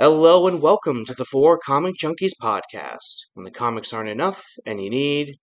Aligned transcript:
Hello 0.00 0.46
and 0.46 0.62
welcome 0.62 1.04
to 1.06 1.12
the 1.12 1.24
Four 1.24 1.58
Comic 1.58 1.96
Junkies 2.00 2.34
podcast. 2.40 3.26
When 3.34 3.42
the 3.42 3.50
comics 3.50 3.92
aren't 3.92 4.08
enough 4.08 4.44
and 4.64 4.80
you 4.80 4.88
need 4.88 5.34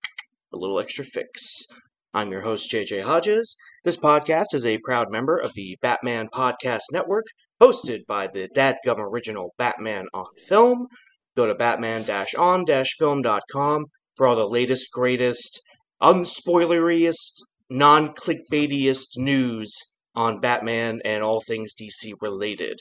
a 0.53 0.57
little 0.57 0.79
extra 0.79 1.03
fix. 1.03 1.65
I'm 2.13 2.31
your 2.31 2.39
host, 2.39 2.71
JJ 2.71 3.03
Hodges. 3.03 3.57
This 3.83 3.97
podcast 3.97 4.53
is 4.53 4.65
a 4.65 4.79
proud 4.85 5.11
member 5.11 5.37
of 5.37 5.55
the 5.55 5.77
Batman 5.81 6.29
Podcast 6.33 6.83
Network, 6.93 7.25
hosted 7.61 8.05
by 8.07 8.27
the 8.27 8.47
Dadgum 8.55 8.97
original 8.97 9.53
Batman 9.57 10.05
on 10.13 10.27
Film. 10.47 10.87
Go 11.35 11.47
to 11.47 11.55
batman-on-film.com 11.55 13.85
for 14.15 14.25
all 14.25 14.37
the 14.37 14.47
latest, 14.47 14.87
greatest, 14.93 15.61
unspoileriest, 16.01 17.41
non-clickbaitiest 17.69 19.17
news 19.17 19.77
on 20.15 20.39
Batman 20.39 21.01
and 21.03 21.25
all 21.25 21.43
things 21.45 21.75
DC 21.75 22.13
related. 22.21 22.79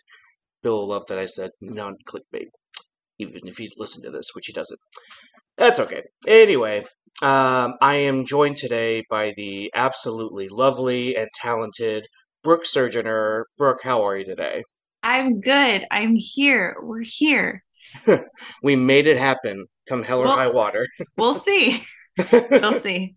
Bill 0.65 0.79
will 0.79 0.89
love 0.89 1.07
that 1.09 1.19
I 1.19 1.27
said 1.27 1.51
non 1.61 1.97
clickbait, 2.09 2.49
even 3.19 3.47
if 3.47 3.59
he 3.59 3.71
listened 3.77 4.05
to 4.05 4.11
this, 4.11 4.31
which 4.35 4.47
he 4.47 4.53
doesn't. 4.53 4.81
That's 5.59 5.79
okay. 5.79 6.03
Anyway, 6.27 6.85
um, 7.23 7.75
I 7.81 7.97
am 7.97 8.25
joined 8.25 8.57
today 8.57 9.05
by 9.09 9.35
the 9.37 9.71
absolutely 9.77 10.49
lovely 10.49 11.17
and 11.17 11.29
talented 11.35 12.09
Brooke 12.43 12.65
Surgeoner. 12.65 13.45
Brooke, 13.57 13.83
how 13.85 14.03
are 14.03 14.17
you 14.17 14.25
today? 14.25 14.63
I'm 15.03 15.41
good. 15.41 15.87
I'm 15.91 16.17
here. 16.17 16.77
We're 16.83 17.03
here. 17.03 17.63
we 18.63 18.75
made 18.75 19.07
it 19.07 19.19
happen. 19.19 19.67
Come 19.87 20.03
hell 20.03 20.21
or 20.21 20.25
well, 20.25 20.37
high 20.37 20.49
water. 20.49 20.87
we'll 21.19 21.35
see. 21.35 21.85
we'll 22.51 22.81
see. 22.81 23.17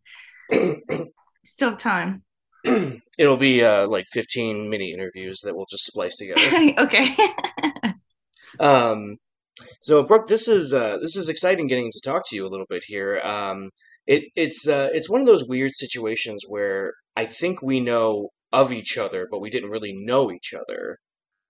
Still 1.45 1.69
have 1.69 1.79
time. 1.79 2.23
It'll 3.17 3.37
be 3.37 3.63
uh, 3.63 3.87
like 3.87 4.05
15 4.11 4.69
mini 4.69 4.93
interviews 4.93 5.39
that 5.43 5.55
we'll 5.55 5.65
just 5.69 5.85
splice 5.85 6.15
together. 6.15 6.73
okay. 6.77 7.15
um, 8.59 9.17
so 9.81 10.03
Brooke, 10.03 10.27
this 10.27 10.47
is 10.47 10.73
uh, 10.73 10.97
this 10.97 11.15
is 11.15 11.29
exciting 11.29 11.67
getting 11.67 11.91
to 11.91 12.01
talk 12.03 12.23
to 12.27 12.35
you 12.35 12.45
a 12.45 12.49
little 12.49 12.67
bit 12.69 12.83
here. 12.85 13.19
Um, 13.23 13.69
it 14.05 14.25
it's 14.35 14.67
uh, 14.67 14.89
it's 14.93 15.09
one 15.09 15.21
of 15.21 15.27
those 15.27 15.47
weird 15.47 15.71
situations 15.73 16.43
where 16.47 16.93
I 17.15 17.25
think 17.25 17.61
we 17.61 17.79
know 17.79 18.29
of 18.53 18.71
each 18.71 18.97
other, 18.97 19.27
but 19.29 19.41
we 19.41 19.49
didn't 19.49 19.71
really 19.71 19.93
know 19.93 20.31
each 20.31 20.53
other. 20.53 20.97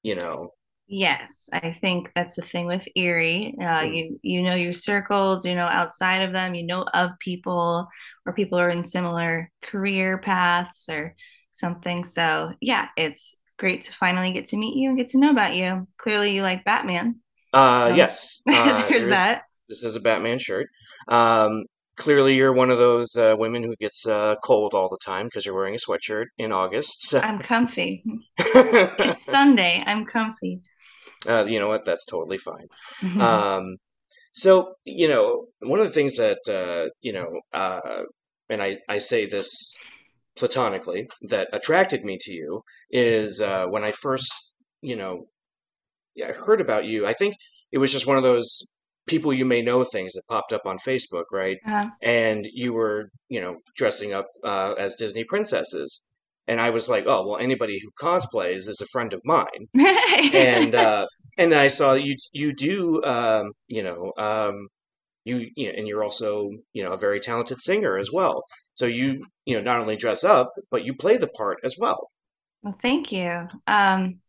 You 0.04 0.16
know. 0.16 0.52
Yes, 0.90 1.50
I 1.52 1.74
think 1.74 2.12
that's 2.16 2.38
the 2.38 2.42
thing 2.42 2.66
with 2.66 2.88
Erie. 2.96 3.56
Uh, 3.60 3.64
mm. 3.64 3.94
You 3.94 4.20
you 4.22 4.42
know 4.42 4.56
your 4.56 4.74
circles, 4.74 5.46
you 5.46 5.54
know 5.54 5.66
outside 5.66 6.22
of 6.22 6.32
them, 6.32 6.56
you 6.56 6.66
know 6.66 6.86
of 6.94 7.12
people, 7.20 7.90
or 8.26 8.34
people 8.34 8.58
are 8.58 8.70
in 8.70 8.86
similar 8.86 9.52
career 9.62 10.18
paths 10.18 10.88
or 10.90 11.14
something. 11.52 12.06
So 12.06 12.54
yeah, 12.62 12.88
it's 12.96 13.36
great 13.60 13.84
to 13.84 13.94
finally 13.94 14.32
get 14.32 14.48
to 14.50 14.58
meet 14.58 14.78
you 14.78 14.88
and 14.88 14.98
get 14.98 15.10
to 15.10 15.18
know 15.18 15.30
about 15.30 15.56
you. 15.56 15.88
Clearly, 15.98 16.34
you 16.34 16.42
like 16.42 16.64
Batman. 16.64 17.20
Uh, 17.52 17.90
so, 17.90 17.96
yes, 17.96 18.42
uh, 18.50 18.88
there's 18.88 19.10
that. 19.10 19.44
This 19.68 19.84
is 19.84 19.98
a 19.98 20.00
Batman 20.00 20.40
shirt. 20.40 20.70
Um, 21.10 21.66
clearly, 21.98 22.36
you're 22.36 22.54
one 22.54 22.70
of 22.70 22.78
those 22.78 23.18
uh, 23.18 23.36
women 23.38 23.62
who 23.62 23.76
gets 23.76 24.08
uh, 24.08 24.38
cold 24.42 24.74
all 24.74 24.88
the 24.88 25.00
time 25.04 25.26
because 25.26 25.46
you're 25.46 25.56
wearing 25.56 25.76
a 25.76 25.78
sweatshirt 25.78 26.28
in 26.38 26.54
August. 26.54 27.14
I'm 27.14 27.40
comfy. 27.40 28.06
it's 28.38 29.26
Sunday. 29.26 29.84
I'm 29.86 30.06
comfy 30.06 30.62
uh, 31.28 31.46
you 31.48 31.60
know 31.60 31.68
what? 31.68 31.86
That's 31.86 32.06
totally 32.06 32.38
fine. 32.38 32.68
Mm-hmm. 33.02 33.22
Um, 33.22 33.76
so, 34.34 34.76
you 34.86 35.08
know, 35.08 35.46
one 35.60 35.80
of 35.80 35.86
the 35.86 35.94
things 35.94 36.18
that, 36.18 36.40
uh, 36.48 36.90
you 37.02 37.14
know, 37.14 37.42
uh, 37.54 38.04
and 38.50 38.62
I, 38.62 38.78
I 38.88 39.00
say 39.00 39.26
this 39.26 39.76
platonically, 40.38 41.10
that 41.24 41.50
attracted 41.54 42.04
me 42.06 42.18
to 42.22 42.32
you 42.32 42.62
is 42.92 43.42
uh, 43.42 43.66
when 43.66 43.84
I 43.84 43.92
first, 43.92 44.54
you 44.82 44.96
know, 44.96 45.26
I 46.24 46.32
heard 46.32 46.62
about 46.62 46.86
you. 46.86 47.08
I 47.08 47.14
think 47.14 47.36
it 47.72 47.80
was 47.80 47.92
just 47.92 48.08
one 48.08 48.18
of 48.18 48.24
those 48.24 48.76
people 49.08 49.34
you 49.34 49.46
may 49.46 49.62
know 49.62 49.84
things 49.84 50.14
that 50.14 50.28
popped 50.30 50.54
up 50.54 50.66
on 50.66 50.78
Facebook, 50.78 51.26
right? 51.32 51.58
Uh-huh. 51.66 51.90
And 52.02 52.48
you 52.52 52.74
were, 52.74 53.10
you 53.30 53.42
know, 53.42 53.58
dressing 53.76 54.14
up 54.14 54.28
uh, 54.44 54.76
as 54.78 54.96
Disney 54.96 55.24
princesses 55.24 56.08
and 56.48 56.62
I 56.62 56.70
was 56.70 56.90
like, 56.90 57.06
oh 57.08 57.28
well, 57.28 57.38
anybody 57.38 57.80
who 57.80 57.90
cosplays 58.02 58.68
is 58.70 58.82
a 58.82 58.88
friend 58.88 59.14
of 59.14 59.22
mine, 59.26 59.68
and 60.34 60.74
uh, 60.76 61.08
and 61.38 61.54
I 61.54 61.68
saw 61.68 61.94
you 61.94 62.16
you 62.34 62.54
do 62.54 63.04
um, 63.04 63.52
you 63.68 63.84
know 63.84 64.14
um, 64.18 64.68
you, 65.26 65.50
you 65.56 65.68
know, 65.68 65.74
and 65.78 65.88
you're 65.88 66.04
also 66.04 66.50
you 66.74 66.84
know 66.84 66.92
a 66.92 66.98
very 66.98 67.20
talented 67.20 67.60
singer 67.60 67.98
as 67.98 68.12
well. 68.12 68.44
So 68.76 68.86
you 68.86 69.22
you 69.46 69.56
know 69.56 69.62
not 69.62 69.80
only 69.80 69.96
dress 69.96 70.24
up 70.24 70.52
but 70.72 70.86
you 70.86 70.96
play 70.96 71.18
the 71.18 71.28
part 71.28 71.60
as 71.64 71.76
well. 71.78 72.10
Well, 72.64 72.78
thank 72.82 73.12
you. 73.12 73.48
Um, 73.68 74.20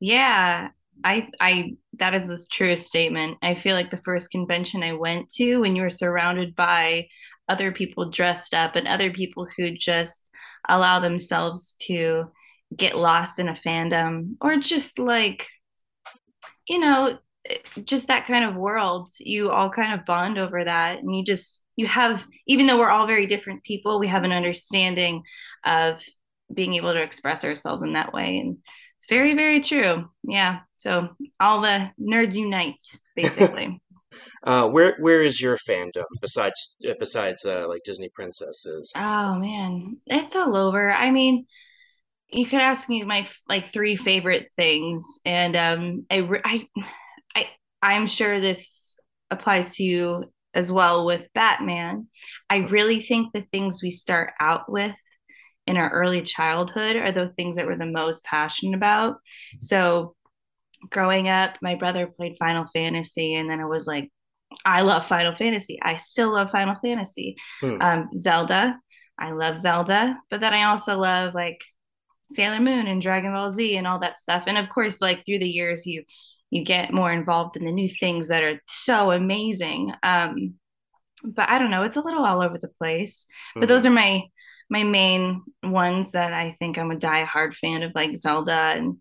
yeah, 0.00 0.68
I 1.02 1.28
I 1.40 1.76
that 1.98 2.14
is 2.14 2.26
the 2.26 2.44
truest 2.50 2.86
statement. 2.86 3.38
I 3.42 3.54
feel 3.54 3.74
like 3.74 3.90
the 3.90 3.96
first 4.04 4.30
convention 4.30 4.82
I 4.82 4.92
went 4.92 5.30
to 5.32 5.58
when 5.58 5.74
you 5.74 5.82
were 5.82 5.90
surrounded 5.90 6.54
by 6.54 7.08
other 7.48 7.72
people 7.72 8.10
dressed 8.10 8.54
up 8.54 8.76
and 8.76 8.86
other 8.86 9.10
people 9.10 9.46
who 9.56 9.70
just 9.70 10.27
allow 10.68 11.00
themselves 11.00 11.76
to 11.86 12.30
get 12.76 12.96
lost 12.96 13.38
in 13.38 13.48
a 13.48 13.54
fandom 13.54 14.34
or 14.40 14.56
just 14.56 14.98
like 14.98 15.48
you 16.68 16.78
know 16.78 17.18
just 17.84 18.08
that 18.08 18.26
kind 18.26 18.44
of 18.44 18.56
world. 18.56 19.08
You 19.18 19.50
all 19.50 19.70
kind 19.70 19.98
of 19.98 20.06
bond 20.06 20.38
over 20.38 20.64
that 20.64 20.98
and 20.98 21.16
you 21.16 21.24
just 21.24 21.62
you 21.76 21.86
have 21.86 22.26
even 22.46 22.66
though 22.66 22.78
we're 22.78 22.90
all 22.90 23.06
very 23.06 23.26
different 23.26 23.62
people 23.62 24.00
we 24.00 24.08
have 24.08 24.24
an 24.24 24.32
understanding 24.32 25.22
of 25.64 26.02
being 26.52 26.74
able 26.74 26.92
to 26.92 27.02
express 27.02 27.44
ourselves 27.44 27.82
in 27.82 27.94
that 27.94 28.12
way. 28.12 28.38
And 28.38 28.58
it's 28.98 29.08
very 29.08 29.34
very 29.34 29.60
true. 29.60 30.10
Yeah. 30.22 30.60
So 30.76 31.10
all 31.40 31.62
the 31.62 31.90
nerds 32.00 32.34
unite 32.34 32.82
basically 33.16 33.80
Uh, 34.42 34.68
where 34.68 34.96
where 35.00 35.22
is 35.22 35.40
your 35.40 35.56
fandom 35.68 36.04
besides 36.20 36.76
uh, 36.88 36.94
besides 36.98 37.44
uh, 37.44 37.66
like 37.68 37.82
Disney 37.84 38.10
princesses? 38.14 38.92
Oh 38.96 39.38
man, 39.38 39.98
it's 40.06 40.36
all 40.36 40.56
over. 40.56 40.92
I 40.92 41.10
mean, 41.10 41.46
you 42.28 42.46
could 42.46 42.60
ask 42.60 42.88
me 42.88 43.02
my 43.02 43.28
like 43.48 43.72
three 43.72 43.96
favorite 43.96 44.48
things, 44.56 45.04
and 45.24 45.56
um, 45.56 46.06
I 46.10 46.28
I 46.44 46.68
I 47.34 47.46
I'm 47.82 48.06
sure 48.06 48.40
this 48.40 48.98
applies 49.30 49.76
to 49.76 49.84
you 49.84 50.24
as 50.54 50.72
well 50.72 51.04
with 51.04 51.28
Batman. 51.34 52.08
I 52.48 52.58
really 52.58 53.02
think 53.02 53.32
the 53.32 53.42
things 53.42 53.82
we 53.82 53.90
start 53.90 54.32
out 54.40 54.70
with 54.70 54.96
in 55.66 55.76
our 55.76 55.90
early 55.90 56.22
childhood 56.22 56.96
are 56.96 57.12
the 57.12 57.28
things 57.28 57.56
that 57.56 57.66
we're 57.66 57.76
the 57.76 57.86
most 57.86 58.24
passionate 58.24 58.74
about. 58.74 59.16
So 59.60 60.16
growing 60.90 61.28
up, 61.28 61.56
my 61.62 61.74
brother 61.74 62.06
played 62.06 62.36
Final 62.38 62.66
Fantasy, 62.72 63.34
and 63.34 63.48
then 63.48 63.60
I 63.60 63.66
was 63.66 63.86
like, 63.86 64.10
I 64.64 64.80
love 64.82 65.06
Final 65.06 65.34
Fantasy. 65.34 65.78
I 65.82 65.98
still 65.98 66.32
love 66.32 66.50
Final 66.50 66.76
Fantasy. 66.82 67.36
Hmm. 67.60 67.76
Um, 67.80 68.08
Zelda, 68.14 68.78
I 69.18 69.32
love 69.32 69.58
Zelda, 69.58 70.16
but 70.30 70.40
then 70.40 70.54
I 70.54 70.64
also 70.64 70.98
love 70.98 71.34
like 71.34 71.62
Sailor 72.30 72.60
Moon 72.60 72.86
and 72.86 73.02
Dragon 73.02 73.32
Ball 73.32 73.50
Z 73.50 73.76
and 73.76 73.86
all 73.86 73.98
that 74.00 74.20
stuff. 74.20 74.44
And 74.46 74.58
of 74.58 74.68
course, 74.68 75.00
like 75.00 75.24
through 75.24 75.40
the 75.40 75.48
years, 75.48 75.86
you 75.86 76.04
you 76.50 76.64
get 76.64 76.94
more 76.94 77.12
involved 77.12 77.56
in 77.56 77.64
the 77.64 77.72
new 77.72 77.88
things 77.88 78.28
that 78.28 78.42
are 78.42 78.60
so 78.66 79.10
amazing. 79.10 79.92
Um, 80.02 80.54
but 81.22 81.48
I 81.48 81.58
don't 81.58 81.70
know, 81.70 81.82
it's 81.82 81.96
a 81.96 82.00
little 82.00 82.24
all 82.24 82.42
over 82.42 82.58
the 82.58 82.68
place. 82.68 83.26
Hmm. 83.54 83.60
But 83.60 83.68
those 83.68 83.84
are 83.84 83.90
my 83.90 84.24
my 84.70 84.84
main 84.84 85.42
ones 85.62 86.12
that 86.12 86.32
I 86.32 86.54
think 86.58 86.78
I'm 86.78 86.90
a 86.90 86.96
die-hard 86.96 87.56
fan 87.56 87.82
of, 87.82 87.92
like 87.94 88.16
Zelda 88.16 88.52
and 88.52 88.98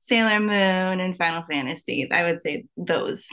Sailor 0.00 0.40
Moon 0.40 1.00
and 1.00 1.16
Final 1.16 1.42
Fantasy. 1.50 2.08
I 2.10 2.24
would 2.24 2.40
say 2.40 2.64
those 2.76 3.28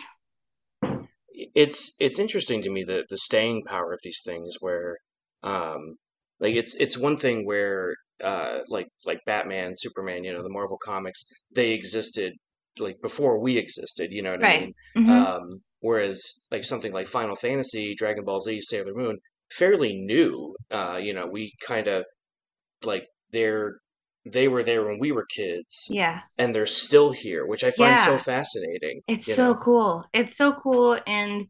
it's 1.53 1.95
it's 1.99 2.19
interesting 2.19 2.61
to 2.61 2.69
me 2.69 2.83
the 2.83 3.05
the 3.09 3.17
staying 3.17 3.63
power 3.65 3.91
of 3.93 3.99
these 4.03 4.21
things 4.23 4.55
where 4.59 4.97
um 5.43 5.95
like 6.39 6.55
it's 6.55 6.75
it's 6.75 6.97
one 6.97 7.17
thing 7.17 7.45
where 7.45 7.95
uh 8.23 8.59
like 8.69 8.87
like 9.05 9.19
Batman, 9.25 9.73
Superman, 9.75 10.23
you 10.23 10.33
know, 10.33 10.43
the 10.43 10.49
Marvel 10.49 10.77
comics, 10.77 11.25
they 11.53 11.71
existed 11.71 12.33
like 12.77 13.01
before 13.01 13.39
we 13.39 13.57
existed, 13.57 14.11
you 14.11 14.21
know 14.21 14.31
what 14.31 14.41
right. 14.41 14.55
I 14.55 14.61
mean? 14.61 14.73
Mm-hmm. 14.97 15.09
Um 15.09 15.61
whereas 15.79 16.45
like 16.51 16.65
something 16.65 16.91
like 16.91 17.07
Final 17.07 17.35
Fantasy, 17.35 17.95
Dragon 17.95 18.25
Ball 18.25 18.39
Z, 18.39 18.61
Sailor 18.61 18.93
Moon, 18.93 19.17
fairly 19.51 19.99
new. 19.99 20.55
Uh, 20.71 20.99
you 21.01 21.13
know, 21.13 21.27
we 21.31 21.53
kind 21.65 21.87
of 21.87 22.03
like 22.83 23.05
they're 23.31 23.77
they 24.25 24.47
were 24.47 24.63
there 24.63 24.83
when 24.85 24.99
we 24.99 25.11
were 25.11 25.25
kids. 25.25 25.87
Yeah. 25.89 26.21
And 26.37 26.53
they're 26.53 26.65
still 26.65 27.11
here, 27.11 27.45
which 27.45 27.63
I 27.63 27.71
find 27.71 27.91
yeah. 27.91 28.05
so 28.05 28.17
fascinating. 28.17 29.01
It's 29.07 29.25
so 29.25 29.53
know? 29.53 29.55
cool. 29.55 30.05
It's 30.13 30.35
so 30.35 30.53
cool. 30.53 30.97
And 31.05 31.47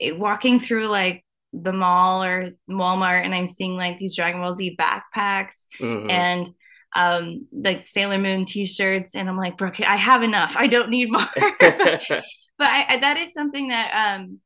walking 0.00 0.58
through 0.58 0.88
like 0.88 1.24
the 1.52 1.72
mall 1.72 2.24
or 2.24 2.48
Walmart 2.68 3.24
and 3.24 3.34
I'm 3.34 3.46
seeing 3.46 3.76
like 3.76 3.98
these 3.98 4.16
Dragon 4.16 4.40
Ball 4.40 4.54
Z 4.54 4.76
backpacks 4.78 5.66
mm-hmm. 5.78 6.10
and 6.10 6.50
um 6.94 7.46
like 7.52 7.86
Sailor 7.86 8.18
Moon 8.18 8.46
t-shirts 8.46 9.14
and 9.14 9.28
I'm 9.28 9.36
like, 9.36 9.58
Brooke, 9.58 9.80
I 9.80 9.96
have 9.96 10.22
enough. 10.22 10.54
I 10.56 10.66
don't 10.66 10.90
need 10.90 11.12
more. 11.12 11.28
but 11.36 12.22
I, 12.60 12.86
I, 12.88 12.96
that 13.00 13.18
is 13.18 13.32
something 13.32 13.68
that 13.68 14.18
um 14.18 14.40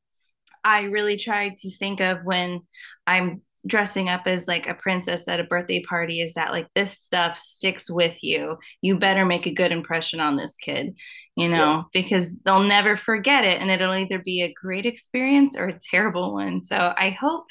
I 0.63 0.83
really 0.83 1.17
try 1.17 1.55
to 1.61 1.71
think 1.77 2.01
of 2.01 2.19
when 2.25 2.61
I'm 3.07 3.43
dressing 3.67 4.09
up 4.09 4.23
as 4.27 4.49
like 4.49 4.67
a 4.67 4.75
princess 4.75 5.29
at 5.29 5.41
a 5.41 5.45
birthday 5.45 5.83
party 5.83 6.21
is 6.21 6.35
that 6.35 6.51
like 6.51 6.69
this 6.75 6.99
stuff 6.99 7.39
sticks 7.39 7.91
with 7.91 8.23
you. 8.23 8.59
You 8.81 8.99
better 8.99 9.25
make 9.25 9.47
a 9.47 9.55
good 9.55 9.73
impression 9.73 10.21
on 10.21 10.37
this 10.37 10.57
kid. 10.57 10.97
you 11.37 11.49
know, 11.49 11.57
yeah. 11.57 11.83
because 11.93 12.37
they'll 12.39 12.63
never 12.63 12.97
forget 12.97 13.45
it 13.45 13.61
and 13.61 13.71
it'll 13.71 13.95
either 13.95 14.19
be 14.19 14.43
a 14.43 14.53
great 14.53 14.87
experience 14.87 15.57
or 15.57 15.69
a 15.69 15.79
terrible 15.91 16.35
one. 16.35 16.63
So 16.63 16.77
I 16.77 17.11
hope 17.11 17.47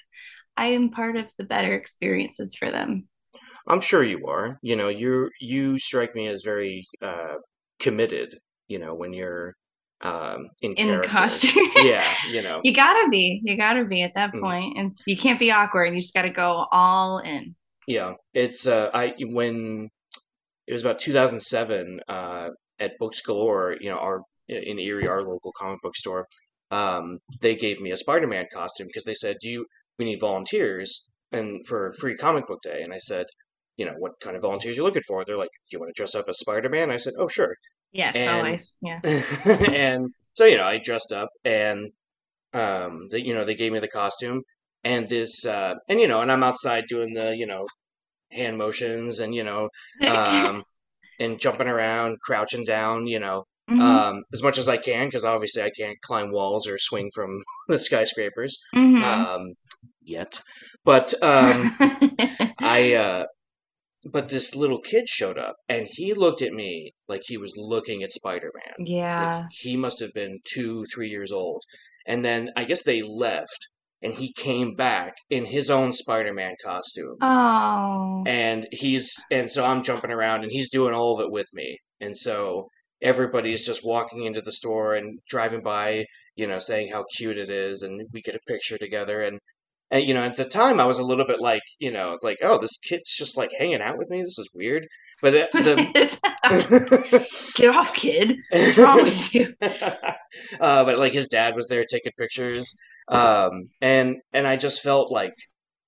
I 0.57 0.67
am 0.67 0.89
part 0.89 1.15
of 1.15 1.25
the 1.37 1.45
better 1.45 1.73
experiences 1.73 2.55
for 2.55 2.69
them. 2.69 3.07
I'm 3.67 3.81
sure 3.81 4.03
you 4.03 4.27
are. 4.27 4.59
You 4.61 4.75
know, 4.75 4.89
you 4.89 5.29
you 5.39 5.77
strike 5.77 6.15
me 6.15 6.27
as 6.27 6.43
very 6.43 6.85
uh, 7.01 7.35
committed. 7.79 8.37
You 8.67 8.79
know, 8.79 8.93
when 8.93 9.13
you're 9.13 9.55
um, 10.01 10.49
in, 10.61 10.73
in 10.73 11.01
costume. 11.03 11.67
yeah, 11.77 12.13
you 12.31 12.41
know, 12.41 12.61
you 12.63 12.73
gotta 12.73 13.07
be. 13.09 13.41
You 13.43 13.57
gotta 13.57 13.85
be 13.85 14.01
at 14.01 14.13
that 14.15 14.33
mm. 14.33 14.41
point, 14.41 14.77
and 14.77 14.97
you 15.05 15.17
can't 15.17 15.39
be 15.39 15.51
awkward. 15.51 15.85
and 15.85 15.95
You 15.95 16.01
just 16.01 16.13
got 16.13 16.23
to 16.23 16.29
go 16.29 16.67
all 16.71 17.19
in. 17.19 17.55
Yeah, 17.87 18.13
it's 18.33 18.67
uh, 18.67 18.89
I 18.93 19.13
when 19.19 19.89
it 20.67 20.73
was 20.73 20.81
about 20.81 20.99
2007 20.99 21.99
uh, 22.07 22.49
at 22.79 22.97
Books 22.99 23.21
Galore. 23.21 23.77
You 23.79 23.89
know, 23.89 23.97
our 23.97 24.21
in 24.47 24.79
Erie, 24.79 25.07
our 25.07 25.21
local 25.21 25.51
comic 25.57 25.81
book 25.81 25.95
store. 25.95 26.27
Um, 26.71 27.17
they 27.41 27.55
gave 27.55 27.81
me 27.81 27.91
a 27.91 27.97
Spider-Man 27.97 28.45
costume 28.53 28.87
because 28.87 29.03
they 29.03 29.15
said, 29.15 29.37
"Do 29.41 29.49
you? 29.49 29.65
We 29.97 30.05
need 30.05 30.19
volunteers." 30.19 31.09
And 31.31 31.65
for 31.67 31.91
free 31.91 32.15
comic 32.15 32.47
book 32.47 32.59
day, 32.63 32.81
and 32.81 32.91
I 32.91 32.97
said, 32.97 33.27
you 33.79 33.85
know, 33.85 33.93
what 33.97 34.11
kind 34.21 34.35
of 34.35 34.41
volunteers 34.41 34.75
you 34.75 34.83
looking 34.83 35.03
for? 35.07 35.23
They're 35.23 35.37
like, 35.37 35.51
do 35.69 35.75
you 35.75 35.79
want 35.79 35.89
to 35.95 35.97
dress 35.97 36.13
up 36.13 36.25
as 36.27 36.39
Spider-Man? 36.39 36.91
I 36.91 36.97
said, 36.97 37.13
oh, 37.17 37.29
sure. 37.29 37.55
Yes, 37.91 38.15
and, 38.15 38.29
always. 38.29 38.73
Yeah. 38.81 38.99
and 39.03 40.09
so, 40.33 40.45
you 40.45 40.57
know, 40.57 40.65
I 40.65 40.77
dressed 40.77 41.11
up 41.11 41.29
and, 41.43 41.91
um, 42.53 43.09
they, 43.11 43.19
you 43.19 43.33
know, 43.33 43.45
they 43.45 43.55
gave 43.55 43.71
me 43.71 43.79
the 43.79 43.87
costume 43.87 44.43
and 44.83 45.09
this, 45.09 45.45
uh, 45.45 45.75
and, 45.89 45.99
you 45.99 46.07
know, 46.07 46.21
and 46.21 46.31
I'm 46.31 46.43
outside 46.43 46.85
doing 46.87 47.13
the, 47.13 47.35
you 47.35 47.45
know, 47.45 47.65
hand 48.31 48.57
motions 48.57 49.19
and, 49.19 49.33
you 49.33 49.43
know, 49.43 49.69
um, 50.05 50.63
and 51.19 51.39
jumping 51.39 51.67
around, 51.67 52.19
crouching 52.21 52.63
down, 52.63 53.07
you 53.07 53.19
know, 53.19 53.43
mm-hmm. 53.69 53.81
um, 53.81 54.23
as 54.33 54.43
much 54.43 54.57
as 54.57 54.69
I 54.69 54.77
can, 54.77 55.07
because 55.07 55.25
obviously 55.25 55.63
I 55.63 55.71
can't 55.77 55.99
climb 56.01 56.31
walls 56.31 56.67
or 56.67 56.77
swing 56.77 57.09
from 57.13 57.41
the 57.67 57.79
skyscrapers, 57.79 58.57
mm-hmm. 58.75 59.03
um, 59.03 59.53
yet. 60.01 60.41
But, 60.85 61.13
um, 61.21 61.75
I, 62.59 62.93
uh, 62.93 63.25
but 64.11 64.29
this 64.29 64.55
little 64.55 64.79
kid 64.79 65.07
showed 65.07 65.37
up 65.37 65.55
and 65.67 65.87
he 65.91 66.13
looked 66.13 66.41
at 66.41 66.53
me 66.53 66.93
like 67.07 67.21
he 67.25 67.37
was 67.37 67.55
looking 67.57 68.03
at 68.03 68.11
spider-man. 68.11 68.85
Yeah. 68.85 69.37
like 69.37 69.45
he 69.51 69.75
must 69.75 69.99
have 69.99 70.13
been 70.13 70.39
two 70.43 70.85
three 70.93 71.09
years 71.09 71.31
old. 71.31 71.63
And 72.05 72.23
then 72.23 72.49
i 72.55 72.63
guess 72.63 72.83
they 72.83 73.01
left 73.01 73.69
and 74.01 74.13
he 74.13 74.31
came 74.33 74.75
back 74.75 75.13
in 75.29 75.45
his 75.45 75.69
own 75.69 75.91
spider-man 75.91 76.55
costume. 76.63 77.17
Oh. 77.21 78.23
And 78.25 78.67
he's 78.71 79.13
and 79.31 79.51
so 79.51 79.65
i'm 79.65 79.83
jumping 79.83 80.11
around 80.11 80.43
and 80.43 80.51
he's 80.51 80.69
doing 80.69 80.93
all 80.93 81.15
of 81.15 81.21
it 81.25 81.31
with 81.31 81.47
me. 81.53 81.77
And 81.99 82.15
so 82.15 82.69
everybody's 83.01 83.65
just 83.65 83.85
walking 83.85 84.23
into 84.23 84.41
the 84.41 84.51
store 84.51 84.93
and 84.93 85.19
driving 85.29 85.61
by 85.61 86.05
you 86.35 86.47
know 86.47 86.59
saying 86.59 86.91
how 86.91 87.03
cute 87.17 87.37
it 87.37 87.49
is 87.49 87.81
and 87.81 88.01
we 88.13 88.21
get 88.21 88.35
a 88.35 88.39
picture 88.47 88.77
together 88.77 89.21
and 89.21 89.39
and 89.91 90.03
you 90.03 90.13
know, 90.13 90.23
at 90.23 90.37
the 90.37 90.45
time, 90.45 90.79
I 90.79 90.85
was 90.85 90.99
a 90.99 91.03
little 91.03 91.25
bit 91.25 91.41
like, 91.41 91.63
you 91.79 91.91
know, 91.91 92.15
like, 92.21 92.37
oh, 92.43 92.59
this 92.59 92.77
kid's 92.77 93.15
just 93.15 93.37
like 93.37 93.49
hanging 93.57 93.81
out 93.81 93.97
with 93.97 94.09
me. 94.09 94.21
This 94.21 94.37
is 94.37 94.49
weird. 94.53 94.87
But 95.21 95.51
the... 95.51 95.51
get 97.55 97.75
off, 97.75 97.93
kid. 97.93 98.37
What's 98.51 98.77
wrong 98.77 99.03
with 99.03 99.33
you? 99.33 99.53
uh, 99.61 100.85
but 100.85 100.99
like 100.99 101.13
his 101.13 101.27
dad 101.27 101.55
was 101.55 101.67
there 101.67 101.83
taking 101.83 102.13
pictures, 102.17 102.73
um, 103.09 103.69
and 103.81 104.17
and 104.31 104.47
I 104.47 104.55
just 104.55 104.81
felt 104.81 105.11
like, 105.11 105.33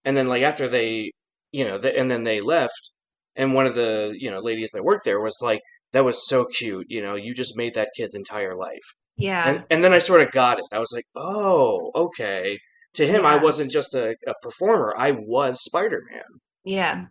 and 0.03 0.18
then 0.18 0.27
like 0.27 0.44
after 0.44 0.68
they, 0.68 1.12
you 1.51 1.63
know, 1.63 1.77
the, 1.77 1.98
and 1.98 2.12
then 2.12 2.24
they 2.24 2.42
left, 2.42 2.92
and 3.36 3.53
one 3.53 3.68
of 3.68 3.75
the 3.75 4.13
you 4.18 4.30
know 4.30 4.39
ladies 4.39 4.71
that 4.71 4.83
worked 4.83 5.06
there 5.06 5.21
was 5.21 5.39
like, 5.42 5.62
that 5.94 6.03
was 6.03 6.27
so 6.27 6.44
cute. 6.44 6.88
You 6.89 7.01
know, 7.01 7.15
you 7.15 7.33
just 7.33 7.56
made 7.56 7.75
that 7.75 7.92
kid's 7.95 8.15
entire 8.15 8.56
life. 8.56 8.95
Yeah. 9.15 9.48
And, 9.48 9.63
and 9.69 9.83
then 9.83 9.94
I 9.94 10.00
sort 10.00 10.21
of 10.21 10.31
got 10.31 10.57
it. 10.57 10.65
I 10.74 10.80
was 10.80 10.92
like, 10.92 11.06
oh, 11.15 11.92
okay 11.95 12.57
to 12.95 13.07
him, 13.07 13.23
yeah. 13.23 13.29
I 13.29 13.35
wasn't 13.38 13.71
just 13.71 13.93
a, 13.93 14.15
a 14.27 14.33
performer; 14.41 14.93
I 14.97 15.11
was 15.11 15.63
Spider 15.63 16.03
Man. 16.11 16.41
Yeah. 16.63 17.05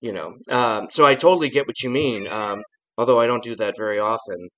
You 0.00 0.12
know, 0.12 0.36
um, 0.50 0.88
so 0.90 1.06
I 1.06 1.14
totally 1.14 1.48
get 1.48 1.66
what 1.66 1.82
you 1.82 1.88
mean. 1.88 2.28
Um, 2.28 2.62
although 2.98 3.18
I 3.18 3.26
don't 3.26 3.42
do 3.42 3.56
that 3.56 3.74
very 3.78 3.98
often. 3.98 4.48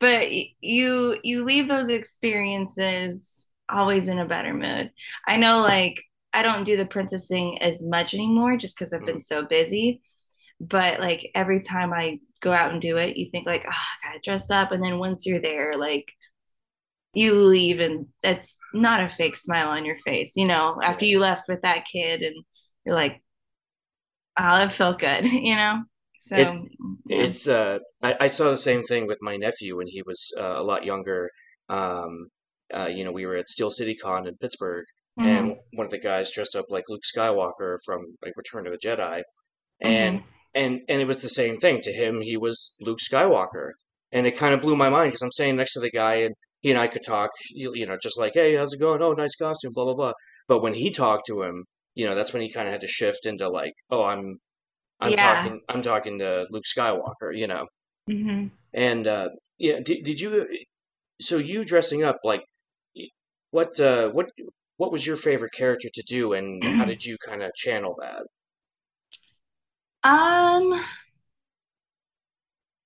But 0.00 0.28
you 0.60 1.18
you 1.22 1.44
leave 1.44 1.68
those 1.68 1.88
experiences 1.88 3.50
always 3.68 4.08
in 4.08 4.18
a 4.18 4.26
better 4.26 4.54
mood. 4.54 4.90
I 5.26 5.36
know, 5.36 5.60
like 5.60 6.02
I 6.32 6.42
don't 6.42 6.64
do 6.64 6.76
the 6.76 6.86
princessing 6.86 7.60
as 7.62 7.86
much 7.88 8.14
anymore, 8.14 8.56
just 8.56 8.78
because 8.78 8.92
I've 8.92 9.06
been 9.06 9.18
mm. 9.18 9.22
so 9.22 9.44
busy. 9.44 10.02
But 10.60 11.00
like 11.00 11.30
every 11.34 11.60
time 11.60 11.92
I 11.92 12.20
go 12.40 12.52
out 12.52 12.72
and 12.72 12.82
do 12.82 12.96
it, 12.96 13.16
you 13.16 13.30
think 13.30 13.46
like, 13.46 13.64
oh, 13.66 13.70
I 13.70 14.08
gotta 14.08 14.20
dress 14.22 14.50
up, 14.50 14.72
and 14.72 14.82
then 14.82 14.98
once 14.98 15.26
you're 15.26 15.40
there, 15.40 15.76
like 15.76 16.12
you 17.18 17.34
leave 17.34 17.80
and 17.80 18.06
that's 18.22 18.56
not 18.72 19.00
a 19.00 19.08
fake 19.08 19.36
smile 19.36 19.68
on 19.68 19.84
your 19.84 19.98
face 20.04 20.36
you 20.36 20.46
know 20.46 20.78
after 20.82 21.04
you 21.04 21.18
left 21.18 21.48
with 21.48 21.60
that 21.62 21.84
kid 21.84 22.22
and 22.22 22.36
you're 22.84 22.94
like 22.94 23.20
oh 24.38 24.58
that 24.58 24.72
felt 24.72 25.00
good 25.00 25.24
you 25.32 25.56
know 25.56 25.82
so 26.20 26.36
it, 26.36 26.52
yeah. 27.08 27.16
it's 27.24 27.48
uh 27.48 27.78
I, 28.02 28.14
I, 28.20 28.26
saw 28.28 28.50
the 28.50 28.56
same 28.56 28.84
thing 28.84 29.06
with 29.06 29.18
my 29.20 29.36
nephew 29.36 29.76
when 29.76 29.86
he 29.86 30.02
was 30.02 30.32
uh, 30.38 30.54
a 30.56 30.62
lot 30.62 30.84
younger 30.84 31.30
um 31.68 32.28
uh, 32.72 32.88
you 32.92 33.04
know 33.04 33.12
we 33.12 33.26
were 33.26 33.36
at 33.36 33.48
steel 33.48 33.70
city 33.70 33.96
con 33.96 34.26
in 34.28 34.36
pittsburgh 34.36 34.84
mm-hmm. 35.18 35.28
and 35.28 35.56
one 35.72 35.86
of 35.86 35.90
the 35.90 35.98
guys 35.98 36.30
dressed 36.30 36.54
up 36.54 36.66
like 36.68 36.84
luke 36.88 37.02
skywalker 37.02 37.78
from 37.84 38.16
like 38.22 38.34
return 38.36 38.66
of 38.66 38.72
the 38.72 38.78
jedi 38.78 39.22
and 39.80 40.18
mm-hmm. 40.20 40.28
and 40.54 40.80
and 40.88 41.00
it 41.00 41.06
was 41.06 41.22
the 41.22 41.28
same 41.28 41.58
thing 41.58 41.80
to 41.80 41.92
him 41.92 42.20
he 42.20 42.36
was 42.36 42.76
luke 42.80 43.00
skywalker 43.00 43.70
and 44.12 44.26
it 44.26 44.36
kind 44.36 44.54
of 44.54 44.60
blew 44.60 44.76
my 44.76 44.88
mind 44.88 45.08
because 45.08 45.22
i'm 45.22 45.30
standing 45.32 45.56
next 45.56 45.72
to 45.72 45.80
the 45.80 45.90
guy 45.90 46.14
and 46.16 46.34
he 46.60 46.70
and 46.70 46.78
I 46.78 46.88
could 46.88 47.04
talk, 47.04 47.30
you 47.50 47.86
know, 47.86 47.96
just 48.02 48.18
like, 48.18 48.32
hey, 48.34 48.56
how's 48.56 48.72
it 48.72 48.80
going? 48.80 49.02
Oh, 49.02 49.12
nice 49.12 49.36
costume, 49.36 49.72
blah 49.74 49.84
blah 49.84 49.94
blah. 49.94 50.12
But 50.48 50.62
when 50.62 50.74
he 50.74 50.90
talked 50.90 51.26
to 51.28 51.42
him, 51.42 51.64
you 51.94 52.06
know, 52.06 52.14
that's 52.14 52.32
when 52.32 52.42
he 52.42 52.50
kind 52.50 52.66
of 52.66 52.72
had 52.72 52.80
to 52.80 52.88
shift 52.88 53.26
into 53.26 53.48
like, 53.48 53.72
oh, 53.90 54.04
I'm, 54.04 54.38
I'm 55.00 55.12
yeah. 55.12 55.34
talking, 55.34 55.60
I'm 55.68 55.82
talking 55.82 56.18
to 56.18 56.46
Luke 56.50 56.64
Skywalker, 56.64 57.36
you 57.36 57.46
know. 57.46 57.66
Mm-hmm. 58.10 58.46
And 58.72 59.06
uh, 59.06 59.28
yeah, 59.58 59.80
did, 59.80 60.04
did 60.04 60.20
you? 60.20 60.46
So 61.20 61.38
you 61.38 61.64
dressing 61.64 62.02
up 62.02 62.18
like, 62.24 62.44
what 63.50 63.78
uh, 63.80 64.10
what 64.10 64.30
what 64.76 64.92
was 64.92 65.06
your 65.06 65.16
favorite 65.16 65.52
character 65.52 65.88
to 65.92 66.02
do, 66.06 66.32
and 66.32 66.62
how 66.62 66.84
did 66.92 67.04
you 67.04 67.16
kind 67.24 67.42
of 67.42 67.54
channel 67.54 67.96
that? 68.00 68.22
Um, 70.08 70.80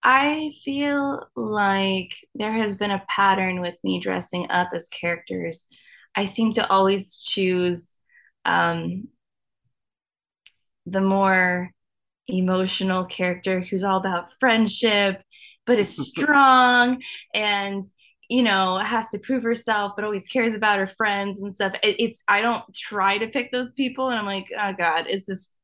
I 0.03 0.53
feel 0.65 1.29
like 1.37 2.11
there 2.35 2.53
has 2.53 2.77
been 2.77 2.91
a 2.91 3.05
pattern 3.09 3.61
with 3.61 3.77
me 3.85 4.01
dressing 4.01 4.51
up 4.51 4.71
as 4.75 4.89
characters. 4.89 5.69
I 6.17 6.25
seem 6.27 6.53
to 6.55 6.69
always 6.69 7.19
choose 7.19 7.97
um, 8.45 9.09
the 10.87 11.01
more 11.01 11.71
emotional 12.29 13.05
character 13.05 13.61
who's 13.61 13.85
all 13.85 13.99
about 13.99 14.29
friendship, 14.41 15.23
but 15.67 15.79
is 15.79 15.97
strong 16.09 17.03
and 17.35 17.85
you 18.29 18.43
know 18.43 18.79
has 18.79 19.11
to 19.11 19.19
prove 19.19 19.43
herself 19.43 19.93
but 19.97 20.05
always 20.05 20.29
cares 20.29 20.55
about 20.55 20.79
her 20.79 20.87
friends 20.87 21.43
and 21.43 21.53
stuff 21.55 21.75
it, 21.83 21.97
it's 21.99 22.23
i 22.29 22.41
don't 22.41 22.65
try 22.75 23.19
to 23.19 23.27
pick 23.27 23.51
those 23.51 23.75
people 23.75 24.09
and 24.09 24.19
i'm 24.19 24.25
like 24.25 24.47
oh 24.59 24.73
god 24.73 25.07
is 25.09 25.27
this 25.27 25.55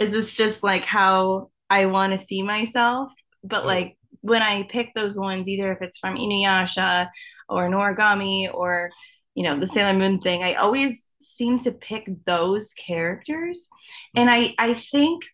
is 0.00 0.12
this 0.12 0.34
just 0.34 0.62
like 0.64 0.84
how 0.84 1.48
i 1.70 1.86
want 1.86 2.12
to 2.12 2.18
see 2.18 2.42
myself 2.42 3.12
but 3.44 3.66
like 3.66 3.96
when 4.20 4.42
I 4.42 4.64
pick 4.64 4.94
those 4.94 5.18
ones, 5.18 5.48
either 5.48 5.72
if 5.72 5.82
it's 5.82 5.98
from 5.98 6.16
Inuyasha 6.16 7.08
or 7.48 7.68
Noragami 7.68 8.52
or 8.52 8.90
you 9.34 9.44
know 9.44 9.58
the 9.58 9.66
Sailor 9.66 9.98
Moon 9.98 10.20
thing, 10.20 10.42
I 10.42 10.54
always 10.54 11.10
seem 11.20 11.58
to 11.60 11.72
pick 11.72 12.08
those 12.26 12.72
characters, 12.74 13.68
and 14.14 14.30
I 14.30 14.54
I 14.58 14.74
think 14.74 15.24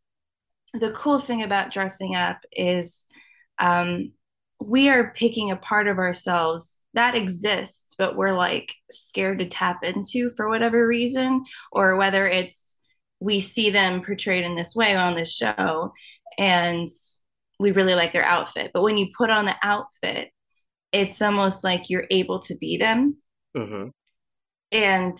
the 0.74 0.92
cool 0.92 1.18
thing 1.18 1.42
about 1.42 1.72
dressing 1.72 2.14
up 2.14 2.38
is 2.52 3.06
um, 3.58 4.12
we 4.60 4.88
are 4.88 5.12
picking 5.14 5.50
a 5.50 5.56
part 5.56 5.88
of 5.88 5.98
ourselves 5.98 6.82
that 6.94 7.14
exists, 7.14 7.94
but 7.98 8.16
we're 8.16 8.32
like 8.32 8.74
scared 8.90 9.38
to 9.38 9.48
tap 9.48 9.82
into 9.82 10.30
for 10.36 10.48
whatever 10.48 10.86
reason, 10.86 11.44
or 11.72 11.96
whether 11.96 12.26
it's 12.26 12.78
we 13.20 13.40
see 13.40 13.70
them 13.70 14.02
portrayed 14.02 14.44
in 14.44 14.54
this 14.56 14.74
way 14.74 14.94
on 14.94 15.14
this 15.14 15.32
show. 15.32 15.92
And 16.38 16.88
we 17.58 17.72
really 17.72 17.94
like 17.94 18.12
their 18.12 18.24
outfit. 18.24 18.70
But 18.72 18.82
when 18.82 18.98
you 18.98 19.08
put 19.16 19.30
on 19.30 19.46
the 19.46 19.56
outfit, 19.62 20.30
it's 20.92 21.20
almost 21.20 21.64
like 21.64 21.90
you're 21.90 22.06
able 22.10 22.40
to 22.40 22.56
be 22.56 22.76
them. 22.76 23.16
Mm-hmm. 23.56 23.88
And 24.72 25.18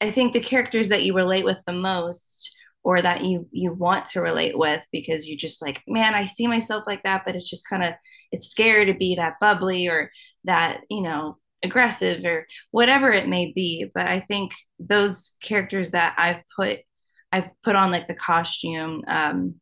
I 0.00 0.10
think 0.10 0.32
the 0.32 0.40
characters 0.40 0.90
that 0.90 1.02
you 1.02 1.14
relate 1.14 1.44
with 1.44 1.58
the 1.66 1.72
most 1.72 2.52
or 2.84 3.02
that 3.02 3.24
you 3.24 3.46
you 3.50 3.72
want 3.72 4.06
to 4.06 4.20
relate 4.20 4.56
with 4.56 4.82
because 4.92 5.26
you 5.26 5.36
just 5.36 5.60
like 5.60 5.82
man 5.86 6.14
i 6.14 6.24
see 6.24 6.46
myself 6.46 6.84
like 6.86 7.02
that 7.02 7.22
but 7.26 7.34
it's 7.34 7.48
just 7.48 7.68
kind 7.68 7.84
of 7.84 7.92
it's 8.32 8.48
scary 8.48 8.86
to 8.86 8.94
be 8.94 9.16
that 9.16 9.34
bubbly 9.40 9.88
or 9.88 10.10
that 10.44 10.80
you 10.88 11.02
know 11.02 11.36
aggressive 11.64 12.24
or 12.24 12.46
whatever 12.70 13.12
it 13.12 13.28
may 13.28 13.52
be 13.52 13.90
but 13.92 14.06
i 14.06 14.20
think 14.20 14.52
those 14.78 15.36
characters 15.42 15.90
that 15.90 16.14
i've 16.16 16.42
put 16.56 16.78
i've 17.32 17.50
put 17.64 17.74
on 17.74 17.90
like 17.90 18.06
the 18.06 18.14
costume 18.14 19.02
um 19.08 19.56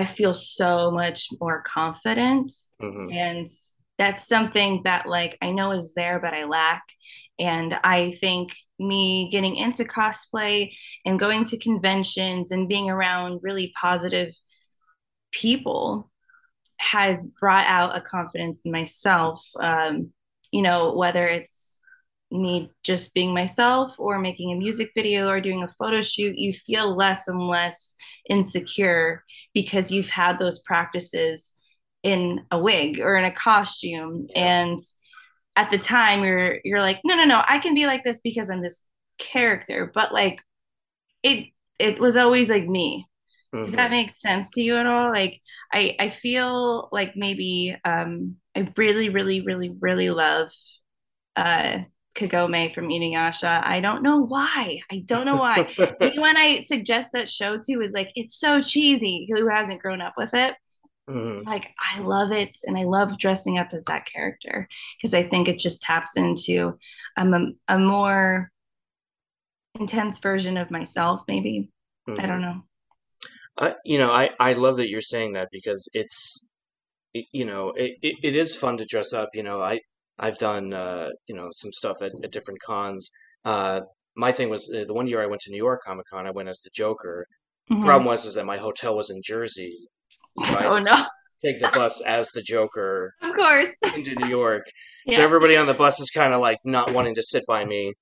I 0.00 0.06
feel 0.06 0.32
so 0.32 0.90
much 0.90 1.28
more 1.42 1.62
confident. 1.62 2.50
Mm-hmm. 2.80 3.12
And 3.12 3.48
that's 3.98 4.26
something 4.26 4.80
that 4.84 5.06
like 5.06 5.36
I 5.42 5.50
know 5.50 5.72
is 5.72 5.92
there, 5.92 6.18
but 6.18 6.32
I 6.32 6.44
lack. 6.44 6.82
And 7.38 7.78
I 7.84 8.12
think 8.12 8.52
me 8.78 9.28
getting 9.30 9.56
into 9.56 9.84
cosplay 9.84 10.72
and 11.04 11.20
going 11.20 11.44
to 11.46 11.58
conventions 11.58 12.50
and 12.50 12.66
being 12.66 12.88
around 12.88 13.40
really 13.42 13.74
positive 13.78 14.32
people 15.32 16.10
has 16.78 17.30
brought 17.38 17.66
out 17.66 17.94
a 17.94 18.00
confidence 18.00 18.64
in 18.64 18.72
myself. 18.72 19.44
Um, 19.60 20.14
you 20.50 20.62
know, 20.62 20.94
whether 20.94 21.26
it's 21.26 21.82
me 22.30 22.70
just 22.82 23.12
being 23.14 23.34
myself 23.34 23.94
or 23.98 24.18
making 24.18 24.52
a 24.52 24.56
music 24.56 24.90
video 24.94 25.28
or 25.28 25.40
doing 25.40 25.62
a 25.62 25.68
photo 25.68 26.02
shoot, 26.02 26.36
you 26.36 26.52
feel 26.52 26.96
less 26.96 27.28
and 27.28 27.40
less 27.40 27.96
insecure 28.28 29.24
because 29.52 29.90
you've 29.90 30.08
had 30.08 30.38
those 30.38 30.60
practices 30.60 31.54
in 32.02 32.40
a 32.50 32.58
wig 32.58 33.00
or 33.00 33.16
in 33.16 33.24
a 33.24 33.32
costume. 33.32 34.28
And 34.34 34.78
at 35.56 35.70
the 35.70 35.78
time 35.78 36.22
you're 36.22 36.58
you're 36.64 36.80
like, 36.80 37.00
no, 37.04 37.16
no, 37.16 37.24
no, 37.24 37.42
I 37.46 37.58
can 37.58 37.74
be 37.74 37.86
like 37.86 38.04
this 38.04 38.20
because 38.20 38.48
I'm 38.48 38.62
this 38.62 38.86
character. 39.18 39.90
But 39.92 40.12
like 40.12 40.40
it 41.22 41.48
it 41.78 41.98
was 41.98 42.16
always 42.16 42.48
like 42.48 42.66
me. 42.66 43.06
Mm-hmm. 43.54 43.64
Does 43.64 43.74
that 43.74 43.90
mm-hmm. 43.90 44.06
make 44.06 44.16
sense 44.16 44.52
to 44.52 44.62
you 44.62 44.76
at 44.76 44.86
all? 44.86 45.10
Like 45.10 45.40
I 45.72 45.96
I 45.98 46.10
feel 46.10 46.88
like 46.92 47.16
maybe 47.16 47.76
um 47.84 48.36
I 48.54 48.72
really, 48.76 49.08
really, 49.08 49.40
really, 49.40 49.74
really 49.80 50.10
love 50.10 50.50
uh 51.36 51.80
Kagome 52.14 52.74
from 52.74 52.88
Inuyasha. 52.88 53.64
I 53.64 53.80
don't 53.80 54.02
know 54.02 54.18
why. 54.18 54.80
I 54.90 55.02
don't 55.04 55.24
know 55.24 55.36
why. 55.36 55.68
Anyone 56.00 56.36
I 56.36 56.62
suggest 56.62 57.10
that 57.12 57.30
show 57.30 57.58
to 57.58 57.80
is 57.80 57.92
like 57.92 58.12
it's 58.14 58.36
so 58.36 58.62
cheesy. 58.62 59.28
Who 59.30 59.48
hasn't 59.48 59.80
grown 59.80 60.00
up 60.00 60.14
with 60.16 60.34
it? 60.34 60.54
Mm-hmm. 61.08 61.48
Like 61.48 61.70
I 61.78 62.00
love 62.00 62.32
it, 62.32 62.58
and 62.64 62.76
I 62.76 62.84
love 62.84 63.18
dressing 63.18 63.58
up 63.58 63.68
as 63.72 63.84
that 63.84 64.06
character 64.06 64.68
because 64.96 65.14
I 65.14 65.22
think 65.22 65.48
it 65.48 65.58
just 65.58 65.82
taps 65.82 66.16
into 66.16 66.78
um, 67.16 67.34
a, 67.34 67.74
a 67.74 67.78
more 67.78 68.50
intense 69.78 70.18
version 70.18 70.56
of 70.56 70.70
myself. 70.70 71.22
Maybe 71.28 71.70
mm-hmm. 72.08 72.20
I 72.20 72.26
don't 72.26 72.42
know. 72.42 72.62
I, 73.58 73.74
you 73.84 73.98
know, 73.98 74.12
I 74.12 74.30
I 74.38 74.52
love 74.54 74.76
that 74.76 74.90
you're 74.90 75.00
saying 75.00 75.34
that 75.34 75.48
because 75.50 75.88
it's 75.94 76.50
you 77.12 77.44
know 77.44 77.70
it, 77.70 77.96
it, 78.02 78.16
it 78.22 78.36
is 78.36 78.54
fun 78.54 78.76
to 78.76 78.84
dress 78.84 79.12
up 79.12 79.30
you 79.34 79.42
know 79.42 79.60
i 79.60 79.80
I've 80.20 80.38
done 80.38 80.72
uh, 80.72 81.08
you 81.26 81.34
know 81.34 81.48
some 81.50 81.72
stuff 81.72 82.02
at, 82.02 82.12
at 82.22 82.30
different 82.30 82.60
cons. 82.60 83.10
Uh, 83.44 83.80
my 84.16 84.32
thing 84.32 84.50
was 84.50 84.72
uh, 84.72 84.84
the 84.86 84.94
one 84.94 85.06
year 85.06 85.22
I 85.22 85.26
went 85.26 85.40
to 85.42 85.50
New 85.50 85.56
York 85.56 85.80
Comic 85.84 86.06
Con, 86.12 86.26
I 86.26 86.30
went 86.30 86.48
as 86.48 86.60
the 86.60 86.70
Joker. 86.72 87.26
Mm-hmm. 87.70 87.82
Problem 87.82 88.06
was 88.06 88.26
is 88.26 88.34
that 88.34 88.46
my 88.46 88.58
hotel 88.58 88.96
was 88.96 89.10
in 89.10 89.20
Jersey, 89.24 89.88
so 90.38 90.54
I 90.54 90.66
oh 90.66 90.78
no. 90.78 91.06
take 91.44 91.60
the 91.60 91.68
bus 91.68 92.00
as 92.02 92.28
the 92.30 92.42
Joker, 92.42 93.14
of 93.22 93.34
course, 93.34 93.74
into 93.94 94.14
New 94.16 94.28
York. 94.28 94.66
Yeah. 95.06 95.16
So 95.16 95.22
everybody 95.22 95.56
on 95.56 95.66
the 95.66 95.74
bus 95.74 96.00
is 96.00 96.10
kind 96.10 96.34
of 96.34 96.40
like 96.40 96.58
not 96.64 96.92
wanting 96.92 97.14
to 97.14 97.22
sit 97.22 97.44
by 97.46 97.64
me, 97.64 97.94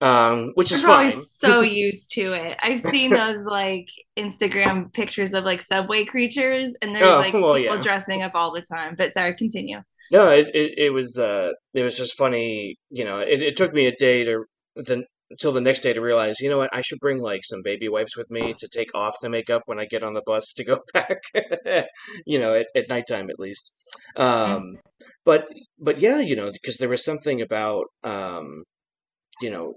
um, 0.00 0.52
which 0.54 0.70
is 0.70 0.82
fine. 0.82 1.12
so 1.12 1.60
used 1.62 2.12
to 2.12 2.34
it. 2.34 2.58
I've 2.62 2.80
seen 2.80 3.10
those 3.10 3.44
like 3.46 3.88
Instagram 4.16 4.92
pictures 4.92 5.32
of 5.32 5.44
like 5.44 5.62
subway 5.62 6.04
creatures, 6.04 6.74
and 6.82 6.94
there's 6.94 7.06
oh, 7.06 7.18
like 7.18 7.32
well, 7.32 7.56
people 7.56 7.76
yeah. 7.76 7.82
dressing 7.82 8.22
up 8.22 8.32
all 8.34 8.52
the 8.52 8.62
time. 8.62 8.94
But 8.96 9.14
sorry, 9.14 9.34
continue. 9.34 9.80
No, 10.10 10.30
it, 10.30 10.50
it, 10.54 10.74
it 10.78 10.92
was 10.92 11.18
uh 11.18 11.50
it 11.74 11.82
was 11.82 11.96
just 11.96 12.16
funny. 12.16 12.76
You 12.90 13.04
know, 13.04 13.18
it, 13.18 13.42
it 13.42 13.56
took 13.56 13.72
me 13.72 13.86
a 13.86 13.96
day 13.96 14.24
to 14.24 14.44
then 14.76 15.04
until 15.30 15.52
the 15.52 15.60
next 15.60 15.80
day 15.80 15.92
to 15.92 16.00
realize, 16.00 16.40
you 16.40 16.48
know 16.50 16.58
what, 16.58 16.70
I 16.72 16.82
should 16.82 17.00
bring 17.00 17.18
like 17.18 17.44
some 17.44 17.62
baby 17.62 17.88
wipes 17.88 18.16
with 18.16 18.30
me 18.30 18.54
to 18.58 18.68
take 18.68 18.94
off 18.94 19.20
the 19.20 19.28
makeup 19.28 19.62
when 19.66 19.80
I 19.80 19.86
get 19.86 20.02
on 20.02 20.14
the 20.14 20.22
bus 20.24 20.52
to 20.54 20.64
go 20.64 20.78
back. 20.92 21.18
you 22.26 22.38
know, 22.38 22.54
at, 22.54 22.66
at 22.74 22.88
nighttime 22.88 23.30
at 23.30 23.38
least. 23.38 23.72
Um, 24.16 24.76
but 25.24 25.48
but 25.78 26.00
yeah, 26.00 26.20
you 26.20 26.36
know, 26.36 26.50
because 26.52 26.78
there 26.78 26.88
was 26.88 27.04
something 27.04 27.40
about 27.40 27.86
um, 28.02 28.64
you 29.40 29.50
know 29.50 29.74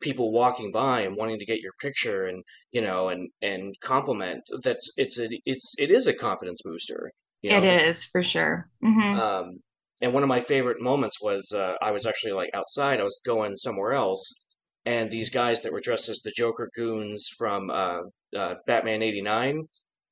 people 0.00 0.32
walking 0.32 0.70
by 0.70 1.00
and 1.00 1.16
wanting 1.16 1.38
to 1.38 1.46
get 1.46 1.60
your 1.60 1.72
picture 1.80 2.26
and 2.26 2.42
you 2.72 2.80
know 2.80 3.08
and 3.08 3.30
and 3.40 3.74
compliment 3.82 4.42
that 4.62 4.78
it's 4.96 5.18
a 5.18 5.28
it's 5.46 5.74
it 5.78 5.90
is 5.90 6.06
a 6.06 6.14
confidence 6.14 6.60
booster 6.62 7.10
you 7.42 7.50
know? 7.50 7.58
It 7.58 7.88
is 7.88 8.04
for 8.04 8.22
sure. 8.22 8.68
Mm-hmm. 8.84 9.20
Um, 9.20 9.60
and 10.00 10.12
one 10.12 10.22
of 10.22 10.28
my 10.28 10.40
favorite 10.40 10.80
moments 10.80 11.20
was 11.20 11.52
uh, 11.52 11.74
I 11.82 11.90
was 11.90 12.06
actually 12.06 12.32
like 12.32 12.50
outside. 12.54 13.00
I 13.00 13.04
was 13.04 13.20
going 13.26 13.56
somewhere 13.56 13.92
else, 13.92 14.46
and 14.84 15.10
these 15.10 15.30
guys 15.30 15.62
that 15.62 15.72
were 15.72 15.80
dressed 15.80 16.08
as 16.08 16.20
the 16.20 16.32
Joker 16.36 16.70
goons 16.74 17.28
from 17.36 17.70
uh, 17.70 18.00
uh, 18.36 18.54
Batman 18.66 19.02
'89. 19.02 19.64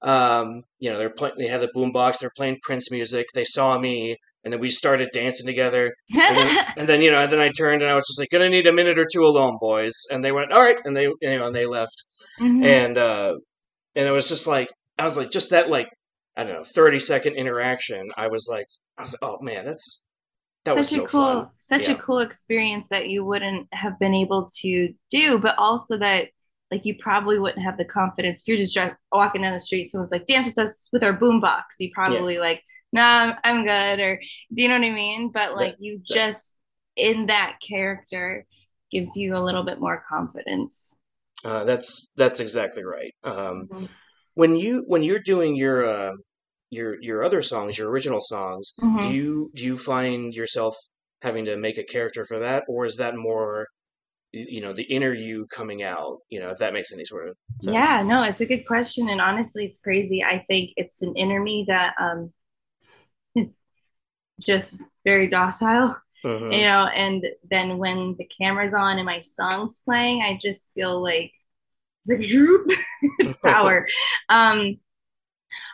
Um, 0.03 0.63
you 0.79 0.91
know, 0.91 0.99
they're 0.99 1.11
playing. 1.11 1.37
They 1.39 1.47
had 1.47 1.61
the 1.61 1.71
boombox. 1.75 2.19
They're 2.19 2.31
playing 2.37 2.59
Prince 2.63 2.91
music. 2.91 3.27
They 3.33 3.45
saw 3.45 3.79
me, 3.79 4.17
and 4.45 4.53
then 4.53 4.61
we 4.61 4.71
started 4.71 5.11
dancing 5.13 5.47
together. 5.47 5.93
And 6.13 6.37
then, 6.37 6.67
and 6.77 6.89
then, 6.89 7.03
you 7.03 7.11
know, 7.11 7.21
and 7.21 7.33
then 7.33 7.41
I 7.41 7.49
turned 7.49 7.83
and 7.83 7.91
I 7.91 7.95
was 7.95 8.07
just 8.09 8.19
like, 8.19 8.29
"Gonna 8.31 8.49
need 8.49 8.67
a 8.67 8.73
minute 8.73 8.99
or 8.99 9.07
two 9.11 9.25
alone, 9.25 9.57
boys." 9.61 9.95
And 10.11 10.25
they 10.25 10.33
went, 10.33 10.53
"All 10.53 10.61
right," 10.61 10.79
and 10.85 10.97
they, 10.97 11.05
you 11.05 11.37
know, 11.37 11.47
and 11.47 11.55
they 11.55 11.67
left. 11.67 12.05
Mm-hmm. 12.41 12.65
And 12.65 12.99
uh, 12.99 13.35
and 13.95 14.07
it 14.07 14.13
was 14.13 14.29
just 14.29 14.47
like 14.49 14.69
I 14.99 15.05
was 15.05 15.17
like, 15.17 15.31
just 15.31 15.51
that 15.51 15.71
like 15.71 15.89
I 16.37 16.45
don't 16.45 16.55
know, 16.55 16.65
30 16.65 16.99
second 16.99 17.35
interaction, 17.35 18.11
I 18.17 18.29
was 18.29 18.49
like, 18.51 18.67
I 18.99 19.03
was 19.03 19.17
like, 19.21 19.31
oh 19.31 19.39
man, 19.43 19.65
that's 19.65 20.11
that 20.65 20.75
such 20.75 20.79
was 20.79 20.91
so 20.91 21.05
a 21.05 21.09
cool, 21.09 21.21
fun. 21.21 21.51
such 21.59 21.89
yeah. 21.89 21.95
a 21.95 21.99
cool 21.99 22.19
experience 22.19 22.89
that 22.89 23.09
you 23.09 23.25
wouldn't 23.25 23.69
have 23.73 23.99
been 23.99 24.15
able 24.15 24.49
to 24.61 24.93
do, 25.11 25.39
but 25.39 25.57
also 25.59 25.97
that 25.99 26.29
like 26.71 26.85
you 26.85 26.97
probably 26.99 27.39
wouldn't 27.39 27.63
have 27.63 27.77
the 27.77 27.85
confidence 27.85 28.41
if 28.41 28.49
you're 28.49 28.57
just 28.57 28.77
walking 29.13 29.43
down 29.43 29.53
the 29.55 29.61
street, 29.61 29.91
someone's 29.91 30.11
like, 30.11 30.27
dance 30.27 30.47
with 30.47 30.59
us 30.59 30.89
with 30.93 31.05
our 31.05 31.17
boombox. 31.17 31.63
You 31.79 31.91
probably 31.95 32.35
yeah. 32.35 32.41
like, 32.41 32.63
nah, 32.93 33.35
I'm 33.45 33.65
good, 33.65 34.01
or 34.01 34.21
do 34.53 34.63
you 34.63 34.69
know 34.69 34.75
what 34.79 34.87
I 34.87 34.91
mean? 34.91 35.31
But 35.33 35.57
like 35.57 35.77
you 35.79 36.01
just 36.05 36.57
in 36.97 37.27
that 37.27 37.59
character 37.67 38.45
gives 38.91 39.17
you 39.17 39.37
a 39.37 39.43
little 39.43 39.63
bit 39.63 39.81
more 39.81 40.03
confidence. 40.09 40.93
Uh, 41.45 41.63
that's 41.65 42.13
that's 42.17 42.41
exactly 42.41 42.83
right. 42.83 43.15
Um, 43.23 43.69
mm-hmm 43.71 43.85
when 44.37 44.55
you 44.55 44.85
when 44.87 45.03
you're 45.03 45.19
doing 45.19 45.57
your 45.57 45.85
uh, 45.85 46.13
your 46.71 47.03
your 47.03 47.25
other 47.25 47.43
songs, 47.43 47.77
your 47.77 47.91
original 47.91 48.21
songs, 48.21 48.75
mm-hmm. 48.81 49.01
do 49.01 49.15
you 49.15 49.51
do 49.55 49.65
you 49.65 49.77
find 49.79 50.35
yourself 50.35 50.77
having 51.23 51.47
to 51.47 51.57
make 51.57 51.79
a 51.79 51.85
character 51.85 52.25
for 52.25 52.39
that, 52.41 52.65
or 52.69 52.85
is 52.85 52.99
that 52.99 53.17
more 53.17 53.67
you 54.33 54.61
know 54.61 54.75
the 54.75 54.85
inner 54.85 55.13
you 55.15 55.47
coming 55.47 55.83
out? 55.83 56.19
You 56.29 56.41
know, 56.41 56.51
if 56.51 56.59
that 56.59 56.75
makes 56.75 56.93
any 56.93 57.07
sort 57.07 57.29
of 57.29 57.37
sense. 57.63 57.75
Yeah, 57.75 58.03
no, 58.03 58.23
it's 58.25 58.43
a 58.43 58.47
good 58.47 58.67
question, 58.67 59.09
and 59.09 59.23
honestly, 59.23 59.65
it's 59.65 59.79
crazy. 59.79 60.23
I 60.23 60.39
think 60.39 60.71
it's 60.77 61.01
an 61.01 61.15
inner 61.17 61.43
me 61.43 61.65
that 61.69 61.95
um 61.99 62.31
is 63.35 63.59
just 64.39 64.79
very 65.05 65.29
docile. 65.29 65.97
Mm-hmm. 66.25 66.53
You 66.53 66.63
know, 66.63 66.87
and 66.87 67.25
then 67.49 67.79
when 67.79 68.17
the 68.19 68.29
camera's 68.39 68.75
on 68.75 68.99
and 68.99 69.07
my 69.07 69.21
song's 69.21 69.81
playing, 69.83 70.21
I 70.23 70.39
just 70.41 70.73
feel 70.75 71.03
like 71.03 71.33
it's 72.09 72.69
like 72.69 72.79
it's 73.19 73.37
power. 73.45 73.87
um, 74.29 74.79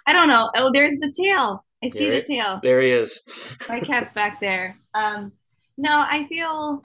I 0.06 0.12
don't 0.12 0.28
know. 0.28 0.50
Oh, 0.56 0.70
there's 0.72 0.98
the 0.98 1.12
tail. 1.16 1.64
I 1.82 1.88
see 1.88 2.08
there, 2.08 2.20
the 2.20 2.26
tail. 2.26 2.60
There 2.62 2.80
he 2.80 2.90
is. 2.90 3.56
My 3.68 3.80
cat's 3.80 4.12
back 4.14 4.40
there. 4.40 4.76
Um, 4.94 5.32
no, 5.76 6.04
I 6.08 6.26
feel, 6.26 6.82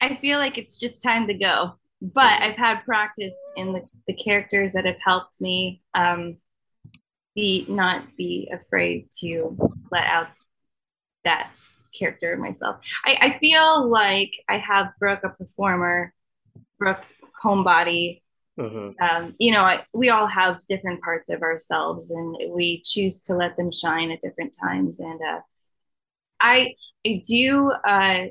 I 0.00 0.16
feel 0.16 0.38
like 0.38 0.56
it's 0.56 0.78
just 0.78 1.02
time 1.02 1.26
to 1.26 1.34
go. 1.34 1.74
But 2.00 2.40
I've 2.40 2.56
had 2.56 2.84
practice 2.84 3.36
in 3.56 3.72
the, 3.72 3.82
the 4.06 4.14
characters 4.14 4.72
that 4.74 4.86
have 4.86 4.98
helped 5.04 5.40
me 5.40 5.82
um, 5.94 6.36
be 7.34 7.66
not 7.68 8.16
be 8.16 8.48
afraid 8.52 9.08
to 9.20 9.56
let 9.90 10.06
out 10.06 10.28
that 11.24 11.56
character 11.98 12.36
myself. 12.36 12.76
I, 13.04 13.18
I 13.20 13.38
feel 13.38 13.88
like 13.88 14.32
I 14.48 14.58
have 14.58 14.92
Brooke, 15.00 15.24
a 15.24 15.30
performer, 15.30 16.14
Brooke 16.78 17.04
homebody, 17.42 18.22
Mm-hmm. 18.58 19.02
Um, 19.02 19.34
you 19.38 19.52
know, 19.52 19.62
I, 19.62 19.84
we 19.92 20.10
all 20.10 20.26
have 20.26 20.66
different 20.68 21.00
parts 21.00 21.28
of 21.28 21.42
ourselves, 21.42 22.10
and 22.10 22.36
we 22.50 22.82
choose 22.84 23.24
to 23.24 23.34
let 23.34 23.56
them 23.56 23.70
shine 23.70 24.10
at 24.10 24.20
different 24.20 24.56
times. 24.60 24.98
And 24.98 25.20
uh, 25.20 25.40
I, 26.40 26.74
I 27.06 27.22
do 27.26 27.70
uh, 27.70 28.26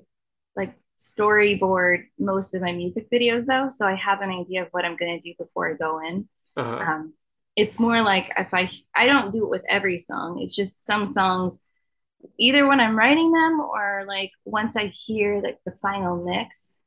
like 0.55 0.75
storyboard 0.99 2.05
most 2.19 2.53
of 2.53 2.61
my 2.61 2.73
music 2.73 3.09
videos, 3.09 3.45
though, 3.45 3.69
so 3.69 3.87
I 3.87 3.95
have 3.95 4.21
an 4.21 4.31
idea 4.31 4.63
of 4.63 4.67
what 4.71 4.83
I'm 4.83 4.97
going 4.97 5.17
to 5.17 5.29
do 5.29 5.33
before 5.39 5.71
I 5.71 5.73
go 5.75 5.99
in. 6.05 6.27
Uh-huh. 6.57 6.77
Um, 6.77 7.13
it's 7.55 7.79
more 7.79 8.01
like 8.01 8.31
if 8.37 8.53
I, 8.53 8.69
I 8.95 9.07
don't 9.07 9.31
do 9.31 9.45
it 9.45 9.49
with 9.49 9.63
every 9.69 9.97
song. 9.97 10.41
It's 10.41 10.55
just 10.55 10.85
some 10.85 11.05
songs, 11.05 11.63
either 12.37 12.67
when 12.67 12.79
I'm 12.79 12.97
writing 12.97 13.31
them 13.31 13.59
or 13.59 14.03
like 14.07 14.31
once 14.43 14.75
I 14.75 14.87
hear 14.87 15.41
like 15.41 15.57
the 15.65 15.71
final 15.71 16.23
mix, 16.23 16.81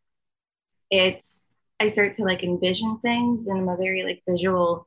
it's 0.90 1.56
I 1.80 1.88
start 1.88 2.12
to 2.14 2.24
like 2.24 2.44
envision 2.44 2.98
things 2.98 3.48
and 3.48 3.58
I'm 3.58 3.68
a 3.68 3.76
very 3.76 4.04
like 4.04 4.22
visual 4.28 4.86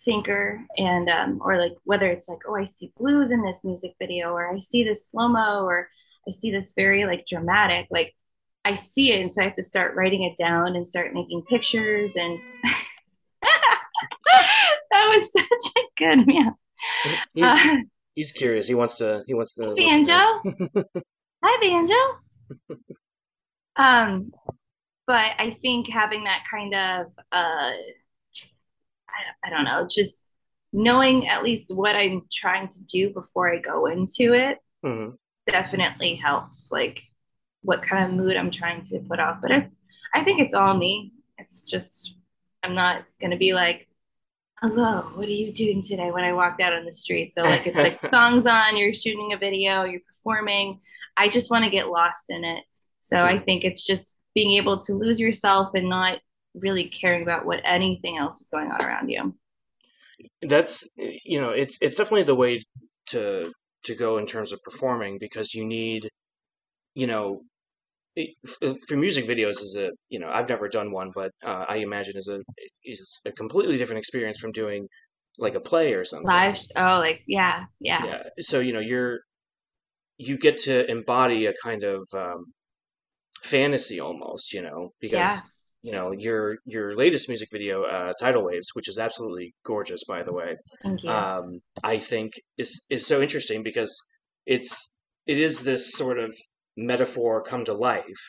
thinker 0.00 0.64
and 0.76 1.08
um, 1.08 1.40
or 1.44 1.58
like 1.58 1.74
whether 1.84 2.08
it's 2.08 2.28
like 2.28 2.40
oh 2.48 2.56
I 2.56 2.64
see 2.64 2.92
blues 2.96 3.30
in 3.30 3.42
this 3.42 3.64
music 3.64 3.92
video 3.98 4.32
or 4.32 4.52
I 4.52 4.58
see 4.58 4.82
this 4.82 5.06
slow 5.08 5.28
mo 5.28 5.64
or 5.64 5.90
I 6.26 6.30
see 6.30 6.50
this 6.50 6.72
very 6.74 7.04
like 7.04 7.26
dramatic 7.26 7.86
like 7.90 8.14
I 8.64 8.74
see 8.74 9.12
it 9.12 9.20
and 9.20 9.32
so 9.32 9.42
I 9.42 9.44
have 9.44 9.54
to 9.54 9.62
start 9.62 9.94
writing 9.94 10.22
it 10.22 10.36
down 10.42 10.74
and 10.74 10.88
start 10.88 11.12
making 11.12 11.42
pictures 11.42 12.16
and 12.16 12.40
that 14.90 15.08
was 15.14 15.32
such 15.32 15.72
a 15.76 15.80
good 15.96 16.26
meow. 16.26 16.56
He's 17.34 17.44
uh, 17.44 17.76
he's 18.14 18.32
curious. 18.32 18.66
He 18.66 18.74
wants 18.74 18.94
to. 18.94 19.22
He 19.26 19.34
wants 19.34 19.54
to. 19.54 19.74
Banjo. 19.74 20.12
Hi, 21.44 21.60
Banjo. 21.60 22.78
um, 23.76 24.32
but 25.06 25.32
I 25.38 25.50
think 25.50 25.88
having 25.88 26.24
that 26.24 26.44
kind 26.50 26.74
of 26.74 27.06
uh, 27.32 27.72
I, 29.14 29.46
I 29.46 29.50
don't 29.50 29.64
know, 29.64 29.86
just 29.90 30.34
knowing 30.72 31.28
at 31.28 31.42
least 31.42 31.74
what 31.74 31.94
I'm 31.94 32.22
trying 32.32 32.68
to 32.68 32.84
do 32.84 33.10
before 33.10 33.52
I 33.52 33.58
go 33.58 33.86
into 33.86 34.34
it 34.34 34.58
mm-hmm. 34.84 35.14
definitely 35.46 36.16
helps. 36.16 36.70
Like 36.72 37.00
what 37.62 37.82
kind 37.82 38.04
of 38.04 38.12
mood 38.12 38.36
I'm 38.36 38.50
trying 38.50 38.82
to 38.82 38.98
put 39.00 39.20
off. 39.20 39.38
But 39.40 39.52
I, 39.52 39.70
I 40.12 40.24
think 40.24 40.40
it's 40.40 40.54
all 40.54 40.76
me. 40.76 41.12
It's 41.38 41.70
just 41.70 42.14
I'm 42.62 42.74
not 42.74 43.04
gonna 43.20 43.36
be 43.36 43.54
like, 43.54 43.88
hello, 44.60 45.10
what 45.14 45.28
are 45.28 45.32
you 45.32 45.52
doing 45.52 45.82
today 45.82 46.10
when 46.10 46.24
I 46.24 46.32
walked 46.32 46.60
out 46.60 46.72
on 46.72 46.84
the 46.84 46.92
street? 46.92 47.32
So 47.32 47.42
like 47.42 47.66
it's 47.66 47.76
like 47.76 48.00
songs 48.10 48.46
on, 48.46 48.76
you're 48.76 48.94
shooting 48.94 49.32
a 49.32 49.38
video, 49.38 49.84
you're 49.84 50.00
performing. 50.00 50.80
I 51.16 51.28
just 51.28 51.50
want 51.50 51.64
to 51.64 51.70
get 51.70 51.88
lost 51.88 52.30
in 52.30 52.44
it. 52.44 52.64
So 52.98 53.22
I 53.22 53.38
think 53.38 53.64
it's 53.64 53.84
just 53.84 54.18
being 54.34 54.52
able 54.52 54.78
to 54.78 54.94
lose 54.94 55.20
yourself 55.20 55.70
and 55.74 55.88
not 55.88 56.18
really 56.54 56.84
caring 56.84 57.22
about 57.22 57.46
what 57.46 57.60
anything 57.64 58.16
else 58.18 58.40
is 58.40 58.48
going 58.48 58.70
on 58.70 58.82
around 58.82 59.08
you. 59.08 59.34
That's 60.42 60.88
you 60.96 61.40
know, 61.40 61.50
it's 61.50 61.78
it's 61.80 61.94
definitely 61.94 62.24
the 62.24 62.34
way 62.34 62.64
to 63.06 63.52
to 63.84 63.94
go 63.94 64.18
in 64.18 64.26
terms 64.26 64.52
of 64.52 64.62
performing 64.62 65.18
because 65.18 65.54
you 65.54 65.64
need 65.64 66.08
you 66.94 67.06
know 67.06 67.42
for 68.88 68.96
music 68.96 69.26
videos 69.26 69.60
is 69.62 69.76
a 69.76 69.90
you 70.08 70.20
know 70.20 70.30
I've 70.32 70.48
never 70.48 70.68
done 70.68 70.92
one, 70.92 71.10
but 71.14 71.32
uh, 71.44 71.64
I 71.68 71.78
imagine 71.78 72.16
is 72.16 72.28
a 72.28 72.40
is 72.84 73.20
a 73.26 73.32
completely 73.32 73.76
different 73.76 73.98
experience 73.98 74.38
from 74.38 74.52
doing 74.52 74.86
like 75.38 75.56
a 75.56 75.60
play 75.60 75.94
or 75.94 76.04
something. 76.04 76.28
Live, 76.28 76.60
oh, 76.76 76.98
like 76.98 77.22
yeah, 77.26 77.64
yeah. 77.80 78.04
Yeah. 78.04 78.22
So 78.38 78.60
you 78.60 78.72
know 78.72 78.80
you're 78.80 79.20
you 80.16 80.38
get 80.38 80.58
to 80.58 80.88
embody 80.88 81.46
a 81.46 81.54
kind 81.62 81.82
of 81.82 82.06
um, 82.14 82.52
fantasy 83.44 84.00
almost, 84.00 84.52
you 84.52 84.62
know, 84.62 84.90
because 85.00 85.12
yeah. 85.12 85.38
you 85.82 85.92
know 85.92 86.12
your 86.12 86.56
your 86.64 86.94
latest 86.94 87.28
music 87.28 87.48
video, 87.52 87.84
uh, 87.84 88.12
Tidal 88.18 88.44
Waves, 88.44 88.70
which 88.74 88.88
is 88.88 88.98
absolutely 88.98 89.54
gorgeous, 89.64 90.04
by 90.04 90.22
the 90.22 90.32
way. 90.32 90.56
Thank 90.82 91.02
you. 91.04 91.10
Um, 91.10 91.60
I 91.82 91.98
think 91.98 92.32
is 92.56 92.84
is 92.90 93.06
so 93.06 93.20
interesting 93.20 93.62
because 93.62 93.96
it's 94.46 94.98
it 95.26 95.38
is 95.38 95.62
this 95.62 95.92
sort 95.92 96.18
of 96.18 96.34
metaphor 96.76 97.42
come 97.42 97.64
to 97.66 97.74
life, 97.74 98.22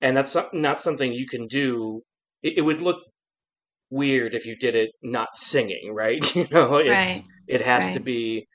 and 0.00 0.16
that's 0.16 0.36
not 0.52 0.80
something 0.80 1.12
you 1.12 1.26
can 1.26 1.46
do. 1.46 2.02
It, 2.42 2.58
it 2.58 2.62
would 2.62 2.82
look 2.82 2.98
weird 3.90 4.34
if 4.34 4.46
you 4.46 4.56
did 4.56 4.74
it 4.74 4.90
not 5.02 5.34
singing, 5.34 5.92
right? 5.92 6.24
you 6.36 6.46
know, 6.50 6.76
it's 6.76 6.88
right. 6.88 7.22
it 7.48 7.60
has 7.62 7.86
right. 7.86 7.94
to 7.94 8.00
be. 8.00 8.46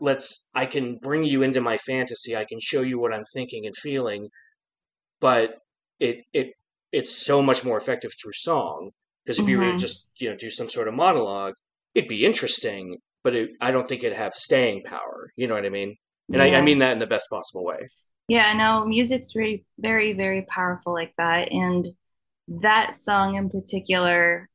Let's. 0.00 0.50
I 0.54 0.66
can 0.66 0.98
bring 0.98 1.24
you 1.24 1.42
into 1.42 1.60
my 1.60 1.76
fantasy. 1.78 2.36
I 2.36 2.44
can 2.44 2.60
show 2.60 2.82
you 2.82 3.00
what 3.00 3.12
I'm 3.12 3.24
thinking 3.34 3.66
and 3.66 3.76
feeling, 3.76 4.28
but 5.20 5.58
it 5.98 6.24
it 6.32 6.54
it's 6.92 7.14
so 7.14 7.42
much 7.42 7.64
more 7.64 7.76
effective 7.76 8.12
through 8.20 8.32
song 8.32 8.90
because 9.24 9.38
if 9.38 9.44
mm-hmm. 9.44 9.50
you 9.50 9.58
were 9.58 9.64
to 9.64 9.70
mm-hmm. 9.70 9.78
just 9.78 10.10
you 10.18 10.30
know 10.30 10.36
do 10.36 10.50
some 10.50 10.68
sort 10.68 10.88
of 10.88 10.94
monologue, 10.94 11.54
it'd 11.94 12.08
be 12.08 12.24
interesting, 12.24 12.98
but 13.22 13.34
it, 13.34 13.50
I 13.60 13.70
don't 13.70 13.88
think 13.88 14.02
it'd 14.02 14.16
have 14.16 14.34
staying 14.34 14.82
power. 14.84 15.30
You 15.36 15.46
know 15.46 15.54
what 15.54 15.66
I 15.66 15.70
mean? 15.70 15.96
And 16.32 16.36
yeah. 16.36 16.56
I, 16.56 16.58
I 16.58 16.62
mean 16.62 16.78
that 16.78 16.92
in 16.92 16.98
the 16.98 17.06
best 17.06 17.28
possible 17.30 17.64
way. 17.64 17.88
Yeah, 18.28 18.52
no, 18.52 18.84
music's 18.84 19.32
very, 19.32 19.64
very, 19.78 20.12
very 20.12 20.42
powerful 20.42 20.92
like 20.92 21.12
that. 21.18 21.50
And 21.50 21.88
that 22.48 22.96
song 22.96 23.34
in 23.34 23.50
particular, 23.50 24.48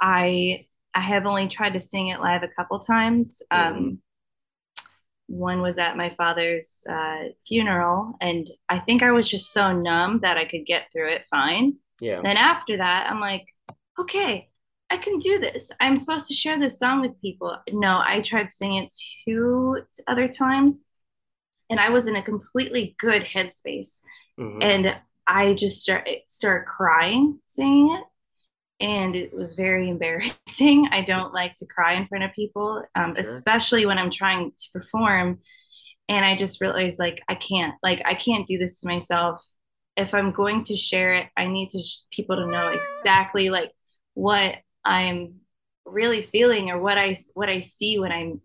I 0.00 0.66
I 0.94 1.00
have 1.00 1.26
only 1.26 1.48
tried 1.48 1.74
to 1.74 1.80
sing 1.80 2.08
it 2.08 2.20
live 2.20 2.42
a 2.42 2.48
couple 2.48 2.78
times. 2.78 3.42
Um, 3.50 4.00
one 5.28 5.60
was 5.60 5.78
at 5.78 5.96
my 5.96 6.10
father's 6.10 6.82
uh, 6.90 7.28
funeral, 7.46 8.16
and 8.20 8.50
I 8.68 8.80
think 8.80 9.02
I 9.02 9.12
was 9.12 9.28
just 9.28 9.52
so 9.52 9.72
numb 9.72 10.20
that 10.22 10.36
I 10.36 10.44
could 10.44 10.66
get 10.66 10.90
through 10.90 11.10
it 11.10 11.26
fine. 11.26 11.76
Yeah. 12.00 12.20
Then 12.22 12.36
after 12.36 12.78
that, 12.78 13.08
I'm 13.10 13.20
like, 13.20 13.46
okay, 13.98 14.48
I 14.90 14.96
can 14.96 15.18
do 15.18 15.38
this. 15.38 15.70
I'm 15.80 15.96
supposed 15.96 16.28
to 16.28 16.34
share 16.34 16.58
this 16.58 16.78
song 16.78 17.02
with 17.02 17.20
people. 17.20 17.56
No, 17.70 18.00
I 18.04 18.20
tried 18.20 18.52
singing 18.52 18.84
it 18.84 18.92
two 19.24 19.82
other 20.06 20.28
times, 20.28 20.80
and 21.70 21.78
I 21.78 21.90
was 21.90 22.08
in 22.08 22.16
a 22.16 22.22
completely 22.22 22.96
good 22.98 23.22
headspace. 23.22 24.00
Mm-hmm. 24.40 24.62
And 24.62 25.00
I 25.26 25.52
just 25.52 25.82
start, 25.82 26.08
started 26.26 26.66
crying 26.66 27.38
singing 27.46 27.94
it. 27.94 28.04
And 28.80 29.16
it 29.16 29.34
was 29.34 29.54
very 29.54 29.88
embarrassing. 29.90 30.88
I 30.92 31.02
don't 31.02 31.34
like 31.34 31.54
to 31.56 31.66
cry 31.66 31.94
in 31.94 32.06
front 32.06 32.24
of 32.24 32.32
people, 32.32 32.84
um, 32.94 33.14
sure. 33.14 33.20
especially 33.20 33.86
when 33.86 33.98
I'm 33.98 34.10
trying 34.10 34.52
to 34.52 34.70
perform. 34.72 35.40
And 36.08 36.24
I 36.24 36.36
just 36.36 36.60
realized, 36.60 36.98
like, 36.98 37.22
I 37.28 37.34
can't, 37.34 37.74
like, 37.82 38.02
I 38.06 38.14
can't 38.14 38.46
do 38.46 38.58
this 38.58 38.80
to 38.80 38.88
myself. 38.88 39.42
If 39.96 40.14
I'm 40.14 40.32
going 40.32 40.64
to 40.64 40.76
share 40.76 41.14
it, 41.14 41.26
I 41.36 41.46
need 41.46 41.70
to 41.70 41.82
sh- 41.82 42.02
people 42.12 42.36
to 42.36 42.46
know 42.46 42.68
exactly 42.68 43.50
like 43.50 43.72
what 44.14 44.56
I'm 44.84 45.40
really 45.84 46.22
feeling 46.22 46.70
or 46.70 46.80
what 46.80 46.96
I 46.96 47.16
what 47.34 47.48
I 47.48 47.60
see 47.60 47.98
when 47.98 48.12
I'm 48.12 48.40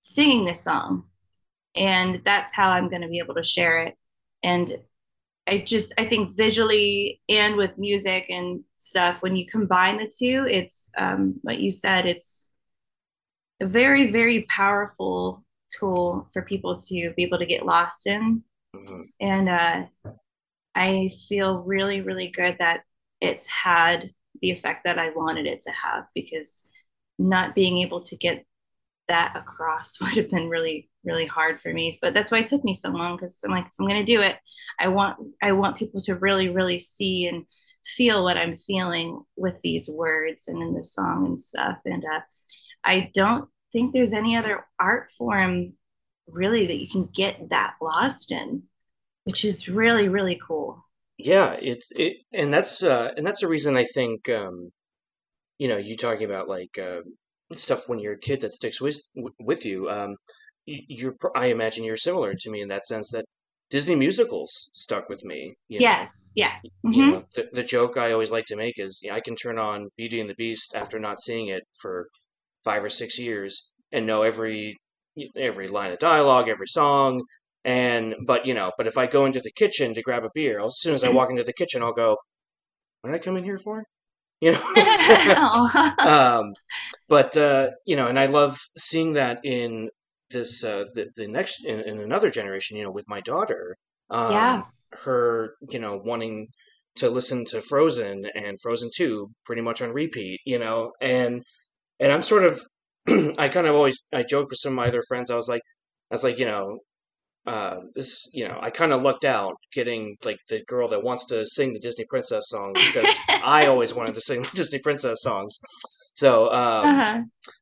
singing 0.00 0.44
this 0.44 0.62
song 0.62 1.04
and 1.74 2.22
that's 2.24 2.52
how 2.52 2.68
i'm 2.70 2.88
going 2.88 3.02
to 3.02 3.08
be 3.08 3.18
able 3.18 3.34
to 3.34 3.42
share 3.42 3.82
it 3.82 3.94
and 4.42 4.78
i 5.50 5.58
just 5.58 5.92
i 5.98 6.04
think 6.04 6.36
visually 6.36 7.20
and 7.28 7.56
with 7.56 7.76
music 7.76 8.26
and 8.30 8.60
stuff 8.76 9.20
when 9.20 9.36
you 9.36 9.46
combine 9.46 9.96
the 9.96 10.10
two 10.18 10.46
it's 10.48 10.90
um, 10.96 11.34
what 11.42 11.58
you 11.58 11.70
said 11.70 12.06
it's 12.06 12.50
a 13.60 13.66
very 13.66 14.10
very 14.10 14.42
powerful 14.48 15.44
tool 15.78 16.26
for 16.32 16.42
people 16.42 16.76
to 16.76 17.12
be 17.16 17.22
able 17.22 17.38
to 17.38 17.46
get 17.46 17.66
lost 17.66 18.06
in 18.06 18.42
mm-hmm. 18.74 19.02
and 19.20 19.48
uh, 19.48 19.84
i 20.74 21.10
feel 21.28 21.58
really 21.58 22.00
really 22.00 22.28
good 22.28 22.56
that 22.58 22.80
it's 23.20 23.46
had 23.46 24.10
the 24.40 24.50
effect 24.50 24.84
that 24.84 24.98
i 24.98 25.10
wanted 25.10 25.46
it 25.46 25.60
to 25.60 25.70
have 25.70 26.04
because 26.14 26.66
not 27.18 27.54
being 27.54 27.78
able 27.78 28.00
to 28.00 28.16
get 28.16 28.46
that 29.10 29.36
across 29.36 30.00
would 30.00 30.12
have 30.12 30.30
been 30.30 30.48
really 30.48 30.88
really 31.04 31.26
hard 31.26 31.60
for 31.60 31.72
me. 31.72 31.92
But 32.00 32.14
that's 32.14 32.30
why 32.30 32.38
it 32.38 32.46
took 32.46 32.64
me 32.64 32.74
so 32.74 32.90
long 32.90 33.16
because 33.16 33.42
i'm 33.44 33.50
like 33.50 33.66
if 33.66 33.72
i'm 33.78 33.86
going 33.86 34.04
to 34.04 34.12
do 34.12 34.20
it 34.20 34.36
i 34.78 34.88
want 34.88 35.18
i 35.42 35.52
want 35.52 35.76
people 35.76 36.00
to 36.02 36.14
really 36.14 36.48
really 36.48 36.78
see 36.78 37.26
and 37.26 37.44
feel 37.96 38.22
what 38.22 38.36
i'm 38.36 38.56
feeling 38.56 39.22
with 39.36 39.60
these 39.62 39.88
words 39.88 40.48
and 40.48 40.62
in 40.62 40.74
the 40.74 40.84
song 40.84 41.26
and 41.26 41.40
stuff. 41.40 41.78
And 41.84 42.04
uh, 42.04 42.20
i 42.84 43.10
don't 43.14 43.48
think 43.72 43.92
there's 43.92 44.12
any 44.12 44.36
other 44.36 44.66
art 44.78 45.10
form 45.16 45.72
really 46.26 46.66
that 46.66 46.80
you 46.80 46.88
can 46.88 47.08
get 47.12 47.50
that 47.50 47.74
lost 47.80 48.30
in 48.30 48.62
which 49.24 49.44
is 49.44 49.68
really 49.68 50.08
really 50.08 50.38
cool. 50.46 50.84
Yeah 51.18 51.56
it's 51.60 51.90
it 51.94 52.18
and 52.32 52.52
that's 52.52 52.82
uh 52.82 53.10
and 53.16 53.26
that's 53.26 53.40
the 53.40 53.48
reason 53.48 53.76
i 53.76 53.84
think 53.84 54.28
um 54.28 54.70
you 55.58 55.68
know 55.68 55.76
you 55.76 55.96
talking 55.96 56.24
about 56.24 56.48
like 56.48 56.78
uh 56.78 57.00
stuff 57.54 57.88
when 57.88 57.98
you're 57.98 58.14
a 58.14 58.18
kid 58.18 58.40
that 58.42 58.54
sticks 58.54 58.80
with 58.80 59.00
with 59.38 59.64
you. 59.64 59.88
Um, 59.90 60.16
you're, 60.66 61.16
I 61.34 61.46
imagine 61.46 61.84
you're 61.84 61.96
similar 61.96 62.34
to 62.34 62.50
me 62.50 62.60
in 62.60 62.68
that 62.68 62.86
sense 62.86 63.10
that 63.10 63.24
Disney 63.70 63.94
musicals 63.94 64.70
stuck 64.74 65.08
with 65.08 65.24
me. 65.24 65.54
yes, 65.68 66.32
know? 66.36 66.42
yeah. 66.42 66.52
Mm-hmm. 66.84 66.92
You 66.92 67.06
know, 67.06 67.22
the, 67.34 67.48
the 67.52 67.64
joke 67.64 67.96
I 67.96 68.12
always 68.12 68.30
like 68.30 68.46
to 68.46 68.56
make 68.56 68.78
is 68.78 69.00
you 69.02 69.10
know, 69.10 69.16
I 69.16 69.20
can 69.20 69.36
turn 69.36 69.58
on 69.58 69.88
Beauty 69.96 70.20
and 70.20 70.28
the 70.28 70.34
Beast 70.34 70.74
after 70.74 70.98
not 70.98 71.20
seeing 71.20 71.48
it 71.48 71.62
for 71.80 72.08
five 72.64 72.84
or 72.84 72.88
six 72.88 73.18
years 73.18 73.72
and 73.92 74.06
know 74.06 74.22
every 74.22 74.76
every 75.36 75.68
line 75.68 75.92
of 75.92 75.98
dialogue, 75.98 76.48
every 76.48 76.66
song, 76.66 77.22
and 77.64 78.14
but 78.26 78.46
you 78.46 78.54
know, 78.54 78.72
but 78.76 78.86
if 78.86 78.98
I 78.98 79.06
go 79.06 79.24
into 79.24 79.40
the 79.40 79.52
kitchen 79.52 79.94
to 79.94 80.02
grab 80.02 80.24
a 80.24 80.30
beer, 80.34 80.60
as 80.60 80.78
soon 80.78 80.94
as 80.94 81.04
I 81.04 81.10
walk 81.10 81.30
into 81.30 81.44
the 81.44 81.52
kitchen, 81.52 81.82
I'll 81.82 81.92
go, 81.92 82.16
"What 83.00 83.10
did 83.10 83.20
I 83.20 83.24
come 83.24 83.36
in 83.36 83.44
here 83.44 83.58
for?" 83.58 83.84
You 84.42 84.52
know. 84.52 85.92
um, 85.98 86.54
but 87.08 87.36
uh, 87.36 87.70
you 87.84 87.96
know, 87.96 88.06
and 88.06 88.18
I 88.18 88.26
love 88.26 88.58
seeing 88.76 89.12
that 89.14 89.40
in 89.44 89.90
this 90.30 90.64
uh, 90.64 90.86
the, 90.94 91.08
the 91.16 91.28
next 91.28 91.64
in, 91.64 91.80
in 91.80 92.00
another 92.00 92.30
generation. 92.30 92.76
You 92.76 92.84
know, 92.84 92.90
with 92.90 93.08
my 93.08 93.20
daughter, 93.20 93.76
um, 94.08 94.32
yeah, 94.32 94.62
her 95.04 95.54
you 95.68 95.78
know 95.78 96.00
wanting 96.02 96.48
to 96.96 97.10
listen 97.10 97.44
to 97.46 97.60
Frozen 97.60 98.26
and 98.34 98.58
Frozen 98.60 98.90
Two 98.94 99.30
pretty 99.44 99.62
much 99.62 99.82
on 99.82 99.92
repeat. 99.92 100.40
You 100.46 100.58
know, 100.58 100.92
and 101.00 101.42
and 101.98 102.10
I'm 102.10 102.22
sort 102.22 102.44
of 102.44 102.60
I 103.38 103.48
kind 103.48 103.66
of 103.66 103.74
always 103.74 103.98
I 104.12 104.22
joke 104.22 104.50
with 104.50 104.58
some 104.58 104.72
of 104.72 104.76
my 104.76 104.88
other 104.88 105.02
friends. 105.06 105.30
I 105.30 105.36
was 105.36 105.48
like, 105.48 105.62
I 106.10 106.14
was 106.14 106.24
like, 106.24 106.38
you 106.38 106.46
know, 106.46 106.78
uh, 107.46 107.76
this, 107.94 108.30
you 108.34 108.46
know, 108.46 108.58
I 108.60 108.70
kind 108.70 108.92
of 108.92 109.02
lucked 109.02 109.24
out 109.24 109.54
getting 109.72 110.16
like 110.24 110.38
the 110.48 110.62
girl 110.64 110.88
that 110.88 111.02
wants 111.02 111.26
to 111.26 111.46
sing 111.46 111.72
the 111.72 111.80
Disney 111.80 112.04
princess 112.08 112.48
songs 112.48 112.84
because 112.86 113.16
I 113.28 113.66
always 113.66 113.94
wanted 113.94 114.14
to 114.14 114.20
sing 114.20 114.44
Disney 114.54 114.78
princess 114.78 115.22
songs. 115.22 115.58
So, 116.14 116.52
um, 116.52 116.86
uh-huh. 116.86 117.18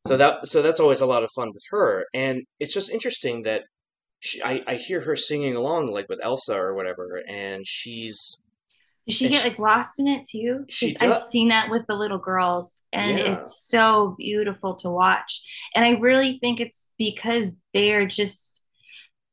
so 0.06 0.16
that 0.16 0.46
so 0.46 0.62
that's 0.62 0.80
always 0.80 1.00
a 1.00 1.06
lot 1.06 1.22
of 1.22 1.30
fun 1.36 1.48
with 1.52 1.62
her, 1.70 2.06
and 2.12 2.42
it's 2.58 2.72
just 2.74 2.90
interesting 2.90 3.42
that 3.42 3.62
she, 4.20 4.42
I 4.42 4.62
I 4.66 4.74
hear 4.74 5.00
her 5.00 5.14
singing 5.16 5.54
along 5.54 5.92
like 5.92 6.08
with 6.08 6.18
Elsa 6.22 6.56
or 6.56 6.74
whatever, 6.74 7.22
and 7.28 7.62
she's 7.66 8.50
Does 9.06 9.16
she 9.16 9.28
get 9.28 9.42
she, 9.42 9.48
like 9.48 9.58
lost 9.58 10.00
in 10.00 10.08
it 10.08 10.26
too? 10.28 10.64
Because 10.66 10.96
I've 11.00 11.18
seen 11.18 11.48
that 11.48 11.70
with 11.70 11.86
the 11.86 11.94
little 11.94 12.18
girls 12.18 12.82
and 12.92 13.18
yeah 13.18 13.36
it's 13.36 13.68
so 13.68 14.14
beautiful 14.18 14.74
to 14.76 14.90
watch. 14.90 15.42
And 15.74 15.84
I 15.84 15.90
really 16.00 16.38
think 16.38 16.60
it's 16.60 16.90
because 16.98 17.58
they 17.72 17.92
are 17.92 18.06
just, 18.06 18.57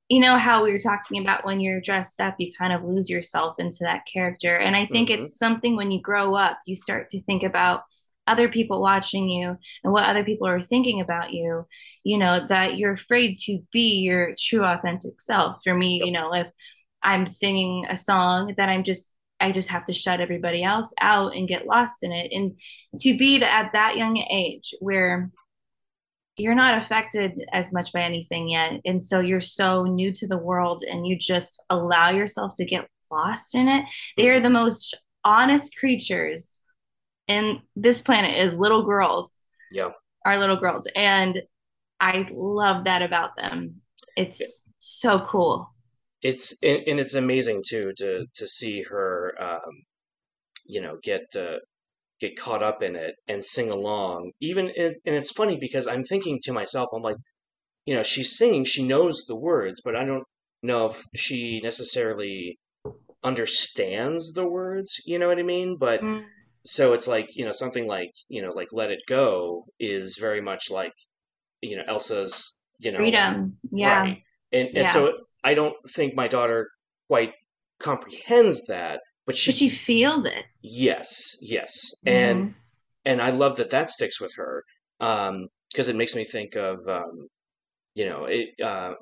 you 0.10 0.20
know, 0.20 0.38
how 0.38 0.64
we 0.64 0.72
were 0.72 0.80
talking 0.80 1.20
about 1.22 1.46
when 1.46 1.60
you're 1.60 1.82
dressed 1.82 2.22
up, 2.22 2.36
you 2.38 2.52
kind 2.58 2.74
of 2.74 2.84
lose 2.84 3.10
yourself 3.10 3.56
into 3.60 3.80
that 3.82 4.04
character. 4.12 4.56
And 4.56 4.76
I 4.76 4.86
think 4.86 5.10
hmm 5.10 5.14
it's 5.16 5.38
something 5.38 5.76
when 5.76 5.92
you 5.92 6.02
grow 6.02 6.36
up, 6.36 6.60
you 6.66 6.76
start 6.76 7.10
to 7.12 7.22
think 7.24 7.44
about 7.44 7.82
other 8.28 8.50
people 8.50 8.82
watching 8.82 9.30
you 9.30 9.58
and 9.84 9.94
what 9.94 10.06
other 10.06 10.24
people 10.24 10.48
are 10.48 10.62
thinking 10.62 11.00
about 11.02 11.32
you, 11.34 11.66
you 12.04 12.18
know, 12.18 12.46
that 12.48 12.78
you're 12.78 12.94
afraid 12.94 13.38
to 13.40 13.60
be 13.72 14.00
your 14.00 14.36
true 14.40 14.64
authentic 14.64 15.22
self. 15.22 15.58
For 15.64 15.74
me, 15.76 16.02
you 16.06 16.12
know, 16.12 16.34
if 16.34 16.48
I'm 17.04 17.28
singing 17.28 17.86
a 17.90 17.98
song 17.98 18.54
that 18.58 18.70
I'm 18.70 18.84
just 18.84 19.14
I 19.40 19.52
just 19.52 19.70
have 19.70 19.86
to 19.88 19.94
shut 19.94 20.22
everybody 20.22 20.64
else 20.64 20.94
out 21.02 21.36
and 21.36 21.48
get 21.48 21.66
lost 21.68 22.04
in 22.04 22.14
it. 22.14 22.32
And 22.32 22.58
to 23.02 23.18
be 23.18 23.38
the, 23.38 23.52
at 23.52 23.72
that 23.74 23.98
young 23.98 24.18
age 24.18 24.74
where 24.80 25.30
you're 26.38 26.56
not 26.56 26.82
affected 26.82 27.40
as 27.54 27.74
much 27.74 27.94
by 27.94 28.02
anything 28.02 28.50
yet. 28.50 28.82
And 28.86 29.02
so 29.02 29.20
you're 29.20 29.42
so 29.42 29.84
new 29.84 30.14
to 30.14 30.28
the 30.28 30.38
world 30.38 30.84
and 30.84 31.08
you 31.08 31.18
just 31.18 31.64
allow 31.70 32.10
yourself 32.12 32.54
to 32.58 32.66
get 32.66 32.88
lost 33.12 33.56
in 33.56 33.68
it. 33.68 33.86
They 34.18 34.30
are 34.30 34.42
the 34.42 34.50
hmm 34.50 34.50
most 34.50 34.96
honest 35.24 35.76
creatures. 35.78 36.60
And 37.28 37.60
this 37.76 38.02
planet 38.02 38.38
is 38.38 38.58
little 38.58 38.84
girls, 38.86 39.42
yeah 39.70 39.92
are 40.26 40.38
little 40.40 40.58
girls. 40.58 40.88
And 40.96 41.40
I 42.00 42.28
love 42.32 42.86
that 42.86 43.02
about 43.02 43.36
them. 43.38 43.82
It's 44.16 44.64
so 44.80 45.20
cool. 45.22 45.72
it's 46.22 46.62
and, 46.64 46.82
and 46.88 47.00
it's 47.00 47.14
amazing 47.14 47.64
too 47.68 47.92
to 47.98 48.26
to 48.34 48.48
see 48.48 48.82
her 48.84 49.34
um 49.40 49.84
you 50.66 50.82
know 50.82 50.98
get 51.04 51.24
uh, 51.36 51.58
get 52.20 52.38
caught 52.38 52.64
up 52.64 52.82
in 52.84 52.96
it 52.96 53.16
and 53.28 53.44
sing 53.44 53.70
along 53.70 54.32
even 54.40 54.72
and, 54.78 54.96
and 55.06 55.16
it's 55.16 55.32
funny 55.32 55.58
because 55.58 55.88
i'm 55.88 56.04
thinking 56.04 56.40
to 56.42 56.54
myself 56.54 56.90
i'm 56.94 57.02
like 57.02 57.18
you 57.86 57.96
know 57.96 58.04
she's 58.04 58.38
singing 58.38 58.64
she 58.66 58.84
knows 58.84 59.26
the 59.28 59.36
words 59.36 59.82
but 59.84 59.96
i 59.96 60.04
don't 60.06 60.24
know 60.64 60.88
if 60.88 61.04
she 61.16 61.60
necessarily 61.62 62.58
understands 63.24 64.34
the 64.34 64.48
words 64.48 64.94
you 65.06 65.18
know 65.20 65.28
what 65.28 65.40
i 65.40 65.44
mean 65.44 65.78
but 65.78 66.02
Mm, 66.02 66.26
so 66.64 66.94
it's 66.94 67.08
like 67.08 67.30
you 67.36 67.46
know 67.46 67.52
something 67.52 67.88
like 67.88 68.12
you 68.28 68.42
know 68.42 68.52
like 68.52 68.70
let 68.72 68.92
it 68.92 69.00
go 69.08 69.66
is 69.80 70.18
very 70.20 70.42
much 70.42 70.70
like 70.72 70.94
you 71.62 71.76
know 71.78 71.84
elsa's 71.88 72.66
you 72.82 72.92
know 72.92 72.98
freedom. 73.00 73.58
Yeah. 73.72 74.02
right 74.02 74.24
and 74.52 74.68
and 74.70 74.86
Yeah. 74.86 74.94
so 74.94 75.14
i 75.44 75.54
don't 75.54 75.76
think 75.90 76.16
my 76.16 76.28
daughter 76.28 76.70
quite 77.08 77.34
comprehends 77.80 78.66
that 78.68 79.00
but 79.26 79.38
But 79.46 79.56
she 79.56 79.56
she 79.56 79.70
feels 79.70 80.26
it. 80.26 80.46
yes 80.62 81.38
yes 81.42 81.92
and 82.06 82.46
hmm 82.46 82.56
and 83.06 83.22
I 83.22 83.32
love 83.32 83.58
that 83.58 83.72
that 83.72 83.90
sticks 83.90 84.22
with 84.22 84.36
her 84.36 84.64
um, 85.02 85.48
because 85.72 85.88
it 85.90 85.96
makes 85.98 86.16
me 86.16 86.26
think 86.26 86.56
of 86.56 86.80
um, 86.90 87.28
you 87.96 88.06
know 88.08 88.26
it. 88.26 88.50
Uh, 88.64 88.96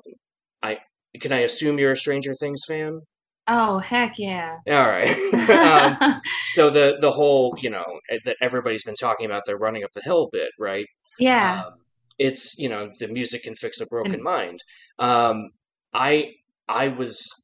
I 0.62 0.80
can 1.20 1.32
I 1.32 1.40
assume 1.40 1.78
you're 1.78 1.92
a 1.92 1.96
Stranger 1.98 2.34
Things 2.36 2.62
fan? 2.68 3.00
Oh, 3.48 3.78
heck 3.78 4.18
yeah. 4.18 4.58
All 4.68 4.88
right. 4.88 5.08
um, 5.62 5.98
so 6.44 6.70
the 6.70 6.96
the 7.00 7.10
whole 7.10 7.54
you 7.60 7.70
know 7.70 7.84
eh, 8.10 8.18
that 8.24 8.36
everybody's 8.40 8.84
been 8.84 8.94
talking 8.96 9.26
about 9.26 9.44
the 9.46 9.56
running 9.56 9.84
up 9.84 9.92
the 9.92 10.00
hill 10.02 10.28
bit, 10.32 10.50
right? 10.58 10.86
yeah. 11.18 11.64
Um, 11.64 11.74
it's 12.18 12.58
you 12.58 12.68
know 12.68 12.90
the 12.98 13.08
music 13.08 13.42
can 13.44 13.54
fix 13.54 13.80
a 13.80 13.86
broken 13.86 14.22
And 14.22 14.22
mind. 14.22 14.60
Um, 14.98 15.50
I 15.92 16.34
I 16.68 16.88
was 16.88 17.43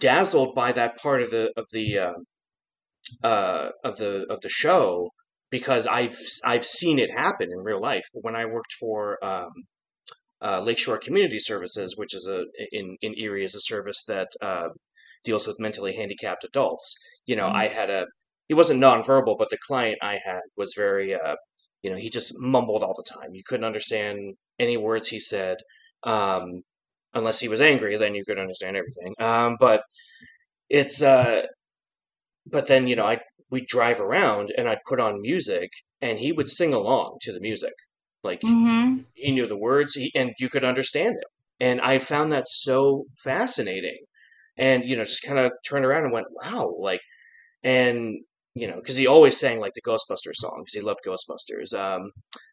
dazzled 0.00 0.54
by 0.54 0.72
that 0.72 0.96
part 0.98 1.22
of 1.22 1.30
the 1.30 1.52
of 1.56 1.66
the 1.72 1.98
uh, 1.98 2.12
uh, 3.22 3.70
of 3.84 3.96
the 3.96 4.26
of 4.30 4.40
the 4.40 4.48
show 4.48 5.10
because 5.50 5.86
I've 5.86 6.18
I've 6.44 6.64
seen 6.64 6.98
it 6.98 7.10
happen 7.10 7.50
in 7.50 7.58
real 7.58 7.80
life. 7.80 8.06
When 8.12 8.36
I 8.36 8.46
worked 8.46 8.72
for 8.78 9.18
um, 9.24 9.50
uh, 10.42 10.60
Lakeshore 10.60 10.98
Community 10.98 11.38
Services, 11.38 11.96
which 11.96 12.14
is 12.14 12.26
a 12.28 12.44
in 12.72 12.96
in 13.02 13.14
Erie 13.18 13.44
is 13.44 13.54
a 13.54 13.60
service 13.60 14.04
that 14.06 14.28
uh, 14.42 14.68
deals 15.24 15.46
with 15.46 15.60
mentally 15.60 15.94
handicapped 15.96 16.44
adults. 16.44 16.96
You 17.26 17.36
know, 17.36 17.48
I 17.48 17.68
Mhm. 17.68 17.72
had 17.74 17.90
a 17.90 18.06
he 18.48 18.54
wasn't 18.54 18.80
nonverbal, 18.82 19.38
but 19.38 19.50
the 19.50 19.58
client 19.66 19.98
I 20.02 20.20
had 20.24 20.42
was 20.56 20.74
very 20.76 21.14
uh, 21.14 21.36
you 21.82 21.90
know 21.90 21.96
he 21.96 22.10
just 22.10 22.34
mumbled 22.40 22.82
all 22.84 22.94
the 22.96 23.04
time. 23.20 23.34
You 23.34 23.42
couldn't 23.46 23.66
understand 23.66 24.36
any 24.58 24.76
words 24.76 25.08
he 25.08 25.20
said. 25.20 25.58
Um, 26.04 26.62
unless 27.18 27.40
he 27.40 27.48
was 27.48 27.60
angry, 27.60 27.96
then 27.96 28.14
you 28.14 28.24
could 28.24 28.38
understand 28.38 28.76
everything. 28.76 29.14
Um, 29.20 29.56
but 29.60 29.82
it's 30.70 31.02
uh, 31.02 31.46
but 32.46 32.66
then 32.66 32.86
you 32.88 32.96
know 32.96 33.06
I 33.06 33.20
we'd 33.50 33.66
drive 33.66 34.00
around 34.00 34.52
and 34.56 34.68
I'd 34.68 34.84
put 34.86 35.00
on 35.00 35.20
music 35.22 35.70
and 36.00 36.18
he 36.18 36.32
would 36.32 36.48
sing 36.50 36.74
along 36.74 37.18
to 37.22 37.32
the 37.32 37.40
music. 37.40 37.72
Like 38.22 38.42
Mhm. 38.42 39.06
he 39.14 39.32
knew 39.32 39.46
the 39.46 39.56
words 39.56 39.94
he, 39.94 40.12
and 40.14 40.34
you 40.38 40.48
could 40.50 40.64
understand 40.64 41.14
him. 41.16 41.30
And 41.60 41.80
I 41.80 41.98
found 41.98 42.32
that 42.32 42.46
so 42.48 43.06
fascinating. 43.22 43.98
And 44.56 44.84
you 44.84 44.96
know, 44.96 45.04
just 45.04 45.22
kind 45.22 45.38
of 45.38 45.52
turned 45.66 45.84
around 45.84 46.04
and 46.04 46.12
went, 46.12 46.26
"Wow!" 46.32 46.74
Like, 46.78 47.00
and 47.62 48.16
you 48.58 48.66
know, 48.68 48.76
because 48.76 48.96
he 48.96 49.06
always 49.06 49.38
sang 49.38 49.60
like 49.60 49.74
the 49.74 49.82
Ghostbusters 49.82 50.36
song 50.36 50.62
because 50.62 50.74
he 50.74 50.80
loved 50.80 51.00
Ghostbusters. 51.06 51.72
Um, 51.78 52.10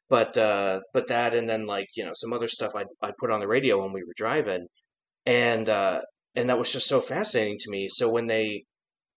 but 0.09 0.37
uh, 0.37 0.81
but 0.93 1.07
that 1.07 1.33
and 1.35 1.49
then 1.49 1.65
like 1.65 1.87
you 1.95 2.05
know 2.05 2.13
some 2.15 2.33
other 2.33 2.47
stuff 2.47 2.75
I 2.75 2.85
I 3.01 3.11
put 3.19 3.31
on 3.31 3.39
the 3.39 3.47
radio 3.47 3.81
when 3.81 3.93
we 3.93 4.03
were 4.03 4.13
driving, 4.15 4.67
and 5.25 5.69
uh, 5.69 6.01
and 6.35 6.49
that 6.49 6.57
was 6.59 6.71
just 6.71 6.87
so 6.87 7.01
fascinating 7.01 7.57
to 7.61 7.71
me. 7.71 7.87
So 7.89 8.11
when 8.11 8.27
they 8.27 8.65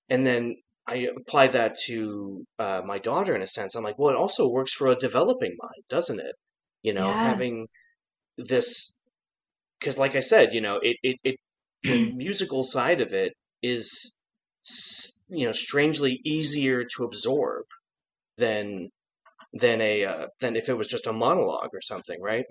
and 0.08 0.26
then 0.26 0.56
I 0.86 1.08
apply 1.16 1.48
that 1.48 1.76
to 1.86 2.44
uh, 2.58 2.82
my 2.84 2.98
daughter 2.98 3.34
in 3.34 3.42
a 3.42 3.46
sense. 3.46 3.74
I'm 3.74 3.84
like, 3.84 3.98
well, 3.98 4.10
it 4.10 4.16
also 4.16 4.48
works 4.48 4.72
for 4.72 4.86
a 4.88 4.96
developing 4.96 5.54
mind, 5.60 5.84
doesn't 5.88 6.20
it? 6.20 6.34
You 6.82 6.94
know, 6.94 7.12
Yeah. 7.12 7.14
having 7.14 7.68
this, 8.38 9.02
because 9.80 9.98
like 9.98 10.16
I 10.16 10.20
said, 10.20 10.52
you 10.54 10.60
know, 10.60 10.78
it, 10.82 10.96
it, 11.02 11.16
it, 11.24 11.36
the 11.84 11.98
musical 12.14 12.64
side 12.64 13.00
of 13.00 13.12
it 13.12 13.34
is, 13.62 14.22
you 15.28 15.46
know, 15.46 15.52
strangely 15.52 16.20
easier 16.24 16.84
to 16.84 17.04
absorb 17.04 17.66
than 18.38 18.90
than 19.54 19.80
a 19.82 20.04
uh, 20.06 20.28
than 20.40 20.56
if 20.56 20.68
it 20.70 20.74
was 20.78 20.88
just 20.88 21.08
a 21.08 21.12
monologue 21.14 21.70
or 21.74 21.82
something, 21.82 22.20
right? 22.22 22.46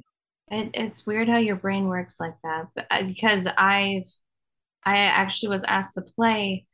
It, 0.49 0.71
it's 0.73 1.05
weird 1.05 1.27
how 1.27 1.37
your 1.37 1.55
brain 1.57 1.87
works 1.87 2.19
like 2.19 2.35
that, 2.43 2.67
but 2.75 2.87
I, 2.89 3.03
because 3.03 3.47
I've 3.57 4.05
I 4.85 4.97
actually 4.99 5.49
was 5.49 5.65
asked 5.65 5.95
to 5.95 6.03
play 6.03 6.67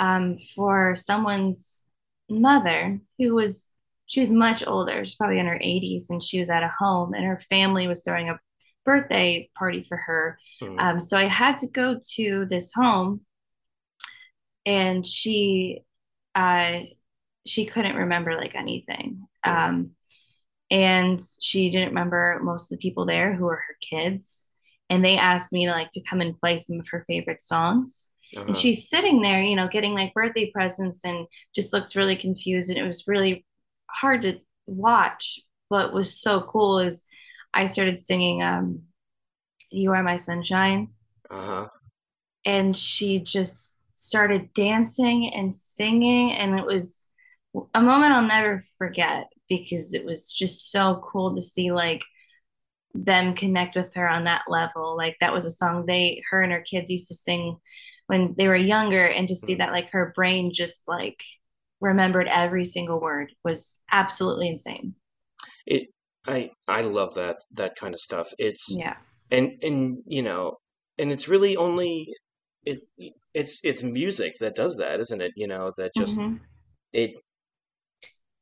um 0.00 0.38
for 0.56 0.96
someone's 0.96 1.86
mother 2.30 3.00
who 3.18 3.34
was 3.36 3.70
she 4.06 4.20
was 4.20 4.32
much 4.32 4.66
older, 4.66 5.04
she's 5.06 5.16
probably 5.16 5.40
in 5.40 5.46
her 5.46 5.60
80s, 5.62 6.10
and 6.10 6.24
she 6.24 6.40
was 6.40 6.50
at 6.50 6.64
a 6.64 6.74
home, 6.80 7.14
and 7.14 7.24
her 7.26 7.40
family 7.50 7.88
was 7.88 8.04
throwing 8.04 8.30
a 8.30 8.40
birthday 8.86 9.50
party 9.58 9.84
for 9.84 9.98
her. 9.98 10.38
hmm 10.60 10.78
Um, 10.78 11.00
so 11.00 11.18
I 11.18 11.26
had 11.26 11.58
to 11.60 11.68
go 11.68 12.00
to 12.16 12.46
this 12.46 12.72
home, 12.74 13.22
and 14.66 15.06
she 15.06 15.82
uh 16.36 16.80
she 17.46 17.66
couldn't 17.66 17.96
remember 17.96 18.34
like 18.36 18.56
anything. 18.56 19.26
Um, 19.44 19.92
and 20.70 21.20
she 21.40 21.70
didn't 21.70 21.88
remember 21.90 22.40
most 22.42 22.72
of 22.72 22.78
the 22.78 22.82
people 22.82 23.06
there 23.06 23.34
who 23.34 23.44
were 23.44 23.56
her 23.68 23.76
kids 23.80 24.46
and 24.90 25.04
they 25.04 25.16
asked 25.18 25.52
me 25.52 25.66
to 25.66 25.72
like 25.72 25.90
to 25.92 26.02
come 26.08 26.20
and 26.20 26.38
play 26.40 26.58
some 26.58 26.80
of 26.80 26.88
her 26.90 27.04
favorite 27.06 27.42
songs 27.42 28.08
and 28.48 28.56
Uh-huh. 28.56 28.60
she's 28.62 28.88
sitting 28.88 29.22
there 29.22 29.40
you 29.40 29.54
know 29.56 29.68
getting 29.68 29.94
like 29.94 30.14
birthday 30.14 30.50
presents 30.50 31.04
and 31.04 31.26
just 31.54 31.72
looks 31.72 31.96
really 31.96 32.16
confused 32.16 32.68
and 32.70 32.78
it 32.78 32.84
was 32.84 33.04
really 33.06 33.44
hard 33.90 34.22
to 34.22 34.40
watch 34.66 35.40
what 35.68 35.92
was 35.92 36.12
so 36.20 36.40
cool 36.42 36.80
is 36.80 37.06
i 37.54 37.66
started 37.66 38.00
singing 38.00 38.42
um 38.42 38.82
you 39.70 39.92
are 39.92 40.02
my 40.02 40.16
sunshine 40.16 40.88
Uh-huh. 41.30 41.68
and 42.44 42.76
she 42.76 43.18
just 43.18 43.82
started 43.96 44.52
dancing 44.54 45.32
and 45.34 45.56
singing 45.56 46.32
and 46.32 46.58
it 46.58 46.66
was 46.66 47.06
a 47.74 47.80
moment 47.80 48.12
I'll 48.12 48.22
never 48.22 48.62
forget 48.78 49.24
because 49.48 49.94
it 49.94 50.04
was 50.04 50.32
just 50.32 50.70
so 50.70 51.02
cool 51.02 51.34
to 51.34 51.42
see 51.42 51.72
like 51.72 52.02
them 52.94 53.34
connect 53.34 53.76
with 53.76 53.94
her 53.94 54.08
on 54.08 54.24
that 54.24 54.42
level. 54.48 54.96
Like 54.96 55.16
that 55.20 55.32
was 55.32 55.44
a 55.44 55.50
song 55.50 55.86
they 55.86 56.22
her 56.30 56.42
and 56.42 56.52
her 56.52 56.60
kids 56.60 56.90
used 56.90 57.08
to 57.08 57.14
sing 57.14 57.56
when 58.06 58.34
they 58.36 58.48
were 58.48 58.56
younger 58.56 59.06
and 59.06 59.28
to 59.28 59.36
see 59.36 59.56
that 59.56 59.72
like 59.72 59.90
her 59.90 60.12
brain 60.14 60.52
just 60.52 60.86
like 60.86 61.22
remembered 61.80 62.28
every 62.28 62.64
single 62.64 63.00
word 63.00 63.32
was 63.44 63.78
absolutely 63.90 64.48
insane. 64.48 64.94
It 65.66 65.88
I 66.26 66.50
I 66.68 66.82
love 66.82 67.14
that 67.14 67.38
that 67.54 67.76
kind 67.76 67.94
of 67.94 68.00
stuff. 68.00 68.28
It's 68.38 68.76
Yeah. 68.76 68.96
and 69.30 69.52
and 69.62 70.02
you 70.06 70.22
know, 70.22 70.58
and 70.98 71.12
it's 71.12 71.28
really 71.28 71.56
only 71.56 72.14
it 72.66 72.80
it's 73.34 73.60
it's 73.64 73.82
music 73.82 74.34
that 74.40 74.56
does 74.56 74.76
that, 74.78 75.00
isn't 75.00 75.22
it? 75.22 75.32
You 75.36 75.48
know, 75.48 75.72
that 75.78 75.94
just 75.94 76.18
Mm-hmm. 76.18 76.36
it 76.92 77.14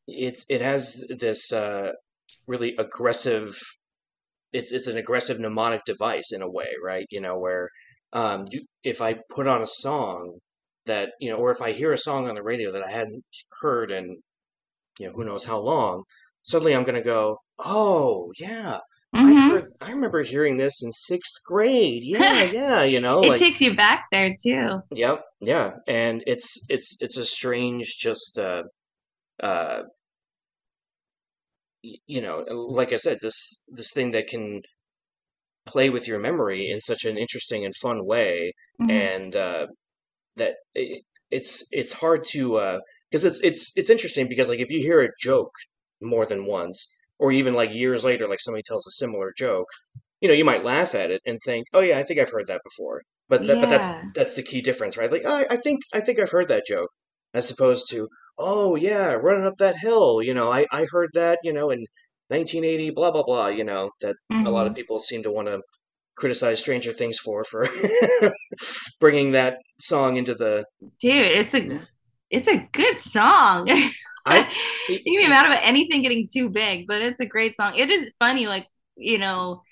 it's 0.07 0.45
it 0.49 0.61
has 0.63 1.05
this 1.19 1.53
uh 1.53 1.91
really 2.47 2.75
aggressive 2.79 3.57
it's 4.53 4.73
it's 4.73 4.87
an 4.87 4.97
aggressive 4.97 5.39
mnemonic 5.41 5.85
device 5.85 6.33
in 6.33 6.43
a 6.43 6.51
way, 6.51 6.69
right? 6.83 7.07
You 7.11 7.21
know, 7.21 7.39
where 7.39 7.69
um 8.13 8.45
you, 8.51 8.65
if 8.85 9.03
I 9.03 9.17
put 9.31 9.47
on 9.49 9.63
a 9.63 9.67
song 9.67 10.39
that 10.87 11.13
you 11.21 11.31
know, 11.31 11.37
or 11.37 11.51
if 11.51 11.63
I 11.63 11.73
hear 11.73 11.93
a 11.93 11.99
song 11.99 12.29
on 12.29 12.35
the 12.35 12.43
radio 12.43 12.73
that 12.73 12.85
I 12.85 12.91
hadn't 12.91 13.25
heard 13.61 13.91
in 13.91 14.23
you 14.99 15.09
know 15.09 15.13
who 15.15 15.25
knows 15.25 15.45
how 15.45 15.61
long, 15.61 16.05
suddenly 16.43 16.75
I'm 16.75 16.85
going 16.85 16.97
to 16.97 17.03
go, 17.03 17.39
oh 17.59 18.33
yeah, 18.39 18.81
I 19.22 19.33
hmm 19.33 19.48
heard, 19.48 19.72
I 19.81 19.90
remember 19.90 20.22
hearing 20.22 20.57
this 20.57 20.81
in 20.83 20.92
sixth 20.92 21.42
grade. 21.44 22.05
Yeah, 22.05 22.42
yeah, 22.44 22.83
you 22.85 23.00
know, 23.00 23.22
it 23.22 23.31
like 23.31 23.38
takes 23.38 23.61
you 23.61 23.74
back 23.74 24.05
there 24.12 24.35
too. 24.40 24.83
yep, 24.90 25.24
yeah, 25.40 25.72
and 25.87 26.22
it's 26.27 26.66
it's 26.68 26.96
it's 27.00 27.16
a 27.16 27.27
strange 27.27 27.96
just 27.98 28.38
uh 28.38 28.62
uh 29.42 29.83
you 31.83 32.20
know, 32.20 32.38
like 32.48 32.92
I 32.92 32.96
said, 32.96 33.18
this 33.20 33.64
this 33.70 33.92
thing 33.92 34.11
that 34.12 34.27
can 34.29 34.62
play 35.66 35.90
with 35.90 36.07
your 36.09 36.18
memory 36.18 36.70
in 36.70 36.81
such 36.81 37.05
an 37.05 37.16
interesting 37.18 37.64
and 37.64 37.74
fun 37.77 38.05
way, 38.05 38.53
hmm 38.79 39.07
and 39.07 39.35
uh, 39.37 39.66
that 40.37 40.55
it, 40.74 41.05
it's 41.31 41.66
it's 41.72 41.92
hard 41.94 42.24
to 42.33 42.57
uh 42.59 42.81
because 43.11 43.24
it's 43.24 43.40
it's 43.42 43.72
it's 43.77 43.90
interesting 43.90 44.29
because 44.29 44.48
like 44.48 44.61
if 44.61 44.70
you 44.70 44.81
hear 44.81 45.00
a 45.03 45.11
joke 45.20 45.53
more 46.03 46.27
than 46.27 46.46
once, 46.46 46.94
or 47.18 47.33
even 47.33 47.55
like 47.55 47.72
years 47.74 48.05
later, 48.05 48.29
like 48.29 48.40
somebody 48.40 48.62
tells 48.62 48.87
a 48.87 48.92
similar 48.92 49.33
joke, 49.37 49.66
you 50.20 50.29
know, 50.29 50.35
you 50.35 50.44
might 50.44 50.64
laugh 50.64 50.94
at 50.94 51.11
it 51.11 51.20
and 51.27 51.38
think, 51.44 51.66
oh 51.72 51.81
yeah, 51.81 51.98
I 51.98 52.03
think 52.03 52.20
I've 52.20 52.31
heard 52.31 52.46
that 52.48 52.62
before. 52.64 53.03
But 53.29 53.46
that 53.46 53.61
but 53.61 53.68
that's 53.70 53.94
that's 54.14 54.35
the 54.35 54.42
key 54.42 54.61
difference, 54.62 54.96
right? 54.96 55.11
Like 55.11 55.22
oh, 55.24 55.37
I, 55.37 55.46
I 55.50 55.57
think 55.57 55.81
I 55.94 56.00
think 56.00 56.18
I've 56.20 56.31
heard 56.31 56.48
that 56.48 56.66
joke, 56.66 56.90
as 57.35 57.50
opposed 57.50 57.90
to 57.90 58.09
oh 58.38 58.77
yeah, 58.77 59.12
running 59.14 59.46
up 59.46 59.57
that 59.59 59.77
hill, 59.79 60.22
you 60.22 60.35
know, 60.35 60.53
I 60.53 60.66
I 60.72 60.87
heard 60.90 61.11
that, 61.14 61.38
you 61.42 61.53
know, 61.53 61.70
in 61.70 61.87
1980, 62.29 62.90
blah 62.90 63.11
blah 63.11 63.22
blah, 63.24 63.48
you 63.48 63.64
know, 63.64 63.90
that 64.03 64.16
a 64.44 64.50
lot 64.50 64.66
of 64.66 64.74
hmm 64.74 64.74
people 64.74 64.98
seem 65.00 65.22
to 65.24 65.31
want 65.33 65.48
to 65.48 65.61
criticize 66.16 66.61
Stranger 66.61 66.92
Things 66.92 67.18
for 67.18 67.44
for 67.44 67.66
bringing 69.00 69.33
that 69.33 69.59
song 69.81 70.16
into 70.16 70.35
the 70.35 70.64
Dude, 71.00 71.12
it's 71.12 71.55
a 71.55 71.62
yeah. 71.62 71.79
it's 72.31 72.48
a 72.48 72.68
good 72.72 73.00
song. 73.00 73.68
you 74.89 74.97
I 74.97 75.03
can 75.05 75.05
be 75.05 75.29
mad 75.29 75.47
about 75.47 75.61
anything 75.63 76.03
getting 76.03 76.29
too 76.33 76.49
big, 76.49 76.87
but 76.87 77.03
it's 77.03 77.21
a 77.21 77.27
great 77.27 77.57
song. 77.57 77.75
It 77.77 77.91
is 77.91 78.11
funny, 78.19 78.47
like, 78.47 78.67
you 78.97 79.19
know, 79.19 79.63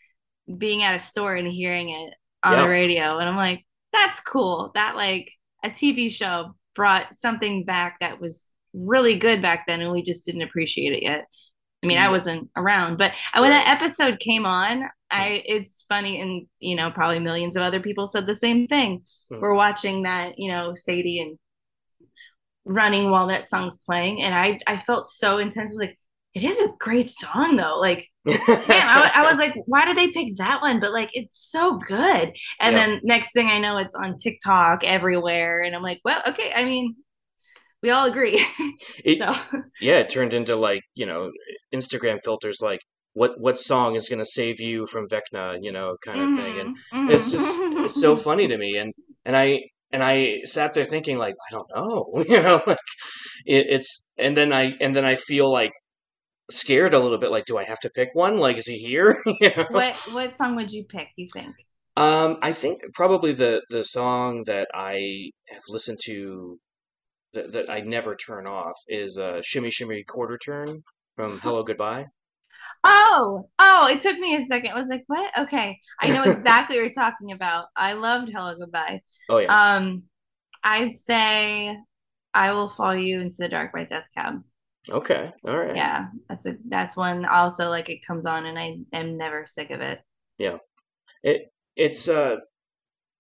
being 0.59 0.83
at 0.83 0.95
a 0.95 1.01
store 1.01 1.35
and 1.35 1.49
hearing 1.49 1.91
it 1.91 2.15
on 2.43 2.59
the 2.59 2.69
radio. 2.69 3.19
And 3.19 3.29
I'm 3.29 3.37
like, 3.37 3.65
that's 3.93 4.21
cool. 4.21 4.73
That 4.75 4.97
like 4.97 5.31
a 5.65 5.71
TV 5.71 6.11
show 6.11 6.55
brought 6.75 7.17
something 7.17 7.65
back 7.65 7.99
that 8.01 8.21
was 8.21 8.49
really 8.75 9.17
good 9.17 9.43
back 9.43 9.67
then 9.67 9.81
and 9.81 9.93
we 9.93 10.03
just 10.03 10.25
didn't 10.25 10.43
appreciate 10.43 10.93
it 10.93 11.03
yet. 11.03 11.27
I 11.83 11.88
mean, 11.88 11.99
I 11.99 12.11
wasn't 12.11 12.49
around, 12.57 12.97
but 12.97 13.12
when 13.37 13.51
that 13.51 13.67
episode 13.67 14.21
came 14.21 14.47
on, 14.47 14.85
I 15.11 15.43
it's 15.45 15.85
funny 15.88 16.21
and 16.21 16.47
you 16.61 16.77
know, 16.77 16.93
probably 16.93 17.19
millions 17.19 17.57
of 17.57 17.62
other 17.62 17.81
people 17.81 18.07
said 18.07 18.25
the 18.25 18.37
same 18.37 18.69
thing. 18.69 19.03
mm. 19.33 19.41
We're 19.41 19.55
watching 19.55 20.05
that, 20.05 20.38
you 20.38 20.51
know, 20.51 20.77
Sadie 20.77 21.21
and 21.21 21.38
running 22.64 23.11
while 23.11 23.27
that 23.27 23.51
song's 23.51 23.79
playing 23.79 24.22
and 24.22 24.35
I 24.35 24.61
I 24.66 24.77
felt 24.77 25.09
so 25.09 25.38
intensely 25.38 25.87
like 25.87 25.98
it 26.35 26.44
is 26.44 26.61
a 26.61 26.72
great 26.79 27.09
song 27.09 27.57
though. 27.57 27.79
Like 27.79 28.09
damn, 28.27 28.38
I, 28.68 29.11
I 29.16 29.27
was 29.29 29.38
like, 29.38 29.55
why 29.66 29.85
did 29.85 29.96
they 29.96 30.12
pick 30.12 30.37
that 30.37 30.62
one? 30.62 30.79
But 30.79 30.92
like, 30.92 31.11
it's 31.12 31.51
so 31.51 31.77
good. 31.77 32.33
And 32.61 32.77
yeah 32.77 32.87
then 32.87 33.01
next 33.03 33.33
thing 33.33 33.48
I 33.48 33.59
know, 33.59 33.79
it's 33.79 33.96
on 33.96 34.16
TikTok 34.16 34.85
everywhere. 34.85 35.61
And 35.61 35.75
I'm 35.75 35.83
like, 35.83 36.01
well, 36.05 36.22
okay. 36.29 36.53
I 36.55 36.64
mean, 36.64 36.94
we 37.83 37.90
all 37.90 38.07
agree. 38.07 38.44
it 39.05 39.18
so, 39.18 39.35
yeah 39.81 39.98
it 39.98 40.09
turned 40.09 40.35
into 40.35 40.57
like 40.57 40.83
you 40.94 41.07
know 41.07 41.33
Instagram 41.75 42.20
filters 42.22 42.61
like 42.62 42.81
what 43.14 43.38
what 43.40 43.59
song 43.59 43.96
is 43.96 44.09
going 44.09 44.20
to 44.20 44.25
save 44.25 44.61
you 44.61 44.87
from 44.87 45.09
Vecna 45.09 45.59
you 45.61 45.72
know 45.72 45.96
kind 46.05 46.20
of 46.20 46.37
thing 46.37 46.61
and 46.61 46.77
mm-hmm, 46.92 47.11
it's 47.11 47.31
just 47.31 47.61
it's 47.61 47.75
mm-hmm. 47.75 47.87
so 47.88 48.16
funny 48.16 48.48
to 48.48 48.57
me 48.57 48.79
and 48.79 48.92
and 49.25 49.37
I 49.37 49.61
and 49.92 50.02
I 50.02 50.42
sat 50.44 50.74
there 50.74 50.85
thinking 50.85 51.18
like 51.18 51.35
I 51.50 51.52
don't 51.52 51.70
know 51.74 52.24
you 52.28 52.42
know 52.42 52.62
like 52.66 52.78
it, 53.46 53.66
it's 53.68 54.12
and 54.18 54.37
then 54.37 54.52
I 54.52 54.76
and 54.81 54.94
then 54.94 55.05
I 55.05 55.14
feel 55.14 55.50
like 55.50 55.72
scared 56.50 56.94
a 56.94 56.98
little 56.98 57.18
bit 57.18 57.31
like 57.31 57.46
do 57.46 57.59
I 57.59 57.64
have 57.64 57.81
to 57.81 57.90
pick 57.90 58.11
one 58.14 58.38
like 58.38 58.59
is 58.59 58.66
he 58.66 58.78
here 58.78 59.16
you 59.40 59.50
know 59.57 59.66
what 59.70 59.94
what 60.12 60.37
song 60.37 60.57
would 60.57 60.72
you 60.72 60.85
pick? 60.85 61.09
You 61.16 61.28
think? 61.33 61.55
um 61.96 62.37
I 62.42 62.52
think 62.52 62.83
probably 62.94 63.33
the 63.33 63.62
the 63.70 63.85
song 63.85 64.44
that 64.46 64.68
I 64.74 65.31
have 65.50 65.62
listened 65.68 65.98
to 66.07 66.59
that, 67.33 67.52
that 67.52 67.70
I 67.70 67.81
never 67.81 68.14
turn 68.14 68.46
off 68.46 68.76
is 68.88 69.18
uh, 69.18 69.40
"Shimmy 69.42 69.70
Shimmy 69.70 70.05
Quarter 70.05 70.38
Turn" 70.38 70.83
from 71.16 71.40
Hellogoodbye. 71.44 72.07
Oh, 72.85 73.49
oh! 73.59 73.88
It 73.88 74.01
took 74.01 74.19
me 74.19 74.37
a 74.37 74.43
second. 74.45 74.71
I 74.73 74.79
was 74.79 74.88
like, 74.88 75.05
what? 75.07 75.31
Okay, 75.38 75.79
I 76.01 76.11
know 76.11 76.23
exactly 76.31 76.77
what 76.77 76.83
you're 76.83 76.93
talking 76.93 77.33
about. 77.33 77.67
I 77.77 77.95
loved 77.95 78.33
Hellogoodbye. 78.33 79.01
Oh 79.29 79.38
yeah. 79.38 79.77
Um, 79.77 80.05
I'd 80.65 80.97
say 80.97 81.77
I 82.35 82.53
will 82.53 82.69
follow 82.69 82.93
you 82.93 83.21
into 83.21 83.37
the 83.38 83.49
dark 83.49 83.73
by 83.73 83.85
Death 83.85 84.07
Cab. 84.17 84.43
Okay. 84.91 85.33
All 85.47 85.59
right. 85.59 85.77
yeah 85.77 86.07
that's 86.29 86.45
a 86.47 86.57
that's 86.69 86.97
one 86.97 87.25
also 87.25 87.69
like 87.71 87.88
it 87.88 88.05
comes 88.05 88.27
on 88.27 88.47
and 88.47 88.59
i 88.59 88.79
am 88.93 89.17
never 89.17 89.47
sick 89.47 89.71
of 89.71 89.81
it 89.81 90.01
Yeah. 90.38 90.59
It 91.23 91.53
it's 91.77 92.09
uh 92.09 92.37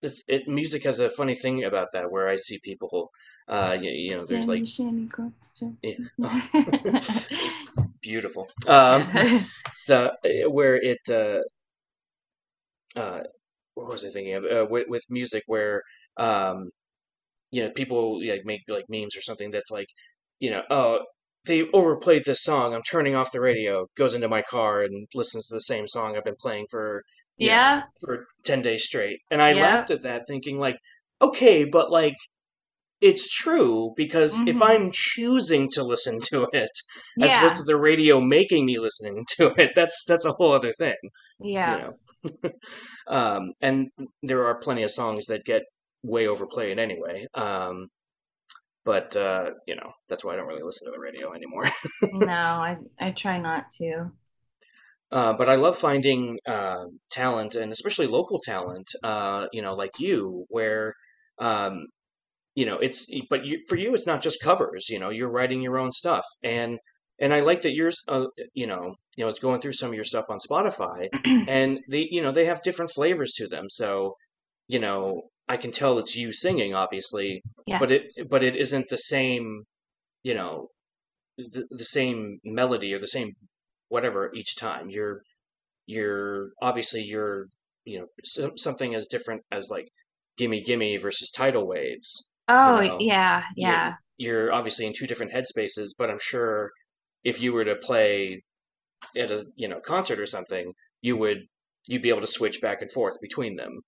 it's 0.02 0.24
it 0.28 0.48
music 0.48 0.84
has 0.84 0.98
a 1.00 1.08
funny 1.10 1.34
thing 1.34 1.64
about 1.64 1.92
that 1.92 2.10
where 2.10 2.28
I 2.28 2.36
see 2.36 2.58
people 2.64 3.10
uh 3.48 3.76
you, 3.80 3.90
you 3.90 4.10
know 4.16 4.26
there's 4.26 4.48
like 4.48 4.64
yeah, 5.82 5.94
beautiful. 8.00 8.48
Um 8.66 9.06
so 9.72 10.10
uh, 10.24 10.50
where 10.50 10.76
it 10.76 11.00
uh 11.10 11.40
uh 12.96 13.20
what 13.74 13.88
was 13.88 14.04
I 14.04 14.10
thinking 14.10 14.34
of? 14.34 14.44
Uh, 14.44 14.66
with 14.68 14.88
with 14.88 15.04
music 15.08 15.42
where 15.46 15.82
um 16.16 16.70
you 17.50 17.62
know 17.62 17.70
people 17.70 18.24
like 18.26 18.44
make 18.44 18.62
like 18.68 18.84
memes 18.88 19.16
or 19.16 19.22
something 19.22 19.50
that's 19.50 19.70
like 19.70 19.88
you 20.40 20.50
know 20.50 20.62
oh 20.70 21.00
they 21.44 21.68
overplayed 21.72 22.24
this 22.24 22.42
song. 22.42 22.72
I'm 22.72 22.82
turning 22.82 23.16
off 23.16 23.32
the 23.32 23.40
radio. 23.40 23.86
Goes 23.96 24.14
into 24.14 24.28
my 24.28 24.42
car 24.42 24.82
and 24.82 25.08
listens 25.14 25.46
to 25.46 25.54
the 25.54 25.60
same 25.60 25.88
song 25.88 26.16
i've 26.16 26.24
been 26.24 26.36
playing 26.40 26.66
for 26.70 27.02
you 27.36 27.48
know 27.48 27.54
yeah. 27.54 27.82
for 28.00 28.26
10 28.44 28.62
days 28.62 28.84
straight. 28.84 29.20
And 29.30 29.42
i 29.42 29.52
yeah. 29.52 29.62
laughed 29.62 29.90
at 29.90 30.02
that 30.02 30.26
thinking 30.26 30.58
like 30.58 30.78
okay 31.20 31.64
but 31.64 31.90
like 31.90 32.16
it's 33.02 33.28
true 33.28 33.92
because 33.96 34.42
if 34.46 34.56
hmm 34.56 34.62
i'm 34.62 34.90
choosing 34.92 35.68
to 35.70 35.84
listen 35.84 36.20
to 36.22 36.46
it 36.52 36.70
as 37.20 37.36
opposed 37.36 37.56
to 37.56 37.64
the 37.64 37.76
radio 37.76 38.20
making 38.20 38.64
me 38.66 38.78
listening 38.78 39.24
to 39.36 39.52
it 39.60 39.72
that's 39.76 40.04
that's 40.08 40.24
a 40.26 40.32
whole 40.32 40.52
other 40.52 40.72
thing 40.72 40.96
you 41.64 41.76
yeah 41.76 41.78
know 41.78 42.52
um 43.08 43.52
and 43.60 43.88
there 44.22 44.46
are 44.46 44.58
plenty 44.60 44.82
of 44.84 44.90
songs 44.90 45.26
that 45.26 45.44
get 45.44 45.62
way 46.02 46.28
overplayed 46.28 46.78
anyway 46.78 47.26
um 47.34 47.88
but 48.84 49.16
uh, 49.16 49.50
you 49.66 49.76
know 49.76 49.92
that's 50.08 50.24
why 50.24 50.32
I 50.32 50.36
don't 50.36 50.48
really 50.48 50.62
listen 50.64 50.86
to 50.86 50.92
the 50.92 51.00
radio 51.00 51.32
anymore. 51.34 51.70
no 52.12 52.34
i 52.34 52.76
i 53.00 53.10
try 53.10 53.38
not 53.38 53.70
to 53.70 54.12
uh, 55.10 55.34
but 55.34 55.48
I 55.48 55.56
love 55.56 55.76
finding 55.76 56.38
uh, 56.46 56.86
talent, 57.10 57.54
and 57.54 57.70
especially 57.70 58.06
local 58.06 58.40
talent. 58.40 58.88
Uh, 59.02 59.46
you 59.52 59.60
know, 59.62 59.74
like 59.74 59.98
you, 59.98 60.46
where 60.48 60.94
um, 61.38 61.86
you 62.54 62.66
know 62.66 62.78
it's. 62.78 63.10
But 63.30 63.44
you, 63.44 63.60
for 63.68 63.76
you, 63.76 63.94
it's 63.94 64.06
not 64.06 64.22
just 64.22 64.42
covers. 64.42 64.88
You 64.88 64.98
know, 64.98 65.10
you're 65.10 65.30
writing 65.30 65.62
your 65.62 65.78
own 65.78 65.92
stuff, 65.92 66.24
and 66.42 66.78
and 67.18 67.32
I 67.32 67.40
like 67.40 67.62
that 67.62 67.74
yours. 67.74 68.02
Uh, 68.08 68.26
you 68.54 68.66
know, 68.66 68.94
you 69.16 69.24
know, 69.24 69.28
it's 69.28 69.38
going 69.38 69.60
through 69.60 69.74
some 69.74 69.88
of 69.90 69.94
your 69.94 70.04
stuff 70.04 70.26
on 70.30 70.38
Spotify, 70.38 71.08
and 71.48 71.80
they, 71.88 72.08
you 72.10 72.22
know, 72.22 72.32
they 72.32 72.46
have 72.46 72.62
different 72.62 72.90
flavors 72.90 73.32
to 73.36 73.48
them. 73.48 73.68
So 73.68 74.14
you 74.68 74.78
know, 74.78 75.22
I 75.48 75.56
can 75.56 75.70
tell 75.70 75.98
it's 75.98 76.16
you 76.16 76.32
singing, 76.32 76.74
obviously, 76.74 77.42
yeah 77.66 77.78
but 77.78 77.90
it 77.90 78.04
but 78.28 78.42
it 78.42 78.56
isn't 78.56 78.88
the 78.88 78.96
same. 78.96 79.64
You 80.22 80.34
know, 80.34 80.68
the, 81.36 81.66
the 81.70 81.84
same 81.84 82.38
melody 82.44 82.94
or 82.94 83.00
the 83.00 83.06
same 83.06 83.32
whatever 83.88 84.32
each 84.34 84.56
time. 84.56 84.88
You're 84.88 85.22
you're 85.86 86.50
obviously 86.62 87.02
you're 87.02 87.46
you 87.84 88.00
know 88.00 88.06
some, 88.24 88.56
something 88.56 88.94
as 88.94 89.06
different 89.06 89.42
as 89.50 89.68
like 89.70 89.88
gimme 90.38 90.62
gimme 90.62 90.96
versus 90.96 91.30
tidal 91.30 91.66
waves. 91.66 92.31
You 92.62 92.72
oh 92.72 92.80
know, 92.80 93.00
yeah 93.00 93.44
you're 93.56 93.82
yeah. 93.84 93.96
you're 94.18 94.52
obviously 94.52 94.86
in 94.86 94.92
two 94.94 95.06
different 95.06 95.32
headspaces, 95.32 95.90
but 95.98 96.10
I'm 96.10 96.18
sure 96.20 96.72
if 97.24 97.40
you 97.42 97.52
were 97.52 97.64
to 97.64 97.76
play 97.76 98.42
at 99.16 99.30
a 99.32 99.46
you 99.56 99.68
know 99.68 99.80
concert 99.80 100.20
or 100.20 100.26
something, 100.26 100.74
you 101.02 101.16
would 101.18 101.48
you'd 101.88 102.02
be 102.02 102.10
able 102.10 102.22
to 102.22 102.26
switch 102.28 102.60
back 102.62 102.82
and 102.82 102.90
forth 102.92 103.20
between 103.22 103.56
them. 103.56 103.80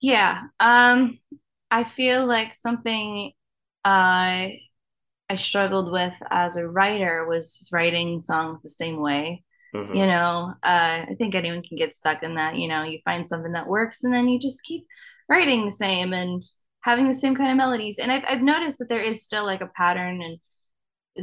yeah 0.00 0.42
um 0.60 1.18
i 1.70 1.84
feel 1.84 2.26
like 2.26 2.54
something 2.54 3.32
uh 3.84 4.48
i 5.30 5.36
struggled 5.36 5.92
with 5.92 6.14
as 6.30 6.56
a 6.56 6.68
writer 6.68 7.26
was 7.28 7.68
writing 7.72 8.20
songs 8.20 8.62
the 8.62 8.70
same 8.70 9.00
way. 9.00 9.44
Hmm 9.72 9.92
you 9.92 10.06
know 10.06 10.54
uh, 10.62 11.06
i 11.08 11.14
think 11.18 11.34
anyone 11.34 11.62
can 11.62 11.76
get 11.78 11.94
stuck 11.96 12.22
in 12.22 12.36
that 12.36 12.56
you 12.56 12.68
know 12.68 12.82
you 12.84 12.98
find 13.04 13.28
something 13.28 13.52
that 13.52 13.68
works 13.68 14.04
and 14.04 14.14
then 14.14 14.28
you 14.28 14.38
just 14.38 14.62
keep 14.64 14.86
writing 15.28 15.64
the 15.64 15.72
same 15.72 16.12
and 16.14 16.42
having 16.82 17.08
the 17.08 17.14
same 17.14 17.34
kind 17.34 17.50
of 17.50 17.56
melodies 17.56 17.98
and 17.98 18.12
i've, 18.12 18.24
I've 18.28 18.42
noticed 18.42 18.78
that 18.78 18.88
there 18.88 19.02
is 19.02 19.24
still 19.24 19.44
like 19.44 19.60
a 19.60 19.70
pattern 19.74 20.22
and 20.22 20.38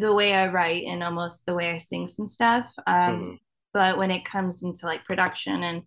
the 0.02 0.13
way 0.13 0.34
i 0.34 0.48
write 0.48 0.86
and 0.86 1.04
almost 1.04 1.45
the 1.45 1.56
way 1.56 1.72
i 1.72 1.78
sing 1.78 2.08
some 2.08 2.26
stuff 2.26 2.72
um, 2.88 3.15
hmm 3.15 3.36
but 3.72 4.00
when 4.00 4.10
it 4.10 4.26
comes 4.26 4.63
into 4.63 4.88
like 4.88 5.06
production 5.06 5.62
and 5.62 5.84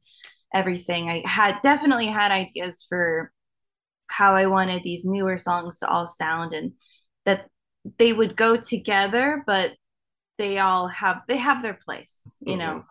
everything 0.55 1.11
i 1.11 1.21
had 1.27 1.57
definitely 1.65 2.07
had 2.07 2.31
ideas 2.31 2.87
for 2.89 3.33
how 4.13 4.37
I 4.37 4.47
wanted 4.47 4.83
these 4.83 5.05
newer 5.05 5.39
songs 5.39 5.79
to 5.79 5.89
all 5.89 6.07
sound 6.07 6.53
and 6.53 6.73
that 7.25 7.47
they 7.99 8.13
would 8.13 8.37
go 8.37 8.57
together, 8.57 9.43
but 9.47 9.73
they 10.39 10.59
all 10.59 10.89
have 10.89 11.23
they 11.29 11.39
have 11.39 11.63
their 11.63 11.79
place, 11.85 12.37
you 12.41 12.57
mm-hmm. 12.57 12.59
know. 12.59 12.85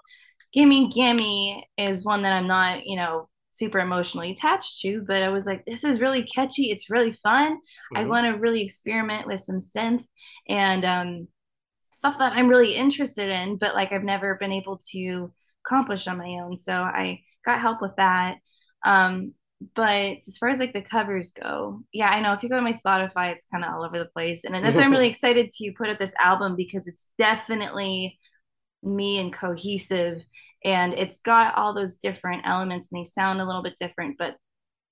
Gimme 0.52 0.90
Gimme 0.90 1.66
is 1.78 2.04
one 2.04 2.24
that 2.24 2.34
I'm 2.34 2.48
not, 2.48 2.86
you 2.86 2.98
know, 2.98 3.30
super 3.52 3.80
emotionally 3.80 4.32
attached 4.32 4.82
to, 4.82 5.04
but 5.06 5.24
I 5.24 5.30
was 5.30 5.46
like, 5.46 5.66
this 5.66 5.84
is 5.84 6.02
really 6.02 6.24
catchy. 6.24 6.72
It's 6.72 6.90
really 6.90 7.12
fun. 7.12 7.56
Mm-hmm. 7.56 7.98
I 7.98 8.06
want 8.06 8.26
to 8.26 8.40
really 8.40 8.64
experiment 8.64 9.28
with 9.28 9.42
some 9.42 9.60
synth 9.60 10.06
and 10.48 10.86
um, 10.86 11.28
stuff 11.92 12.18
that 12.20 12.34
I'm 12.34 12.48
really 12.48 12.76
interested 12.76 13.30
in, 13.30 13.58
but 13.58 13.76
like 13.76 13.92
I've 13.92 14.04
never 14.04 14.36
been 14.36 14.52
able 14.52 14.80
to 14.92 15.34
accomplish 15.66 16.08
on 16.08 16.18
my 16.18 16.40
own. 16.42 16.58
So 16.58 16.74
I 16.74 17.22
got 17.46 17.62
help 17.62 17.82
with 17.82 17.96
that. 17.98 18.38
Um, 18.86 19.34
but 19.76 20.18
as 20.28 20.38
far 20.40 20.50
as 20.50 20.60
like 20.60 20.74
the 20.74 20.82
covers 20.82 21.32
go, 21.32 21.84
yeah, 21.94 22.10
I 22.10 22.22
know 22.22 22.34
if 22.34 22.42
you 22.42 22.50
go 22.50 22.56
to 22.56 22.62
my 22.62 22.72
Spotify, 22.72 23.34
it's 23.34 23.46
kind 23.52 23.64
of 23.64 23.72
all 23.74 23.86
over 23.86 24.00
the 24.00 24.06
place. 24.06 24.44
And 24.44 24.56
that's 24.56 24.76
why 24.76 24.84
I'm 24.84 24.92
really 24.92 25.08
excited 25.10 25.52
to 25.52 25.74
put 25.78 25.90
out 25.90 26.00
this 26.00 26.16
album 26.20 26.56
because 26.56 26.88
it's 26.88 27.10
definitely 27.18 28.18
me 28.82 29.20
and 29.20 29.32
cohesive 29.32 30.24
and 30.64 30.94
it's 30.94 31.22
got 31.22 31.56
all 31.56 31.74
those 31.74 31.98
different 31.98 32.44
elements 32.46 32.92
and 32.92 33.02
they 33.02 33.06
sound 33.06 33.42
a 33.42 33.46
little 33.46 33.64
bit 33.64 33.78
different, 33.80 34.18
but 34.18 34.36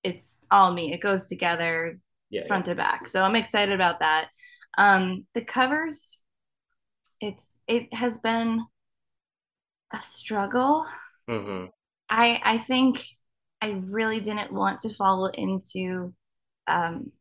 it's 0.04 0.38
all 0.50 0.74
me. 0.74 0.94
It 0.94 1.02
goes 1.02 1.28
together 1.28 2.00
yeah, 2.30 2.46
front 2.48 2.68
yeah. 2.68 2.74
to 2.74 2.78
back. 2.78 3.08
So 3.08 3.24
I'm 3.24 3.36
excited 3.36 3.74
about 3.74 4.00
that. 4.00 4.30
Um, 4.78 5.26
the 5.34 5.42
covers, 5.42 6.20
it's 7.22 7.60
it 7.68 7.94
has 7.94 8.18
been 8.20 8.66
a 9.94 10.02
struggle. 10.02 10.86
Mm-hmm. 11.30 11.66
I 12.10 12.42
I 12.44 12.58
think 12.58 13.04
I 13.62 13.82
really 13.86 14.20
didn't 14.20 14.54
want 14.54 14.82
to 14.82 14.94
fall 14.94 15.28
into 15.28 16.14
um, 16.68 17.12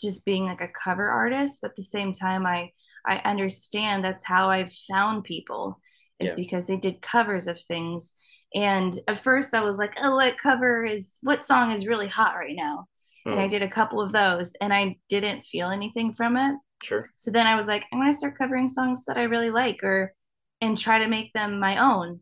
just 0.00 0.24
being 0.24 0.44
like 0.44 0.60
a 0.60 0.68
cover 0.68 1.08
artist. 1.08 1.60
But 1.60 1.72
at 1.72 1.76
the 1.76 1.82
same 1.82 2.12
time, 2.12 2.46
I 2.46 2.70
I 3.04 3.16
understand 3.18 4.04
that's 4.04 4.24
how 4.24 4.50
I've 4.50 4.72
found 4.88 5.24
people 5.24 5.80
is 6.20 6.30
yeah. 6.30 6.34
because 6.34 6.66
they 6.66 6.76
did 6.76 7.02
covers 7.02 7.46
of 7.46 7.60
things. 7.60 8.12
And 8.54 8.98
at 9.08 9.22
first, 9.22 9.54
I 9.54 9.62
was 9.62 9.78
like, 9.78 9.94
oh, 10.02 10.16
what 10.16 10.38
cover 10.38 10.84
is 10.84 11.18
what 11.22 11.44
song 11.44 11.72
is 11.72 11.86
really 11.86 12.08
hot 12.08 12.36
right 12.36 12.56
now? 12.56 12.86
Mm. 13.26 13.32
And 13.32 13.40
I 13.40 13.44
hmm. 13.44 13.50
did 13.50 13.62
a 13.62 13.68
couple 13.68 14.00
of 14.00 14.12
those, 14.12 14.54
and 14.60 14.72
I 14.72 14.96
didn't 15.08 15.44
feel 15.44 15.70
anything 15.70 16.14
from 16.14 16.36
it. 16.36 16.56
Sure. 16.82 17.10
So 17.16 17.30
then 17.30 17.46
I 17.46 17.56
was 17.56 17.66
like, 17.66 17.84
I'm 17.92 17.98
going 17.98 18.12
to 18.12 18.16
start 18.16 18.38
covering 18.38 18.68
songs 18.68 19.04
that 19.06 19.18
I 19.18 19.24
really 19.24 19.50
like, 19.50 19.82
or 19.82 20.14
and 20.60 20.78
try 20.78 21.00
to 21.00 21.08
make 21.08 21.32
them 21.32 21.60
my 21.60 21.78
own 21.78 22.20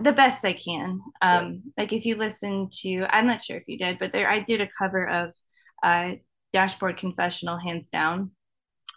the 0.00 0.12
best 0.12 0.44
I 0.44 0.52
can. 0.52 1.00
Um, 1.22 1.62
yeah. 1.64 1.82
Like 1.82 1.92
if 1.92 2.04
you 2.04 2.16
listen 2.16 2.68
to, 2.82 3.06
I'm 3.08 3.26
not 3.26 3.42
sure 3.42 3.56
if 3.56 3.64
you 3.66 3.78
did, 3.78 3.98
but 3.98 4.12
there 4.12 4.30
I 4.30 4.40
did 4.40 4.60
a 4.60 4.68
cover 4.78 5.08
of 5.08 5.34
uh, 5.82 6.12
Dashboard 6.52 6.96
Confessional, 6.96 7.58
hands 7.58 7.90
down. 7.90 8.32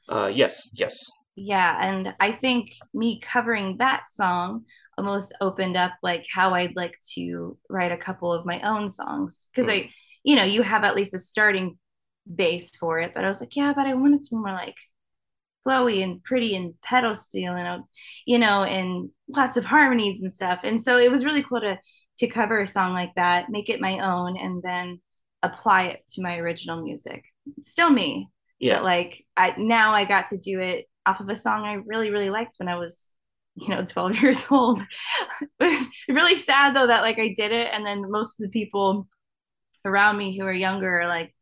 Uh, 0.10 0.32
yes, 0.34 0.72
yes. 0.76 1.10
Yeah, 1.40 1.78
and 1.80 2.16
I 2.20 2.32
think 2.32 2.72
me 2.96 3.20
covering 3.20 3.78
that 3.78 4.10
song 4.10 4.66
almost 4.98 5.36
opened 5.40 5.78
up 5.78 5.94
like 6.02 6.26
how 6.28 6.56
I'd 6.56 6.76
like 6.76 6.96
to 7.14 7.58
write 7.70 7.92
a 7.92 7.98
couple 7.98 8.34
of 8.34 8.44
my 8.44 8.60
own 8.62 8.90
songs 8.90 9.48
because 9.52 9.70
mm. 9.70 9.74
I, 9.74 9.90
you 10.24 10.36
know, 10.36 10.44
you 10.44 10.64
have 10.64 10.84
at 10.84 10.96
least 10.96 11.14
a 11.14 11.20
starting 11.20 11.78
base 12.34 12.76
for 12.76 13.00
it. 13.00 13.14
But 13.14 13.24
I 13.24 13.28
was 13.28 13.40
like, 13.40 13.56
yeah, 13.56 13.74
but 13.76 13.86
I 13.86 13.94
want 13.94 14.16
it 14.16 14.24
to 14.24 14.36
be 14.36 14.38
more 14.38 14.52
like 14.52 14.76
flowy 15.64 16.04
and 16.04 16.24
pretty 16.24 16.56
and 16.56 16.74
pedal 16.82 17.14
steel 17.14 17.54
and 17.54 17.84
you 18.26 18.40
know 18.40 18.64
and 18.64 19.10
lots 19.28 19.58
of 19.58 19.66
harmonies 19.66 20.22
and 20.22 20.32
stuff 20.32 20.60
and 20.64 20.82
so 20.82 20.98
it 20.98 21.12
was 21.12 21.26
really 21.26 21.44
cool 21.44 21.60
to 21.60 21.78
to 22.18 22.28
cover 22.28 22.62
a 22.62 22.68
song 22.68 22.94
like 22.94 23.14
that 23.16 23.50
make 23.50 23.70
it 23.70 23.82
my 23.82 24.00
own 24.00 24.38
and 24.38 24.64
then 24.64 25.02
apply 25.44 25.88
it 25.88 26.04
to 26.10 26.22
my 26.22 26.38
original 26.38 26.82
music 26.82 27.26
it's 27.58 27.70
still 27.70 27.90
me 27.90 28.30
yeah 28.60 28.76
but 28.76 28.84
like 28.86 29.26
i 29.36 29.54
now 29.58 29.94
i 29.94 30.06
got 30.06 30.30
to 30.30 30.38
do 30.38 30.62
it 30.62 30.86
off 31.08 31.20
of 31.20 31.30
a 31.30 31.36
song 31.36 31.64
i 31.64 31.74
really 31.86 32.10
really 32.10 32.30
liked 32.30 32.56
when 32.58 32.70
i 32.70 32.76
was 32.76 33.12
you 33.56 33.70
know 33.70 33.84
12 33.88 34.22
years 34.22 34.46
old 34.52 34.82
it 35.42 35.48
was 35.60 35.90
really 36.08 36.36
sad 36.36 36.76
though 36.76 36.88
that 36.88 37.02
like 37.02 37.18
i 37.18 37.34
did 37.36 37.52
it 37.52 37.70
and 37.74 37.86
then 37.86 38.12
most 38.12 38.40
of 38.40 38.44
the 38.44 38.52
people 38.52 39.08
around 39.86 40.18
me 40.18 40.38
who 40.38 40.46
are 40.46 40.54
younger 40.54 41.02
are 41.02 41.08
like 41.08 41.34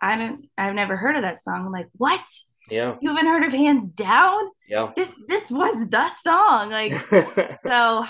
i 0.00 0.16
don't 0.16 0.46
i've 0.58 0.74
never 0.74 0.96
heard 0.96 1.16
of 1.16 1.22
that 1.22 1.42
song 1.42 1.64
i'm 1.66 1.72
like 1.72 1.88
what 1.92 2.20
yeah. 2.70 2.96
You 3.00 3.08
haven't 3.10 3.26
heard 3.26 3.44
of 3.44 3.52
Hands 3.52 3.90
Down? 3.92 4.50
Yeah. 4.68 4.92
This 4.96 5.14
this 5.26 5.50
was 5.50 5.88
the 5.88 6.08
song. 6.10 6.70
Like 6.70 6.92
so 7.62 8.04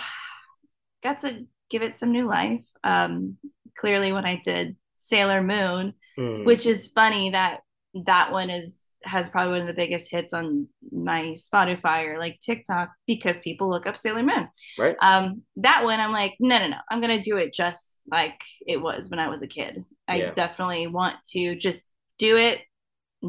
got 1.02 1.20
to 1.20 1.46
give 1.70 1.82
it 1.82 1.98
some 1.98 2.12
new 2.12 2.26
life. 2.26 2.66
Um 2.82 3.36
clearly 3.76 4.12
when 4.12 4.24
I 4.24 4.42
did 4.44 4.76
Sailor 5.06 5.42
Moon, 5.42 5.94
mm. 6.18 6.44
which 6.44 6.66
is 6.66 6.88
funny 6.88 7.30
that 7.30 7.60
that 8.06 8.32
one 8.32 8.50
is 8.50 8.92
has 9.02 9.28
probably 9.28 9.52
one 9.52 9.60
of 9.62 9.66
the 9.66 9.72
biggest 9.72 10.10
hits 10.10 10.32
on 10.32 10.68
my 10.92 11.34
Spotify 11.36 12.06
or 12.06 12.18
like 12.18 12.38
TikTok 12.40 12.90
because 13.06 13.40
people 13.40 13.68
look 13.68 13.86
up 13.86 13.96
Sailor 13.96 14.22
Moon. 14.22 14.48
Right. 14.78 14.96
Um, 15.00 15.42
that 15.56 15.84
one 15.84 15.98
I'm 15.98 16.12
like, 16.12 16.34
no, 16.38 16.58
no, 16.58 16.68
no. 16.68 16.76
I'm 16.90 17.00
gonna 17.00 17.22
do 17.22 17.36
it 17.36 17.52
just 17.52 18.00
like 18.10 18.40
it 18.66 18.80
was 18.80 19.10
when 19.10 19.18
I 19.18 19.28
was 19.28 19.42
a 19.42 19.46
kid. 19.46 19.86
I 20.06 20.16
yeah. 20.16 20.30
definitely 20.32 20.86
want 20.86 21.16
to 21.30 21.56
just 21.56 21.90
do 22.18 22.36
it 22.36 22.60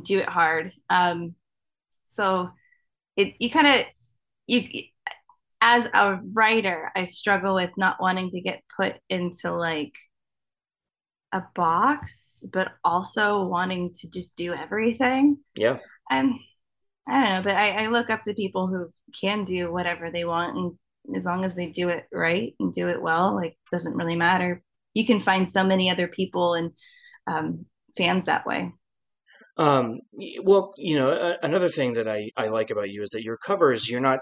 do 0.03 0.19
it 0.19 0.29
hard. 0.29 0.71
Um, 0.89 1.35
so 2.03 2.49
it 3.15 3.35
you 3.39 3.49
kind 3.49 3.67
of 3.67 3.85
you 4.47 4.67
as 5.61 5.87
a 5.93 6.19
writer, 6.33 6.91
I 6.95 7.03
struggle 7.03 7.55
with 7.55 7.71
not 7.77 8.01
wanting 8.01 8.31
to 8.31 8.41
get 8.41 8.63
put 8.77 8.95
into 9.09 9.51
like 9.51 9.93
a 11.31 11.43
box, 11.55 12.43
but 12.51 12.69
also 12.83 13.43
wanting 13.43 13.93
to 13.95 14.09
just 14.09 14.35
do 14.35 14.53
everything. 14.53 15.37
Yeah. 15.55 15.77
And 16.09 16.33
I 17.07 17.23
don't 17.23 17.33
know, 17.35 17.41
but 17.43 17.55
I, 17.55 17.83
I 17.83 17.87
look 17.87 18.09
up 18.09 18.23
to 18.23 18.33
people 18.33 18.67
who 18.67 18.91
can 19.19 19.43
do 19.43 19.71
whatever 19.71 20.11
they 20.11 20.25
want 20.25 20.57
and 20.57 21.15
as 21.15 21.25
long 21.25 21.43
as 21.43 21.55
they 21.55 21.67
do 21.67 21.89
it 21.89 22.05
right 22.11 22.55
and 22.59 22.73
do 22.73 22.87
it 22.87 23.01
well, 23.01 23.35
like 23.35 23.57
doesn't 23.71 23.95
really 23.95 24.15
matter. 24.15 24.61
You 24.93 25.05
can 25.05 25.19
find 25.19 25.49
so 25.49 25.63
many 25.63 25.89
other 25.89 26.07
people 26.07 26.53
and 26.53 26.71
um, 27.25 27.65
fans 27.97 28.25
that 28.25 28.45
way. 28.45 28.73
Um, 29.57 29.99
well, 30.41 30.73
you 30.77 30.95
know, 30.95 31.35
another 31.43 31.69
thing 31.69 31.93
that 31.93 32.07
I, 32.07 32.29
I 32.37 32.47
like 32.47 32.71
about 32.71 32.89
you 32.89 33.01
is 33.01 33.09
that 33.09 33.23
your 33.23 33.37
covers, 33.37 33.89
you're 33.89 33.99
not 33.99 34.19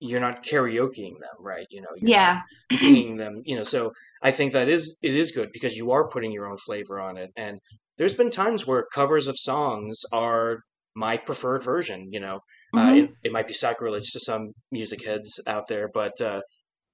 you're 0.00 0.20
not 0.20 0.44
karaokeing 0.44 1.18
them, 1.20 1.36
right? 1.38 1.66
You 1.70 1.82
know, 1.82 1.88
yeah, 1.96 2.40
singing 2.72 3.16
them. 3.16 3.42
You 3.44 3.56
know, 3.56 3.62
so 3.62 3.92
I 4.22 4.30
think 4.32 4.52
that 4.54 4.68
is 4.68 4.98
it 5.02 5.14
is 5.14 5.30
good 5.30 5.50
because 5.52 5.76
you 5.76 5.92
are 5.92 6.08
putting 6.08 6.32
your 6.32 6.46
own 6.46 6.56
flavor 6.56 6.98
on 6.98 7.18
it. 7.18 7.30
And 7.36 7.58
there's 7.98 8.14
been 8.14 8.30
times 8.30 8.66
where 8.66 8.86
covers 8.92 9.26
of 9.26 9.38
songs 9.38 10.00
are 10.12 10.60
my 10.96 11.18
preferred 11.18 11.62
version. 11.62 12.08
You 12.10 12.20
know, 12.20 12.40
uh, 12.74 12.78
mm-hmm. 12.78 12.88
uh, 12.88 12.94
it, 12.94 13.10
it 13.24 13.32
might 13.32 13.46
be 13.46 13.54
sacrilege 13.54 14.10
to 14.12 14.20
some 14.20 14.52
music 14.72 15.04
heads 15.04 15.40
out 15.46 15.68
there, 15.68 15.88
but 15.92 16.20
uh, 16.20 16.40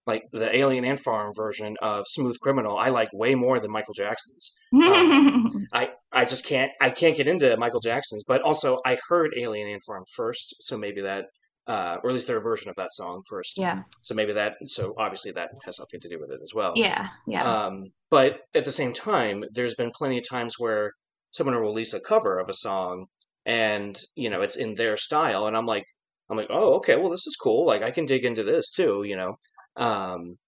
like 0.06 0.22
the 0.32 0.54
Alien 0.54 0.84
Ant 0.84 1.00
Farm 1.00 1.32
version 1.34 1.76
of 1.82 2.04
Smooth 2.06 2.38
Criminal, 2.40 2.78
I 2.78 2.90
like 2.90 3.08
way 3.12 3.34
more 3.34 3.58
than 3.60 3.72
Michael 3.72 3.94
Jackson's. 3.94 4.52
Um, 4.74 5.66
I 5.72 5.90
I 6.12 6.24
just 6.24 6.44
can't 6.44 6.70
I 6.80 6.90
can't 6.90 7.16
get 7.16 7.28
into 7.28 7.56
Michael 7.56 7.80
Jackson's, 7.80 8.24
but 8.26 8.42
also 8.42 8.78
I 8.86 8.98
heard 9.08 9.32
Alien 9.36 9.68
Ant 9.68 9.82
Farm 9.86 10.04
first, 10.14 10.56
so 10.60 10.78
maybe 10.78 11.02
that. 11.02 11.26
Uh, 11.66 11.96
or 12.04 12.10
at 12.10 12.14
least 12.14 12.28
their 12.28 12.40
version 12.40 12.70
of 12.70 12.76
that 12.76 12.92
song 12.92 13.22
first. 13.28 13.58
Yeah. 13.58 13.82
So 14.02 14.14
maybe 14.14 14.32
that. 14.34 14.54
So 14.66 14.94
obviously 14.96 15.32
that 15.32 15.50
has 15.64 15.76
something 15.76 16.00
to 16.00 16.08
do 16.08 16.20
with 16.20 16.30
it 16.30 16.40
as 16.42 16.52
well. 16.54 16.74
Yeah. 16.76 17.08
Yeah. 17.26 17.42
Um, 17.42 17.86
but 18.08 18.42
at 18.54 18.64
the 18.64 18.70
same 18.70 18.92
time, 18.92 19.42
there's 19.52 19.74
been 19.74 19.90
plenty 19.90 20.18
of 20.18 20.28
times 20.28 20.54
where 20.58 20.92
someone 21.32 21.54
will 21.56 21.62
release 21.62 21.92
a 21.92 22.00
cover 22.00 22.38
of 22.38 22.48
a 22.48 22.54
song, 22.54 23.06
and 23.44 23.98
you 24.14 24.30
know 24.30 24.42
it's 24.42 24.56
in 24.56 24.74
their 24.74 24.96
style, 24.96 25.46
and 25.46 25.56
I'm 25.56 25.66
like, 25.66 25.84
I'm 26.30 26.36
like, 26.36 26.48
oh, 26.50 26.74
okay, 26.76 26.96
well, 26.96 27.10
this 27.10 27.26
is 27.26 27.36
cool. 27.36 27.66
Like 27.66 27.82
I 27.82 27.90
can 27.90 28.06
dig 28.06 28.24
into 28.24 28.42
this 28.42 28.70
too, 28.70 29.04
you 29.04 29.16
know. 29.16 29.36
Um, 29.76 30.38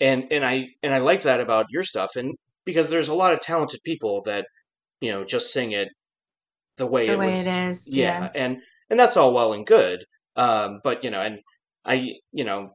and 0.00 0.24
and 0.30 0.44
I 0.44 0.66
and 0.82 0.92
I 0.92 0.98
like 0.98 1.22
that 1.22 1.40
about 1.40 1.66
your 1.70 1.82
stuff, 1.82 2.16
and 2.16 2.34
because 2.64 2.88
there's 2.88 3.08
a 3.08 3.14
lot 3.14 3.32
of 3.32 3.40
talented 3.40 3.80
people 3.84 4.22
that 4.22 4.46
you 5.00 5.12
know 5.12 5.24
just 5.24 5.52
sing 5.52 5.72
it 5.72 5.88
the 6.76 6.86
way, 6.86 7.06
the 7.06 7.12
it, 7.12 7.18
way 7.18 7.26
was, 7.28 7.46
it 7.46 7.68
is, 7.68 7.94
yeah, 7.94 8.20
yeah, 8.20 8.28
and 8.34 8.56
and 8.90 8.98
that's 8.98 9.16
all 9.16 9.32
well 9.32 9.52
and 9.52 9.66
good. 9.66 10.04
Um, 10.36 10.80
but 10.82 11.04
you 11.04 11.10
know, 11.10 11.20
and 11.20 11.38
I 11.84 12.14
you 12.32 12.44
know 12.44 12.70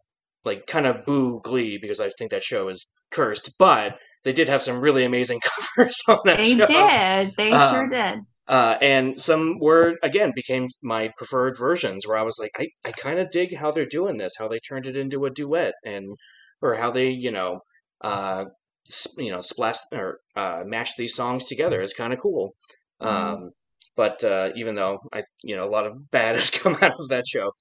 like 0.45 0.68
kind 0.68 0.88
of 0.88 1.05
boo 1.05 1.41
Glee 1.43 1.78
because 1.78 1.99
I 1.99 2.10
think 2.10 2.32
that 2.32 2.43
show 2.43 2.70
is 2.70 2.88
cursed, 3.12 3.55
but 3.57 3.99
they 4.24 4.34
did 4.34 4.49
have 4.49 4.62
some 4.62 4.82
really 4.82 5.05
amazing 5.05 5.41
covers 5.76 5.97
on 6.07 6.20
that 6.26 6.38
they 6.38 6.55
show. 6.55 6.66
They 6.66 7.26
did. 7.26 7.34
They 7.38 7.51
um, 7.51 7.76
sure 7.76 7.89
did. 7.89 8.20
Uh, 8.47 8.78
and 8.82 9.20
some 9.20 9.60
were 9.60 9.97
again 10.01 10.32
became 10.36 10.68
my 10.82 11.12
preferred 11.18 11.55
versions 11.55 12.07
where 12.07 12.18
I 12.18 12.24
was 12.24 12.39
like, 12.39 12.51
I, 12.57 12.68
I 12.84 12.91
kind 12.91 13.20
of 13.20 13.30
dig 13.30 13.55
how 13.55 13.72
they're 13.72 13.86
doing 13.86 14.18
this, 14.18 14.34
how 14.39 14.47
they 14.47 14.60
turned 14.60 14.88
it 14.88 14.97
into 14.97 15.26
a 15.26 15.30
duet, 15.30 15.76
and 15.86 16.18
or 16.62 16.74
how 16.74 16.89
they 16.89 17.10
you 17.10 17.32
know 17.32 17.60
uh, 18.01 18.45
sp- 18.89 19.20
you 19.20 19.32
know 19.32 19.41
splash 19.41 19.78
or 19.93 20.20
uh, 20.36 20.64
mash 20.66 20.95
these 20.95 21.14
songs 21.14 21.45
together 21.45 21.80
is 21.80 21.93
kind 21.93 22.12
of 22.12 22.20
cool. 22.20 22.55
Mm-hmm. 22.99 23.43
Um, 23.43 23.51
but 24.00 24.24
uh, 24.24 24.50
even 24.56 24.76
though 24.76 25.00
I 25.12 25.24
you 25.43 25.58
know 25.58 25.66
a 25.66 25.74
lot 25.76 25.86
of 25.86 26.10
bad 26.10 26.36
has 26.39 26.50
come 26.50 26.78
out 26.82 26.97
of 26.97 27.10
that 27.10 27.28
show, 27.28 27.52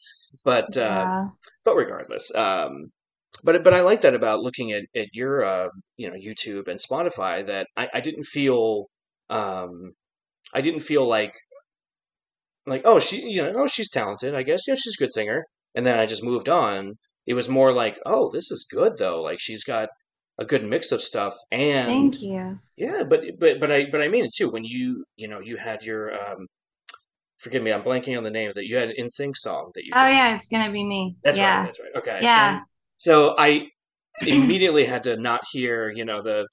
but 0.44 0.76
uh, 0.76 1.24
but 1.64 1.74
regardless, 1.74 2.32
um, 2.32 2.92
but 3.42 3.64
but 3.64 3.74
I 3.74 3.80
like 3.80 4.02
that 4.02 4.14
about 4.14 4.38
looking 4.38 4.70
at 4.70 4.84
at 4.94 5.08
your 5.12 5.44
uh, 5.44 5.68
you 5.96 6.08
know 6.08 6.14
YouTube 6.14 6.68
and 6.68 6.78
Spotify 6.78 7.44
that 7.48 7.66
I, 7.76 7.88
I 7.92 8.00
didn't 8.00 8.22
feel 8.22 8.86
um, 9.28 9.94
I 10.54 10.60
didn't 10.60 10.82
feel 10.90 11.04
like 11.04 11.34
like 12.66 12.82
oh 12.84 13.00
she 13.00 13.20
you 13.28 13.42
know 13.42 13.52
oh 13.56 13.66
she's 13.66 13.90
talented 13.90 14.36
I 14.36 14.44
guess 14.44 14.62
yeah 14.68 14.76
she's 14.76 14.94
a 14.96 15.02
good 15.02 15.12
singer. 15.12 15.44
And 15.74 15.84
then 15.84 15.98
I 15.98 16.06
just 16.06 16.22
moved 16.22 16.48
on. 16.48 16.94
It 17.26 17.34
was 17.34 17.48
more 17.48 17.72
like 17.72 17.98
oh 18.06 18.30
this 18.30 18.52
is 18.52 18.64
good 18.70 18.96
though. 18.96 19.22
Like 19.22 19.40
she's 19.40 19.64
got 19.64 19.88
a 20.38 20.44
good 20.44 20.64
mix 20.64 20.92
of 20.92 21.02
stuff 21.02 21.36
and 21.50 21.86
Thank 21.86 22.22
you. 22.22 22.60
yeah 22.76 23.02
but 23.08 23.22
but 23.38 23.60
but 23.60 23.70
I 23.70 23.86
but 23.90 24.02
I 24.02 24.08
mean 24.08 24.24
it 24.26 24.32
too 24.36 24.50
when 24.50 24.64
you 24.64 25.04
you 25.16 25.28
know 25.28 25.40
you 25.40 25.56
had 25.56 25.84
your 25.84 26.12
um 26.14 26.46
forgive 27.38 27.62
me 27.62 27.72
I'm 27.72 27.82
blanking 27.82 28.16
on 28.18 28.24
the 28.24 28.30
name 28.30 28.52
that 28.54 28.66
you 28.66 28.76
had 28.76 28.90
NSYNC 28.98 29.36
song 29.36 29.70
that 29.74 29.84
you 29.84 29.94
Oh 29.94 30.06
did. 30.06 30.08
yeah, 30.08 30.34
it's 30.34 30.46
gonna 30.48 30.72
be 30.72 30.84
me. 30.84 31.16
That's 31.24 31.38
yeah. 31.38 31.60
right. 31.60 31.64
That's 31.64 31.80
right. 31.80 31.90
Okay. 31.96 32.22
Yeah. 32.24 32.60
So 32.98 33.34
I 33.38 33.68
immediately 34.26 34.84
had 34.86 35.04
to 35.04 35.16
not 35.16 35.40
hear, 35.52 35.90
you 35.94 36.04
know, 36.04 36.22
the 36.22 36.48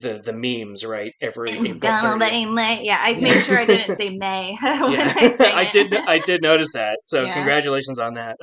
the 0.00 0.20
the 0.24 0.32
memes, 0.32 0.84
right? 0.86 1.12
Every 1.20 1.60
It's 1.64 1.78
April 1.78 1.92
gonna 2.00 2.18
30th. 2.18 2.30
be 2.30 2.46
May. 2.46 2.84
Yeah, 2.84 2.98
I 3.00 3.14
made 3.14 3.40
sure 3.40 3.58
I 3.58 3.66
didn't 3.66 3.94
say 3.94 4.10
May 4.16 4.56
when 4.62 4.72
Yeah, 4.86 5.12
I 5.16 5.28
sang 5.28 5.56
I 5.56 5.66
did. 5.70 5.94
I 6.06 6.18
did 6.18 6.42
notice 6.42 6.72
that. 6.74 7.00
So 7.04 7.26
Yeah. 7.26 7.32
congratulations 7.32 7.98
on 7.98 8.14
that. 8.14 8.36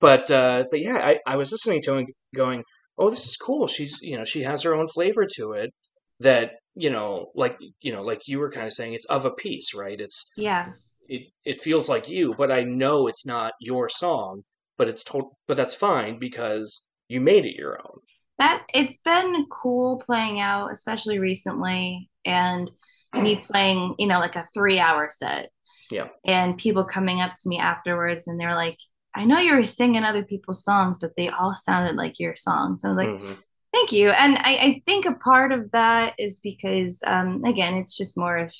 but 0.00 0.30
uh, 0.30 0.64
but 0.70 0.80
yeah, 0.80 0.98
I, 1.02 1.18
I 1.26 1.36
was 1.36 1.52
listening 1.52 1.82
to 1.82 1.96
it, 1.98 2.06
going, 2.34 2.64
oh, 2.98 3.10
this 3.10 3.26
is 3.26 3.36
cool. 3.36 3.66
She's 3.66 4.00
you 4.02 4.16
know 4.18 4.24
she 4.24 4.42
has 4.42 4.62
her 4.62 4.74
own 4.74 4.86
flavor 4.88 5.26
to 5.36 5.52
it. 5.52 5.70
That 6.20 6.52
you 6.74 6.90
know, 6.90 7.28
like 7.34 7.58
you 7.80 7.92
know, 7.92 8.02
like 8.02 8.22
you 8.26 8.38
were 8.38 8.50
kind 8.50 8.66
of 8.66 8.72
saying, 8.72 8.94
it's 8.94 9.06
of 9.06 9.24
a 9.24 9.30
piece, 9.32 9.74
right? 9.74 10.00
It's 10.00 10.30
Yeah. 10.36 10.72
it 11.08 11.22
it 11.44 11.60
feels 11.60 11.88
like 11.88 12.08
you, 12.08 12.34
but 12.34 12.50
I 12.50 12.62
know 12.62 13.08
it's 13.08 13.26
not 13.26 13.52
your 13.60 13.88
song. 13.88 14.42
But 14.78 14.88
it's 14.88 15.04
told. 15.04 15.34
But 15.46 15.56
that's 15.56 15.74
fine 15.74 16.18
because 16.18 16.88
you 17.08 17.20
made 17.20 17.44
it 17.44 17.56
your 17.56 17.78
own. 17.78 17.98
That 18.38 18.64
it's 18.72 18.98
been 18.98 19.46
cool 19.50 19.98
playing 19.98 20.40
out, 20.40 20.72
especially 20.72 21.18
recently, 21.18 22.08
and 22.24 22.70
me 23.14 23.36
playing, 23.36 23.94
you 23.98 24.06
know, 24.06 24.18
like 24.18 24.36
a 24.36 24.46
three 24.54 24.78
hour 24.78 25.08
set. 25.10 25.50
Yeah. 25.90 26.08
And 26.24 26.56
people 26.56 26.84
coming 26.84 27.20
up 27.20 27.34
to 27.42 27.48
me 27.48 27.58
afterwards 27.58 28.26
and 28.26 28.40
they're 28.40 28.54
like, 28.54 28.78
I 29.14 29.24
know 29.24 29.38
you 29.38 29.54
were 29.54 29.64
singing 29.66 30.04
other 30.04 30.22
people's 30.24 30.64
songs, 30.64 30.98
but 30.98 31.12
they 31.16 31.28
all 31.28 31.54
sounded 31.54 31.96
like 31.96 32.18
your 32.18 32.36
songs. 32.36 32.82
I 32.84 32.88
was 32.88 32.96
like, 32.96 33.08
Mhm. 33.08 33.36
Thank 33.72 33.90
you. 33.92 34.10
And 34.10 34.36
I, 34.36 34.56
I 34.56 34.82
think 34.84 35.06
a 35.06 35.14
part 35.14 35.50
of 35.50 35.70
that 35.72 36.14
is 36.18 36.40
because, 36.40 37.02
um, 37.06 37.42
again, 37.44 37.74
it's 37.74 37.96
just 37.96 38.18
more 38.18 38.36
of, 38.36 38.52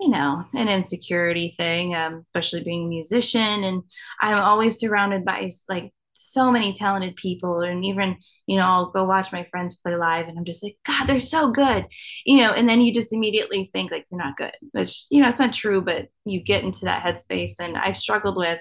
you 0.00 0.08
know, 0.08 0.44
an 0.54 0.68
insecurity 0.68 1.50
thing, 1.56 1.94
um, 1.94 2.22
especially 2.26 2.62
being 2.64 2.84
a 2.86 2.88
musician. 2.88 3.64
And 3.64 3.82
I'm 4.20 4.38
always 4.38 4.78
surrounded 4.78 5.24
by 5.24 5.50
like 5.68 5.92
so 6.14 6.50
many 6.50 6.72
talented 6.72 7.16
people. 7.16 7.60
And 7.60 7.84
even, 7.84 8.16
you 8.46 8.56
know, 8.56 8.64
I'll 8.66 8.90
go 8.90 9.04
watch 9.04 9.32
my 9.32 9.44
friends 9.50 9.76
play 9.76 9.96
live 9.96 10.28
and 10.28 10.38
I'm 10.38 10.44
just 10.44 10.62
like, 10.64 10.76
God, 10.86 11.06
they're 11.06 11.20
so 11.20 11.50
good, 11.50 11.86
you 12.24 12.38
know, 12.38 12.52
and 12.52 12.68
then 12.68 12.80
you 12.80 12.92
just 12.92 13.12
immediately 13.12 13.70
think 13.72 13.90
like 13.90 14.06
you're 14.10 14.20
not 14.20 14.36
good, 14.36 14.52
which, 14.72 15.06
you 15.10 15.20
know, 15.22 15.28
it's 15.28 15.38
not 15.38 15.52
true, 15.52 15.80
but 15.80 16.08
you 16.24 16.42
get 16.42 16.64
into 16.64 16.86
that 16.86 17.02
headspace. 17.02 17.60
And 17.60 17.76
I've 17.76 17.96
struggled 17.96 18.36
with 18.36 18.60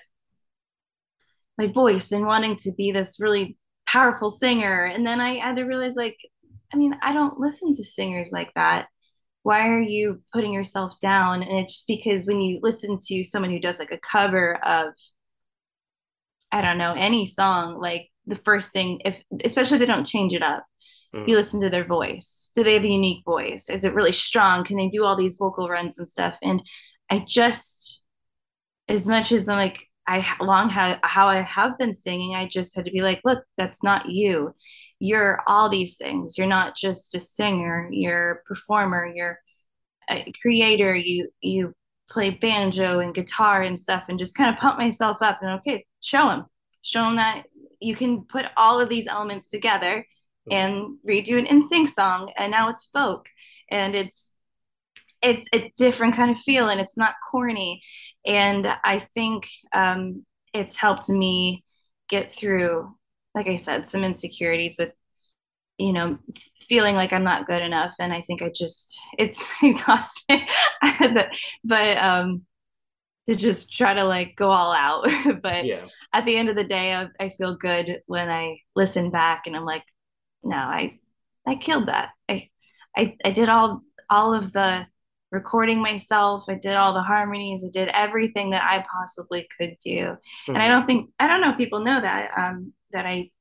my 1.57 1.67
voice 1.67 2.11
and 2.11 2.25
wanting 2.25 2.55
to 2.57 2.71
be 2.73 2.91
this 2.91 3.19
really 3.19 3.57
powerful 3.85 4.29
singer. 4.29 4.85
And 4.85 5.05
then 5.05 5.19
I 5.19 5.35
had 5.35 5.55
to 5.57 5.63
realize, 5.63 5.95
like, 5.95 6.17
I 6.73 6.77
mean, 6.77 6.95
I 7.01 7.13
don't 7.13 7.39
listen 7.39 7.73
to 7.75 7.83
singers 7.83 8.31
like 8.31 8.51
that. 8.55 8.87
Why 9.43 9.69
are 9.69 9.81
you 9.81 10.21
putting 10.33 10.53
yourself 10.53 10.99
down? 11.01 11.43
And 11.43 11.59
it's 11.59 11.73
just 11.73 11.87
because 11.87 12.25
when 12.25 12.41
you 12.41 12.59
listen 12.61 12.97
to 13.07 13.23
someone 13.23 13.51
who 13.51 13.59
does 13.59 13.77
like 13.77 13.91
a 13.91 13.99
cover 13.99 14.55
of, 14.65 14.93
I 16.51 16.61
don't 16.61 16.77
know, 16.77 16.93
any 16.93 17.25
song, 17.25 17.79
like 17.79 18.09
the 18.25 18.35
first 18.35 18.71
thing, 18.71 19.01
if 19.05 19.21
especially 19.43 19.75
if 19.75 19.79
they 19.81 19.85
don't 19.85 20.05
change 20.05 20.33
it 20.33 20.41
up, 20.41 20.65
Mhm. 21.13 21.27
you 21.27 21.35
listen 21.35 21.61
to 21.61 21.69
their 21.69 21.85
voice. 21.85 22.51
Do 22.55 22.63
they 22.63 22.73
have 22.73 22.83
a 22.83 22.87
unique 22.87 23.23
voice? 23.25 23.69
Is 23.69 23.83
it 23.83 23.93
really 23.93 24.11
strong? 24.11 24.63
Can 24.63 24.77
they 24.77 24.87
do 24.87 25.03
all 25.03 25.15
these 25.15 25.37
vocal 25.37 25.69
runs 25.69 25.99
and 25.99 26.07
stuff? 26.07 26.37
And 26.41 26.63
I 27.09 27.23
just, 27.27 28.01
as 28.87 29.07
much 29.07 29.31
as 29.31 29.47
I'm 29.47 29.57
like, 29.57 29.89
I 30.07 30.25
long 30.41 30.69
how 30.69 30.97
how 31.03 31.27
I 31.29 31.37
have 31.41 31.77
been 31.77 31.93
singing, 31.93 32.35
I 32.35 32.47
just 32.47 32.75
had 32.75 32.85
to 32.85 32.91
be 32.91 33.01
like, 33.01 33.21
look, 33.23 33.43
that's 33.57 33.83
not 33.83 34.09
you. 34.09 34.53
You're 34.99 35.41
all 35.47 35.69
these 35.69 35.97
things. 35.97 36.37
You're 36.37 36.47
not 36.47 36.75
just 36.75 37.15
a 37.15 37.19
singer. 37.19 37.89
You're 37.91 38.31
a 38.31 38.43
performer. 38.43 39.05
You're 39.05 39.39
a 40.09 40.31
creator. 40.41 40.95
You 40.95 41.29
you 41.41 41.73
play 42.09 42.29
banjo 42.31 42.99
and 42.99 43.13
guitar 43.13 43.63
and 43.63 43.79
stuff, 43.79 44.03
and 44.09 44.19
just 44.19 44.35
kind 44.35 44.53
of 44.53 44.59
pump 44.59 44.77
myself 44.77 45.17
up. 45.21 45.39
And 45.41 45.51
okay, 45.59 45.85
show 46.01 46.27
them, 46.27 46.45
show 46.81 47.01
them 47.03 47.15
that 47.17 47.45
you 47.79 47.95
can 47.95 48.23
put 48.23 48.45
all 48.57 48.79
of 48.79 48.89
these 48.89 49.07
elements 49.07 49.49
together 49.49 50.05
and 50.51 50.97
redo 51.07 51.37
an 51.37 51.45
NSYNC 51.45 51.89
song, 51.89 52.31
and 52.37 52.51
now 52.51 52.69
it's 52.69 52.85
folk, 52.85 53.27
and 53.71 53.95
it's 53.95 54.33
it's 55.21 55.47
a 55.53 55.71
different 55.77 56.15
kind 56.15 56.31
of 56.31 56.37
feel, 56.37 56.67
and 56.67 56.81
it's 56.81 56.97
not 56.97 57.15
corny, 57.31 57.81
and 58.25 58.67
I 58.83 58.99
think 58.99 59.47
um, 59.73 60.25
it's 60.53 60.77
helped 60.77 61.09
me 61.09 61.63
get 62.09 62.31
through, 62.31 62.95
like 63.35 63.47
I 63.47 63.57
said, 63.57 63.87
some 63.87 64.03
insecurities 64.03 64.75
with 64.79 64.91
you 65.79 65.93
know 65.93 66.19
feeling 66.69 66.95
like 66.95 67.13
I'm 67.13 67.23
not 67.23 67.47
good 67.47 67.61
enough, 67.63 67.95
and 67.99 68.13
I 68.13 68.21
think 68.21 68.41
I 68.41 68.51
just 68.55 68.97
it's 69.19 69.43
exhausting, 69.63 70.47
but 71.63 71.97
um 71.97 72.43
to 73.27 73.35
just 73.35 73.71
try 73.73 73.93
to 73.93 74.03
like 74.03 74.35
go 74.35 74.49
all 74.51 74.73
out, 74.73 75.07
but 75.41 75.65
Yeah. 75.65 75.87
at 76.13 76.25
the 76.25 76.35
end 76.37 76.49
of 76.49 76.55
the 76.55 76.63
day, 76.63 76.93
I, 76.93 77.07
I 77.19 77.29
feel 77.29 77.55
good 77.55 78.01
when 78.05 78.29
I 78.29 78.59
listen 78.75 79.11
back 79.11 79.47
and 79.47 79.55
I'm 79.55 79.65
like, 79.65 79.83
no, 80.43 80.57
I 80.57 80.99
I 81.47 81.55
killed 81.55 81.87
that. 81.87 82.11
I 82.29 82.49
I 82.97 83.17
I 83.25 83.31
did 83.31 83.49
all 83.49 83.81
all 84.09 84.33
of 84.33 84.53
the 84.53 84.87
recording 85.33 85.81
myself. 85.81 86.45
I 86.49 86.55
did 86.55 86.75
all 86.75 86.93
the 86.93 87.01
harmonies. 87.03 87.65
I 87.65 87.71
did 87.73 87.89
everything 87.89 88.51
that 88.51 88.63
I 88.63 88.85
possibly 88.91 89.47
could 89.57 89.77
do. 89.83 90.15
And 90.53 90.63
I 90.63 90.67
Mhm. 90.67 90.69
don't 90.69 90.87
think 90.87 91.11
I 91.19 91.27
don't 91.27 91.41
know 91.41 91.51
if 91.51 91.57
people 91.57 91.81
know 91.81 92.01
that 92.01 92.31
um 92.37 92.73
that 92.93 93.05
I 93.07 93.31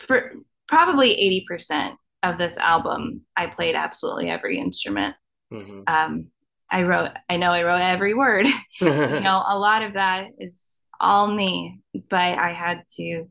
for 0.00 0.32
probably 0.66 1.12
80% 1.12 1.96
of 2.22 2.38
this 2.38 2.56
album 2.58 3.22
I 3.36 3.46
played 3.46 3.74
absolutely 3.74 4.30
every 4.30 4.58
instrument. 4.58 5.14
Mhm. 5.50 5.88
Um 5.88 6.28
I 6.70 6.84
wrote 6.84 7.10
I 7.30 7.36
know 7.38 7.52
I 7.52 7.64
wrote 7.64 7.82
every 7.82 8.14
word 8.14 8.46
you 8.80 9.24
know, 9.24 9.42
a 9.48 9.58
lot 9.58 9.82
of 9.82 9.94
that 9.94 10.28
is 10.38 10.88
all 11.00 11.32
me, 11.34 11.80
but 12.10 12.20
I 12.38 12.52
had 12.52 12.84
to 12.96 13.26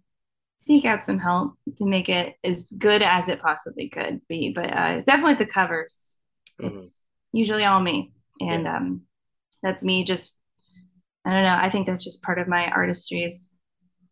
seek 0.57 0.85
out 0.85 1.05
some 1.05 1.19
help 1.19 1.53
to 1.77 1.85
make 1.85 2.09
it 2.09 2.35
as 2.43 2.71
good 2.77 3.01
as 3.01 3.29
it 3.29 3.41
possibly 3.41 3.89
could 3.89 4.21
be. 4.29 4.53
But 4.55 4.67
uh, 4.73 4.95
it's 4.97 5.05
definitely 5.05 5.35
the 5.35 5.51
covers. 5.51 6.17
Mhm. 6.59 6.73
It's 6.73 7.01
usually 7.31 7.65
all 7.65 7.79
me, 7.79 8.13
and 8.39 8.67
um, 8.67 9.01
that's 9.63 9.83
me. 9.83 10.03
Just 10.03 10.39
I 11.25 11.33
don't 11.33 11.43
know. 11.43 11.57
I 11.59 11.69
think 11.69 11.87
that's 11.87 12.03
just 12.03 12.23
part 12.23 12.39
of 12.39 12.47
my 12.47 12.67
artistry. 12.69 13.23
Is 13.23 13.53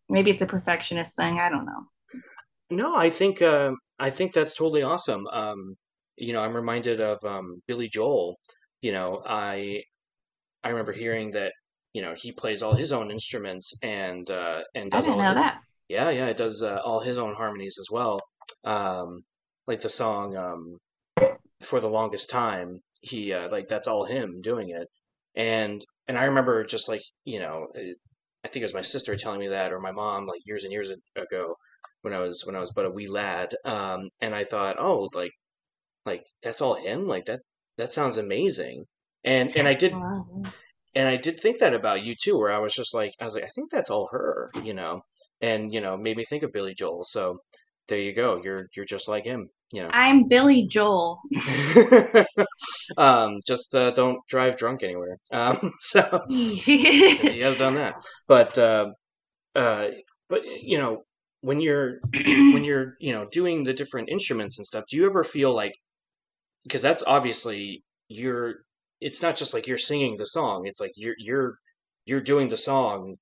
maybe 0.08 0.30
it's 0.30 0.42
a 0.42 0.46
perfectionist 0.46 1.16
thing. 1.16 1.38
I 1.38 1.48
don't 1.48 1.66
know. 1.66 1.86
No, 2.70 2.96
I 2.96 3.10
think 3.10 3.42
uh, 3.42 3.72
I 3.98 4.10
think 4.10 4.32
that's 4.32 4.54
totally 4.54 4.82
awesome. 4.82 5.26
Um, 5.28 5.76
you 6.16 6.32
know, 6.32 6.42
I'm 6.42 6.54
reminded 6.54 7.00
of 7.00 7.22
um, 7.24 7.62
Billy 7.66 7.88
Joel. 7.88 8.38
You 8.82 8.92
know, 8.92 9.22
I 9.24 9.82
I 10.64 10.70
remember 10.70 10.92
hearing 10.92 11.30
that 11.32 11.52
you 11.92 12.02
know 12.02 12.14
he 12.16 12.32
plays 12.32 12.62
all 12.62 12.74
his 12.74 12.92
own 12.92 13.10
instruments 13.10 13.78
and 13.82 14.30
uh, 14.30 14.60
and 14.74 14.94
I 14.94 15.00
didn't 15.00 15.12
all 15.12 15.18
know 15.18 15.26
his, 15.28 15.34
that. 15.34 15.60
yeah 15.88 16.10
yeah 16.10 16.26
it 16.26 16.36
does 16.36 16.62
uh, 16.62 16.80
all 16.84 17.00
his 17.00 17.18
own 17.18 17.34
harmonies 17.34 17.78
as 17.80 17.88
well. 17.90 18.20
Um, 18.64 19.22
like 19.66 19.80
the 19.80 19.88
song 19.88 20.36
um, 20.36 20.78
for 21.66 21.80
the 21.80 21.88
longest 21.88 22.30
time, 22.30 22.80
he 23.02 23.32
uh, 23.32 23.50
like 23.50 23.68
that's 23.68 23.88
all 23.88 24.04
him 24.04 24.40
doing 24.42 24.70
it. 24.70 24.88
And 25.34 25.84
and 26.08 26.18
I 26.18 26.24
remember 26.26 26.64
just 26.64 26.88
like 26.88 27.02
you 27.24 27.40
know, 27.40 27.68
it, 27.74 27.96
I 28.44 28.48
think 28.48 28.62
it 28.62 28.70
was 28.70 28.74
my 28.74 28.82
sister 28.82 29.16
telling 29.16 29.40
me 29.40 29.48
that 29.48 29.72
or 29.72 29.80
my 29.80 29.92
mom 29.92 30.26
like 30.26 30.40
years 30.46 30.64
and 30.64 30.72
years 30.72 30.92
ago 31.16 31.56
when 32.02 32.14
I 32.14 32.20
was 32.20 32.44
when 32.46 32.56
I 32.56 32.60
was 32.60 32.72
but 32.72 32.86
a 32.86 32.90
wee 32.90 33.08
lad. 33.08 33.54
Um, 33.64 34.08
and 34.20 34.34
I 34.34 34.44
thought, 34.44 34.76
oh, 34.78 35.10
like 35.14 35.32
like 36.06 36.24
that's 36.42 36.62
all 36.62 36.74
him. 36.74 37.06
Like 37.08 37.26
that 37.26 37.40
that 37.78 37.92
sounds 37.92 38.16
amazing. 38.18 38.84
And 39.24 39.54
and 39.56 39.66
I 39.66 39.74
did 39.74 39.92
wow. 39.92 40.24
and 40.94 41.08
I 41.08 41.16
did 41.16 41.40
think 41.40 41.58
that 41.58 41.74
about 41.74 42.04
you 42.04 42.14
too, 42.14 42.38
where 42.38 42.52
I 42.52 42.58
was 42.58 42.74
just 42.74 42.94
like 42.94 43.12
I 43.20 43.24
was 43.24 43.34
like 43.34 43.44
I 43.44 43.50
think 43.54 43.70
that's 43.70 43.90
all 43.90 44.08
her, 44.12 44.50
you 44.62 44.74
know. 44.74 45.02
And 45.40 45.74
you 45.74 45.80
know, 45.80 45.96
made 45.96 46.16
me 46.16 46.24
think 46.24 46.44
of 46.44 46.52
Billy 46.52 46.74
Joel. 46.74 47.04
So 47.04 47.40
there 47.88 48.00
you 48.00 48.14
go. 48.14 48.40
You're 48.42 48.68
you're 48.76 48.86
just 48.86 49.08
like 49.08 49.24
him, 49.24 49.48
you 49.72 49.82
know. 49.82 49.92
I'm 49.92 50.28
Billy 50.28 50.66
Joel. 50.66 51.20
um, 52.96 53.40
just 53.46 53.74
uh, 53.74 53.90
don't 53.92 54.18
drive 54.28 54.56
drunk 54.56 54.82
anywhere. 54.82 55.18
Um, 55.32 55.72
so 55.80 56.24
he 56.28 57.40
has 57.40 57.56
done 57.56 57.74
that. 57.76 57.94
But 58.28 58.56
uh, 58.58 58.92
uh, 59.54 59.88
but 60.28 60.42
you 60.44 60.78
know, 60.78 61.04
when 61.42 61.60
you're 61.60 62.00
when 62.12 62.64
you're 62.64 62.94
you 63.00 63.12
know 63.12 63.26
doing 63.32 63.64
the 63.64 63.74
different 63.74 64.08
instruments 64.10 64.58
and 64.58 64.66
stuff, 64.66 64.84
do 64.90 64.96
you 64.96 65.06
ever 65.06 65.24
feel 65.24 65.54
like 65.54 65.74
because 66.64 66.82
that's 66.82 67.04
obviously 67.06 67.84
you're 68.08 68.56
it's 69.00 69.22
not 69.22 69.36
just 69.36 69.54
like 69.54 69.66
you're 69.66 69.78
singing 69.78 70.16
the 70.16 70.26
song. 70.26 70.66
It's 70.66 70.80
like 70.80 70.92
you're 70.96 71.16
you're 71.18 71.58
you're 72.06 72.20
doing 72.22 72.48
the 72.48 72.56
song 72.56 73.16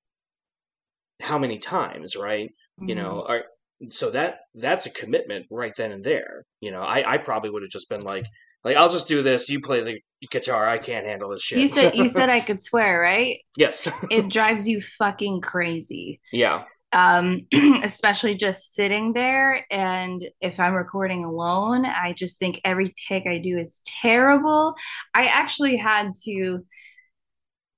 how 1.21 1.37
many 1.37 1.59
times, 1.59 2.15
right? 2.15 2.49
You 2.85 2.95
know, 2.95 3.21
Mm-hmm. 3.21 3.31
are, 3.31 3.45
so 3.89 4.09
that 4.11 4.39
that's 4.55 4.85
a 4.85 4.91
commitment 4.93 5.45
right 5.51 5.73
then 5.75 5.91
and 5.91 6.03
there. 6.03 6.45
You 6.61 6.71
know, 6.71 6.81
I 6.81 7.13
I 7.15 7.17
probably 7.17 7.49
would 7.49 7.63
have 7.63 7.71
just 7.71 7.89
been 7.89 8.01
like 8.01 8.25
Like 8.63 8.77
I'll 8.77 8.89
just 8.89 9.07
do 9.07 9.21
this. 9.21 9.49
You 9.49 9.61
play 9.61 9.81
the 9.81 9.99
guitar. 10.31 10.67
I 10.67 10.77
can't 10.79 11.05
handle 11.05 11.29
this 11.29 11.43
shit. 11.43 11.59
You 11.59 11.67
said 11.67 11.95
you 11.95 12.09
said 12.09 12.29
I 12.29 12.39
could 12.47 12.61
swear, 12.61 12.99
right? 12.99 13.39
yes. 13.57 13.87
It 14.09 14.29
drives 14.37 14.67
you 14.67 14.81
fucking 14.81 15.41
crazy. 15.41 16.19
yeah. 16.31 16.63
Um, 16.93 17.47
especially 17.83 18.35
just 18.35 18.73
sitting 18.73 19.11
there 19.13 19.65
and 19.69 20.23
if 20.39 20.59
I'm 20.61 20.73
recording 20.73 21.25
alone, 21.25 21.85
I 21.85 22.13
just 22.13 22.39
think 22.39 22.61
every 22.63 22.93
take 23.09 23.27
I 23.27 23.37
do 23.39 23.57
is 23.57 23.81
terrible. 24.01 24.75
I 25.13 25.25
actually 25.27 25.75
had 25.77 26.13
to 26.23 26.65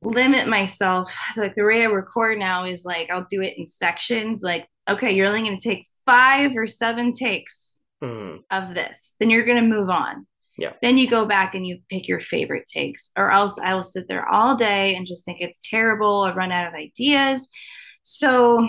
limit 0.04 0.48
myself. 0.48 1.12
Like 1.36 1.56
the 1.56 1.64
way 1.64 1.82
I 1.82 1.86
record 1.86 2.38
now 2.38 2.66
is 2.66 2.86
like 2.86 3.10
I'll 3.12 3.26
do 3.30 3.42
it 3.42 3.58
in 3.58 3.66
sections. 3.66 4.42
Like, 4.44 4.68
okay, 4.88 5.12
you're 5.14 5.28
only 5.28 5.42
going 5.42 5.60
to 5.60 5.68
take 5.70 5.88
five 6.08 6.54
or 6.56 6.66
seven 6.66 7.12
takes 7.12 7.78
Mhm. 8.02 8.40
of 8.50 8.74
this, 8.74 9.14
then 9.20 9.30
you're 9.30 9.46
going 9.46 9.62
to 9.62 9.76
move 9.76 9.90
on. 9.90 10.26
Yeah. 10.58 10.74
Then 10.82 10.98
you 10.98 11.08
go 11.08 11.26
back 11.26 11.54
and 11.54 11.66
you 11.68 11.80
pick 11.90 12.08
your 12.08 12.20
favorite 12.20 12.66
takes, 12.72 13.12
or 13.16 13.32
else 13.32 13.60
I 13.60 13.76
will 13.76 13.84
sit 13.84 14.08
there 14.08 14.28
all 14.28 14.56
day 14.56 14.96
and 14.96 15.06
just 15.06 15.24
think 15.26 15.40
it's 15.42 15.62
terrible. 15.70 16.22
I 16.22 16.34
run 16.34 16.52
out 16.52 16.68
of 16.68 16.74
ideas. 16.74 17.50
So 18.02 18.68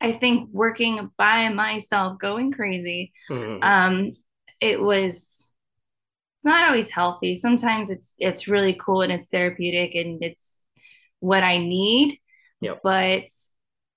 I 0.00 0.12
think 0.12 0.50
working 0.52 1.10
by 1.16 1.48
myself, 1.50 2.18
going 2.18 2.50
crazy, 2.52 3.12
Mhm. 3.30 3.62
um, 3.62 4.12
it 4.60 4.80
was 4.82 5.44
it's 6.36 6.44
not 6.44 6.68
always 6.68 6.90
healthy. 6.90 7.34
Sometimes 7.34 7.90
it's 7.90 8.14
it's 8.20 8.46
really 8.46 8.72
cool 8.74 9.02
and 9.02 9.12
it's 9.12 9.28
therapeutic 9.28 9.96
and 9.96 10.22
it's 10.22 10.62
what 11.18 11.42
I 11.42 11.58
need. 11.58 12.20
Yep. 12.60 12.80
But 12.84 13.24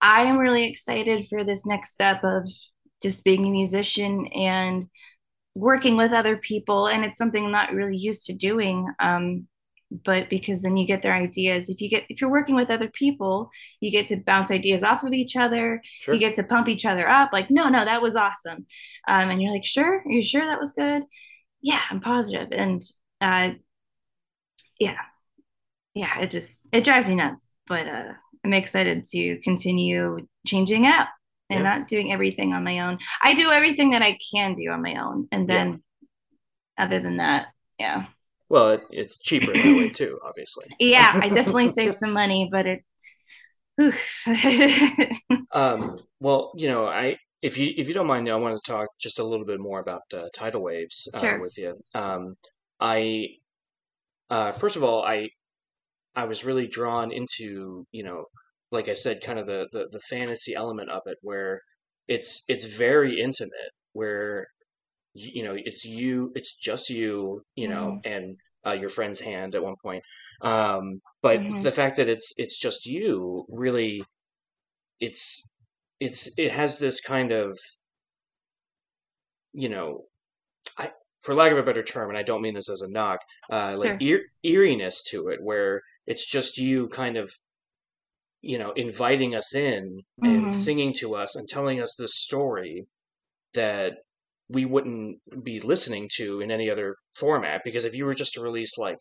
I 0.01 0.23
am 0.23 0.37
really 0.37 0.65
excited 0.65 1.27
for 1.29 1.43
this 1.43 1.65
next 1.65 1.91
step 1.93 2.23
of 2.23 2.49
just 3.01 3.23
being 3.23 3.45
a 3.45 3.51
musician 3.51 4.27
and 4.27 4.87
working 5.55 5.97
with 5.97 6.11
other 6.11 6.37
people. 6.37 6.87
And 6.87 7.03
it's 7.03 7.17
something 7.17 7.45
I'm 7.45 7.51
not 7.51 7.73
really 7.73 7.97
used 7.97 8.25
to 8.25 8.33
doing. 8.33 8.87
Um, 8.99 9.47
but 10.05 10.29
because 10.29 10.61
then 10.61 10.77
you 10.77 10.87
get 10.87 11.01
their 11.01 11.13
ideas. 11.13 11.69
If 11.69 11.81
you 11.81 11.89
get 11.89 12.05
if 12.09 12.21
you're 12.21 12.29
working 12.31 12.55
with 12.55 12.69
other 12.69 12.87
people, 12.87 13.49
you 13.81 13.91
get 13.91 14.07
to 14.07 14.17
bounce 14.17 14.49
ideas 14.49 14.83
off 14.83 15.03
of 15.03 15.13
each 15.13 15.35
other. 15.35 15.81
Sure. 15.99 16.13
You 16.13 16.19
get 16.19 16.35
to 16.35 16.43
pump 16.43 16.69
each 16.69 16.85
other 16.85 17.07
up. 17.09 17.33
Like, 17.33 17.49
no, 17.51 17.67
no, 17.67 17.83
that 17.83 18.01
was 18.01 18.15
awesome. 18.15 18.65
Um, 19.07 19.29
and 19.29 19.41
you're 19.41 19.51
like, 19.51 19.65
sure, 19.65 19.99
are 19.99 20.11
you 20.11 20.23
sure 20.23 20.45
that 20.45 20.59
was 20.59 20.73
good? 20.73 21.03
Yeah, 21.61 21.81
I'm 21.89 21.99
positive. 21.99 22.49
And 22.51 22.81
uh, 23.19 23.51
yeah, 24.79 24.97
yeah, 25.93 26.19
it 26.21 26.31
just 26.31 26.67
it 26.71 26.83
drives 26.83 27.09
me 27.09 27.15
nuts. 27.15 27.51
But 27.67 27.87
uh, 27.87 28.13
I'm 28.43 28.53
excited 28.53 29.05
to 29.07 29.39
continue 29.41 30.27
changing 30.47 30.87
up 30.87 31.09
and 31.49 31.59
Yeah. 31.59 31.63
not 31.63 31.87
doing 31.87 32.11
everything 32.13 32.53
on 32.53 32.63
my 32.63 32.79
own. 32.79 32.99
I 33.21 33.33
do 33.33 33.51
everything 33.51 33.91
that 33.91 34.01
I 34.01 34.17
can 34.33 34.55
do 34.55 34.69
on 34.71 34.81
my 34.81 34.95
own, 34.95 35.27
and 35.31 35.47
then 35.49 35.83
other 36.77 36.99
than 36.99 37.17
that, 37.17 37.47
yeah, 37.79 38.05
Well, 38.49 38.69
it, 38.69 38.83
it's 38.91 39.19
cheaper 39.19 39.57
that 39.57 39.75
way 39.75 39.89
too, 39.89 40.19
obviously. 40.23 40.65
yeah, 40.79 41.17
I 41.21 41.29
definitely 41.29 41.69
save 41.69 41.95
some 41.95 42.13
money, 42.13 42.49
but 42.51 42.65
it. 42.67 42.83
Um, 45.53 45.97
well, 46.19 46.51
you 46.55 46.67
know, 46.67 46.85
I 46.87 47.17
if 47.41 47.57
you 47.57 47.73
if 47.77 47.87
you 47.87 47.93
don't 47.93 48.07
mind, 48.07 48.29
I 48.29 48.35
want 48.35 48.55
to 48.61 48.71
talk 48.71 48.87
just 48.99 49.19
a 49.19 49.23
little 49.23 49.45
bit 49.45 49.59
more 49.59 49.79
about 49.79 50.03
uh, 50.13 50.29
tidal 50.33 50.61
waves 50.63 51.07
uh, 51.13 51.19
Sure. 51.19 51.39
with 51.39 51.57
you. 51.57 51.75
Um, 51.93 52.35
I 52.79 53.27
uh, 54.29 54.51
first 54.51 54.75
of 54.75 54.83
all, 54.83 55.03
I 55.03 55.29
I 56.15 56.25
was 56.25 56.45
really 56.45 56.67
drawn 56.67 57.11
into, 57.11 57.85
you 57.91 58.03
know, 58.03 58.25
like 58.71 58.87
I 58.89 58.93
said, 58.93 59.21
kind 59.23 59.39
of 59.39 59.47
the, 59.47 59.67
the 59.71 59.87
the 59.91 59.99
fantasy 60.01 60.53
element 60.55 60.89
of 60.91 61.01
it, 61.05 61.17
where 61.21 61.61
it's 62.07 62.43
it's 62.49 62.65
very 62.65 63.19
intimate, 63.21 63.71
where 63.93 64.47
y- 65.15 65.31
you 65.35 65.43
know 65.43 65.55
it's 65.57 65.85
you, 65.85 66.31
it's 66.35 66.55
just 66.57 66.89
you, 66.89 67.43
you 67.55 67.67
know, 67.69 67.97
and 68.05 68.37
uh, 68.65 68.71
your 68.73 68.89
friend's 68.89 69.19
hand 69.21 69.55
at 69.55 69.63
one 69.63 69.75
point. 69.83 70.03
Um, 70.41 71.01
but 71.21 71.43
Mhm. 71.49 71.61
the 71.61 71.71
fact 71.71 71.97
that 71.97 72.09
it's 72.09 72.33
it's 72.37 72.59
just 72.59 72.85
you, 72.85 73.45
really, 73.49 74.03
it's 74.99 75.57
it's 75.99 76.37
it 76.39 76.51
has 76.51 76.79
this 76.79 77.01
kind 77.01 77.31
of, 77.31 77.57
you 79.53 79.69
know, 79.69 80.05
I 80.77 80.91
for 81.21 81.35
lack 81.35 81.51
of 81.51 81.59
a 81.59 81.63
better 81.63 81.83
term, 81.83 82.09
and 82.09 82.17
I 82.19 82.23
don't 82.23 82.41
mean 82.41 82.55
this 82.55 82.69
as 82.69 82.81
a 82.81 82.89
knock, 82.89 83.19
uh, 83.51 83.75
like 83.77 83.93
Sure. 83.93 84.01
eer 84.01 84.23
eeriness 84.45 85.03
to 85.11 85.29
it, 85.29 85.41
where 85.43 85.81
it's 86.07 86.29
just 86.29 86.57
you 86.57 86.89
kind 86.89 87.17
of, 87.17 87.31
you 88.41 88.57
know, 88.57 88.71
inviting 88.71 89.35
us 89.35 89.53
in 89.55 90.01
and 90.23 90.51
Mhm. 90.51 90.53
singing 90.53 90.93
to 90.93 91.15
us 91.15 91.35
and 91.35 91.47
telling 91.47 91.81
us 91.81 91.95
this 91.97 92.15
story 92.15 92.85
that 93.53 93.99
we 94.49 94.65
wouldn't 94.65 95.19
be 95.43 95.59
listening 95.59 96.09
to 96.15 96.41
in 96.41 96.51
any 96.51 96.69
other 96.69 96.95
format. 97.17 97.61
Because 97.65 97.85
if 97.85 97.95
you 97.95 98.05
were 98.05 98.15
just 98.15 98.33
to 98.33 98.41
release 98.41 98.77
like, 98.77 98.97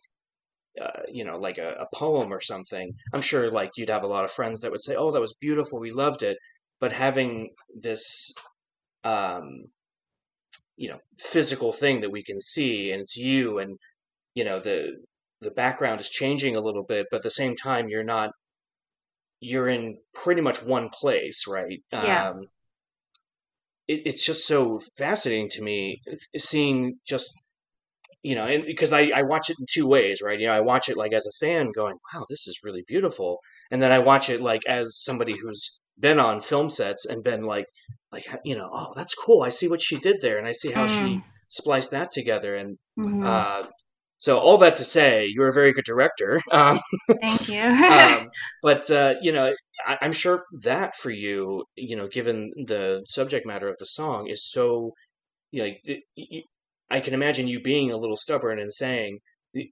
uh, 0.81 1.01
you 1.11 1.25
know, 1.25 1.37
like 1.37 1.57
a, 1.59 1.73
a 1.75 1.87
poem 1.95 2.33
or 2.33 2.41
something, 2.41 2.93
I'm 3.13 3.21
sure 3.21 3.51
like 3.51 3.71
you'd 3.77 3.89
have 3.89 4.03
a 4.03 4.07
lot 4.07 4.25
of 4.25 4.31
friends 4.31 4.61
that 4.61 4.71
would 4.71 4.81
say, 4.81 4.95
"Oh, 4.95 5.11
that 5.11 5.21
was 5.21 5.35
beautiful, 5.41 5.79
we 5.79 5.91
loved 5.91 6.23
it." 6.23 6.37
But 6.79 6.93
having 6.93 7.51
this, 7.75 8.33
um, 9.03 9.65
you 10.75 10.89
know, 10.89 10.99
physical 11.19 11.71
thing 11.73 12.01
that 12.01 12.09
we 12.11 12.23
can 12.23 12.41
see, 12.41 12.91
and 12.91 13.01
it's 13.01 13.15
you, 13.17 13.59
and 13.59 13.77
you 14.35 14.43
know 14.45 14.59
the 14.59 15.03
the 15.41 15.51
background 15.51 16.01
is 16.01 16.09
changing 16.09 16.55
a 16.55 16.61
little 16.61 16.83
bit, 16.83 17.07
but 17.11 17.17
at 17.17 17.23
the 17.23 17.31
same 17.31 17.55
time, 17.55 17.89
you're 17.89 18.03
not 18.03 18.31
you're 19.41 19.67
in 19.67 19.97
pretty 20.13 20.41
much 20.41 20.63
one 20.63 20.89
place, 20.89 21.45
right? 21.47 21.83
Yeah. 21.91 22.29
Um, 22.29 22.47
it, 23.87 24.01
it's 24.05 24.23
just 24.25 24.47
so 24.47 24.79
fascinating 24.97 25.49
to 25.49 25.61
me 25.61 26.01
seeing 26.37 26.99
just 27.07 27.31
you 28.23 28.35
know, 28.35 28.45
and 28.47 28.65
because 28.65 28.93
I, 28.93 29.11
I 29.15 29.23
watch 29.23 29.49
it 29.49 29.57
in 29.59 29.67
two 29.71 29.87
ways, 29.87 30.21
right? 30.21 30.39
You 30.39 30.47
know, 30.47 30.53
I 30.53 30.61
watch 30.61 30.89
it 30.89 30.97
like 30.97 31.13
as 31.13 31.27
a 31.27 31.45
fan 31.45 31.71
going, 31.75 31.97
wow, 32.13 32.25
this 32.29 32.47
is 32.47 32.59
really 32.63 32.83
beautiful. 32.87 33.39
And 33.71 33.81
then 33.81 33.91
I 33.91 33.99
watch 33.99 34.29
it 34.29 34.41
like 34.41 34.61
as 34.67 34.97
somebody 35.01 35.37
who's 35.37 35.79
been 35.99 36.19
on 36.19 36.41
film 36.41 36.69
sets 36.69 37.05
and 37.05 37.23
been 37.23 37.43
like, 37.43 37.65
like, 38.11 38.25
you 38.45 38.57
know, 38.57 38.69
oh, 38.73 38.93
that's 38.95 39.15
cool. 39.15 39.43
I 39.43 39.49
see 39.49 39.69
what 39.69 39.81
she 39.81 39.97
did 39.97 40.17
there 40.21 40.37
and 40.37 40.47
I 40.47 40.53
see 40.53 40.71
how 40.71 40.87
she 40.87 41.19
Mm. 41.19 41.23
spliced 41.49 41.91
that 41.91 42.11
together. 42.11 42.55
And 42.55 42.77
Mhm. 42.97 43.21
uh, 43.23 43.63
so 44.21 44.39
all 44.39 44.57
that 44.59 44.77
to 44.77 44.85
say, 44.85 45.27
you're 45.27 45.49
a 45.49 45.53
very 45.53 45.73
good 45.73 45.85
director. 45.85 46.41
Um, 46.51 46.79
Thank 47.21 47.49
you. 47.49 47.61
um, 47.87 48.29
but 48.63 48.89
uh, 48.91 49.15
you 49.21 49.31
know, 49.31 49.53
I, 49.87 49.97
I'm 50.01 50.13
sure 50.13 50.43
that 50.63 50.95
for 50.95 51.11
you, 51.11 51.65
you 51.75 51.95
know, 51.97 52.07
given 52.07 52.51
the 52.67 53.03
subject 53.07 53.45
matter 53.45 53.69
of 53.69 53.77
the 53.79 53.85
song, 53.85 54.27
is 54.29 54.49
so, 54.49 54.93
you 55.51 55.61
know, 55.61 55.65
like, 55.69 55.81
it- 55.85 56.45
I 56.91 57.01
can 57.01 57.13
imagine 57.15 57.47
you 57.47 57.61
being 57.61 57.91
a 57.91 57.97
little 57.97 58.15
stubborn 58.17 58.59
and 58.59 58.71
saying, 58.73 59.19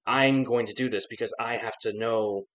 "I'm 0.07 0.43
going 0.43 0.67
to 0.67 0.73
do 0.73 0.89
this 0.89 1.07
because 1.07 1.33
I 1.39 1.57
have 1.57 1.77
to 1.83 1.93
know." 1.93 2.45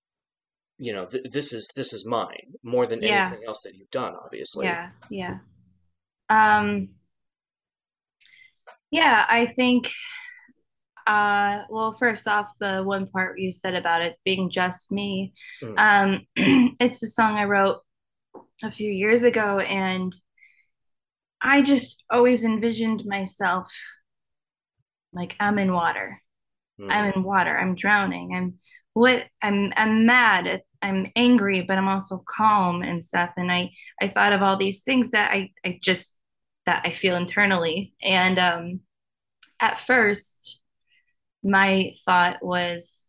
You 0.79 0.93
know, 0.93 1.07
th- 1.07 1.27
this 1.33 1.53
is 1.53 1.69
this 1.77 1.93
is 1.93 2.07
mine 2.07 2.55
more 2.65 2.87
than 2.87 3.03
Yeah. 3.03 3.27
anything 3.29 3.45
else 3.47 3.61
that 3.63 3.75
you've 3.77 3.91
done, 3.91 4.15
obviously. 4.25 4.67
yeah, 4.67 4.91
yeah. 5.11 5.39
Um, 6.31 6.91
yeah, 8.91 9.27
I 9.29 9.47
think 9.47 9.91
uh 11.07 11.63
well 11.69 11.93
first 11.93 12.27
off 12.27 12.49
the 12.61 12.83
one 12.83 13.07
part 13.07 13.39
you 13.39 13.53
said 13.53 13.75
about 13.75 14.03
it 14.03 14.17
being 14.25 14.51
just 14.51 14.91
me 14.91 15.33
Mm. 15.63 15.79
um 15.79 16.27
it's 16.81 17.03
a 17.03 17.07
song 17.07 17.37
I 17.37 17.45
wrote 17.45 17.79
a 18.63 18.71
few 18.71 18.91
years 18.91 19.25
ago 19.25 19.59
and 19.61 20.15
I 21.41 21.63
just 21.63 22.03
always 22.11 22.45
envisioned 22.45 23.05
myself 23.05 23.71
like 25.13 25.37
I'm 25.41 25.59
in 25.59 25.73
water 25.73 26.21
Mm. 26.81 26.91
I'm 26.91 27.13
in 27.13 27.23
water. 27.23 27.57
I'm 27.57 27.77
drowning. 27.77 28.35
I'm 28.35 28.55
what 28.95 29.27
I'm 29.41 29.73
I'm 29.77 30.07
mad. 30.07 30.63
I'm 30.83 31.07
angry, 31.17 31.63
but 31.63 31.79
I'm 31.79 31.89
also 31.89 32.25
calm 32.29 32.83
and 32.83 33.05
stuff. 33.05 33.31
And 33.37 33.51
I 33.53 33.71
I 34.01 34.09
thought 34.09 34.33
of 34.33 34.43
all 34.43 34.57
these 34.57 34.83
things 34.83 35.13
that 35.13 35.31
I 35.31 35.53
I 35.65 35.79
just 35.83 36.17
that 36.67 36.83
I 36.85 36.91
feel 36.93 37.15
internally. 37.17 37.95
And 38.03 38.39
um 38.39 38.81
at 39.61 39.81
first 39.81 40.61
my 41.45 41.93
thought 42.05 42.43
was, 42.43 43.09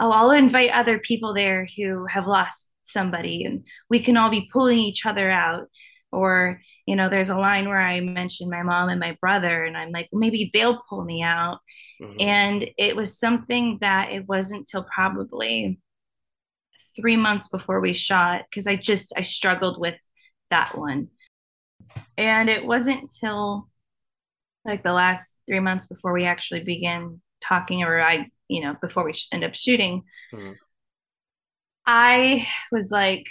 oh, 0.00 0.10
I'll 0.10 0.30
invite 0.30 0.70
other 0.70 0.98
people 0.98 1.34
there 1.34 1.66
who 1.76 2.06
have 2.06 2.26
lost 2.26 2.70
somebody 2.82 3.44
and 3.44 3.64
we 3.88 4.00
can 4.00 4.16
all 4.16 4.30
be 4.30 4.48
pulling 4.52 4.78
each 4.78 5.06
other 5.06 5.30
out. 5.30 5.68
Or, 6.10 6.60
you 6.86 6.96
know, 6.96 7.08
there's 7.08 7.30
a 7.30 7.38
line 7.38 7.68
where 7.68 7.80
I 7.80 8.00
mentioned 8.00 8.50
my 8.50 8.62
mom 8.62 8.88
and 8.88 9.00
my 9.00 9.16
brother, 9.20 9.64
and 9.64 9.76
I'm 9.76 9.90
like, 9.90 10.08
maybe 10.12 10.50
they'll 10.52 10.82
pull 10.88 11.04
me 11.04 11.22
out 11.22 11.58
Mhm. 12.00 12.16
and 12.20 12.70
it 12.78 12.94
was 12.94 13.18
something 13.18 13.78
that 13.80 14.12
it 14.12 14.28
wasn't 14.28 14.68
till 14.68 14.84
probably 14.84 15.80
three 16.94 17.16
months 17.16 17.48
before 17.48 17.80
we 17.80 17.92
shot 17.92 18.44
because 18.48 18.68
I 18.68 18.76
just 18.76 19.12
I 19.16 19.22
struggled 19.22 19.80
with 19.80 20.00
that 20.50 20.76
one. 20.76 21.08
And 22.16 22.48
it 22.48 22.64
wasn't 22.64 23.12
till 23.12 23.68
like 24.64 24.82
the 24.84 24.92
last 24.92 25.38
three 25.48 25.60
months 25.60 25.86
before 25.86 26.12
we 26.12 26.24
actually 26.24 26.62
began 26.62 27.20
talking 27.48 27.82
or 27.82 28.00
I, 28.00 28.30
you 28.48 28.62
know, 28.62 28.76
before 28.80 29.04
we 29.04 29.14
sh- 29.14 29.28
end 29.32 29.44
up 29.44 29.54
shooting, 29.54 30.04
Mhm. 30.32 30.54
I 31.86 32.46
was 32.72 32.90
like, 32.90 33.26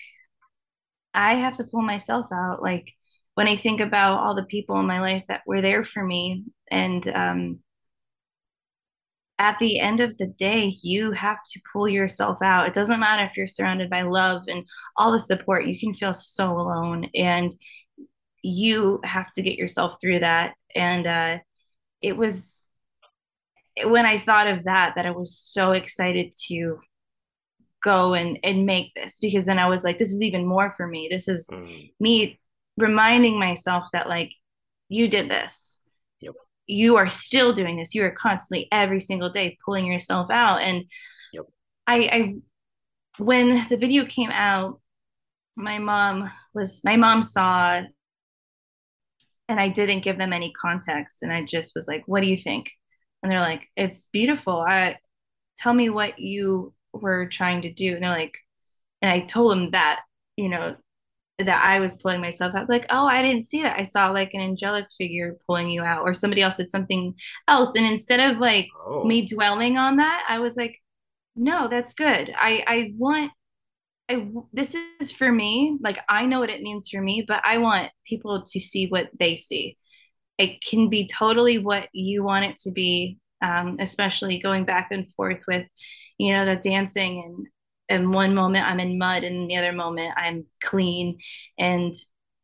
I 1.14 1.36
have 1.36 1.57
to 1.57 1.64
pull 1.64 1.82
myself 1.82 2.28
out. 2.34 2.61
Like 2.61 2.91
when 3.36 3.47
I 3.47 3.55
think 3.55 3.82
about 3.82 4.20
all 4.20 4.36
the 4.36 4.43
people 4.43 4.80
in 4.80 4.86
my 4.86 5.01
life 5.01 5.24
that 5.28 5.41
were 5.45 5.61
there 5.61 5.84
for 5.84 6.03
me 6.03 6.45
and 6.72 7.07
um 7.09 7.59
at 9.39 9.57
the 9.59 9.80
end 9.80 9.99
of 9.99 10.18
the 10.18 10.28
day, 10.28 10.78
you 10.84 11.11
have 11.11 11.39
to 11.51 11.61
pull 11.72 11.89
yourself 11.89 12.38
out. 12.41 12.68
It 12.68 12.74
doesn't 12.74 12.99
matter 12.99 13.26
if 13.26 13.36
you're 13.36 13.47
surrounded 13.47 13.89
by 13.89 14.03
love 14.03 14.43
and 14.47 14.64
all 14.95 15.11
the 15.11 15.20
support, 15.20 15.66
you 15.66 15.78
can 15.78 15.93
feel 15.93 16.14
so 16.14 16.51
alone. 16.51 17.09
And 17.16 17.53
you 18.43 18.99
have 19.03 19.32
to 19.34 19.41
get 19.41 19.57
yourself 19.57 19.97
through 20.01 20.20
that. 20.20 20.55
And 20.76 21.07
uh, 21.07 21.38
it 22.01 22.18
was 22.18 22.62
when 23.84 24.05
I 24.05 24.19
thought 24.19 24.47
of 24.47 24.65
that, 24.65 24.93
that 24.95 25.05
I 25.05 25.11
was 25.11 25.38
so 25.38 25.71
excited 25.71 26.34
to 26.47 26.80
go 27.84 28.13
and, 28.13 28.39
and 28.43 28.65
make 28.65 28.93
this 28.95 29.19
because 29.19 29.45
then 29.45 29.59
I 29.59 29.67
was 29.67 29.84
like, 29.84 29.99
this 29.99 30.11
is 30.11 30.21
even 30.21 30.45
more 30.45 30.74
for 30.78 30.88
me. 30.88 31.07
This 31.09 31.28
is 31.28 31.49
mm. 31.51 31.91
me 31.99 32.39
reminding 32.78 33.39
myself 33.39 33.86
that, 33.93 34.07
like, 34.07 34.34
you 34.89 35.07
did 35.07 35.30
this 35.30 35.82
you 36.67 36.95
are 36.95 37.09
still 37.09 37.53
doing 37.53 37.78
this. 37.78 37.93
You 37.93 38.03
are 38.05 38.11
constantly 38.11 38.67
every 38.71 39.01
single 39.01 39.30
day 39.30 39.57
pulling 39.63 39.86
yourself 39.86 40.30
out. 40.30 40.61
And 40.61 40.86
yep. 41.32 41.45
I, 41.88 41.97
I, 41.97 42.36
when 43.17 43.67
the 43.69 43.78
video 43.78 44.05
came 44.05 44.32
out, 44.32 44.80
my 45.55 45.80
mom 45.80 46.32
was, 46.53 46.84
my 46.84 46.95
mom 46.95 47.21
saw, 47.21 47.82
and 49.49 49.59
I 49.59 49.67
didn't 49.69 50.03
give 50.03 50.17
them 50.17 50.34
any 50.34 50.51
context. 50.53 51.21
And 51.21 51.32
I 51.32 51.43
just 51.43 51.74
was 51.76 51.88
like, 51.88 52.03
what 52.07 52.21
do 52.21 52.28
you 52.28 52.38
think? 52.38 52.71
And 53.24 53.32
they're 53.32 53.39
like, 53.39 53.69
it's 53.76 54.09
beautiful. 54.11 54.63
I, 54.67 54.97
tell 55.57 55.74
me 55.74 55.89
what 55.89 56.19
you 56.19 56.74
were 56.93 57.28
trying 57.28 57.61
to 57.63 57.74
do. 57.74 57.93
And 57.93 58.03
they're 58.03 58.09
like, 58.09 58.38
and 59.01 59.11
I 59.11 59.19
told 59.21 59.51
them 59.51 59.71
that, 59.71 60.01
you 60.38 60.49
know, 60.49 60.76
that 61.39 61.65
I 61.65 61.80
was 61.80 61.95
pulling 61.95 62.21
myself 62.21 62.53
out, 62.55 62.69
like, 62.69 62.86
oh, 62.89 63.07
I 63.07 63.21
didn't 63.21 63.47
see 63.47 63.63
that. 63.63 63.80
I 63.80 63.84
saw 63.84 64.11
like 64.11 64.34
an 64.34 64.41
angelic 64.41 64.86
figure 64.97 65.38
pulling 65.47 65.69
you 65.69 65.82
out, 65.82 66.03
or 66.03 66.13
somebody 66.13 66.41
else 66.41 66.57
did 66.57 66.69
something 66.69 67.15
else. 67.47 67.76
And 67.76 67.86
instead 67.86 68.19
of 68.19 68.39
like 68.39 68.67
oh. 68.86 69.03
me 69.03 69.28
dwelling 69.28 69.78
on 69.78 69.97
that, 69.97 70.26
I 70.30 70.39
was 70.39 70.55
like, 70.55 70.80
no, 71.36 71.67
that's 71.67 71.95
good. 71.95 72.32
I 72.38 72.63
I 72.67 72.93
want 72.97 73.32
I 74.09 74.28
this 74.53 74.76
is 74.99 75.11
for 75.11 75.32
me. 75.32 75.78
Like 75.82 75.99
I 76.07 76.26
know 76.28 76.39
what 76.39 76.51
it 76.51 76.61
means 76.61 76.89
for 76.89 77.01
me, 77.01 77.26
but 77.28 77.41
I 77.43 77.57
want 77.57 77.91
people 78.05 78.43
to 78.45 78.59
see 78.59 78.88
what 78.88 79.09
they 79.19 79.36
see. 79.36 79.78
It 80.43 80.63
can 80.63 80.89
be 80.89 81.07
totally 81.07 81.57
what 81.57 81.89
you 81.93 82.23
want 82.23 82.45
it 82.45 82.57
to 82.59 82.71
be, 82.71 83.19
um, 83.41 83.77
especially 83.79 84.39
going 84.39 84.65
back 84.65 84.89
and 84.91 85.07
forth 85.15 85.41
with, 85.47 85.65
you 86.17 86.33
know, 86.33 86.45
the 86.45 86.55
dancing 86.55 87.23
and 87.25 87.47
and 87.89 88.13
one 88.13 88.33
moment 88.33 88.65
I'm 88.65 88.79
in 88.79 88.97
mud 88.97 89.23
and 89.23 89.49
the 89.49 89.57
other 89.57 89.73
moment 89.73 90.13
I'm 90.17 90.45
clean. 90.63 91.19
And 91.57 91.93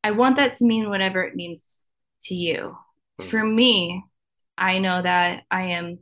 I 0.03 0.11
want 0.11 0.35
that 0.35 0.55
to 0.55 0.65
mean 0.65 0.89
whatever 0.89 1.23
it 1.23 1.35
means 1.35 1.87
to 2.25 2.35
you. 2.35 2.77
Mm-hmm. 3.19 3.29
For 3.29 3.43
me, 3.43 4.03
I 4.57 4.79
know 4.79 5.01
that 5.01 5.43
I 5.49 5.61
am, 5.77 5.99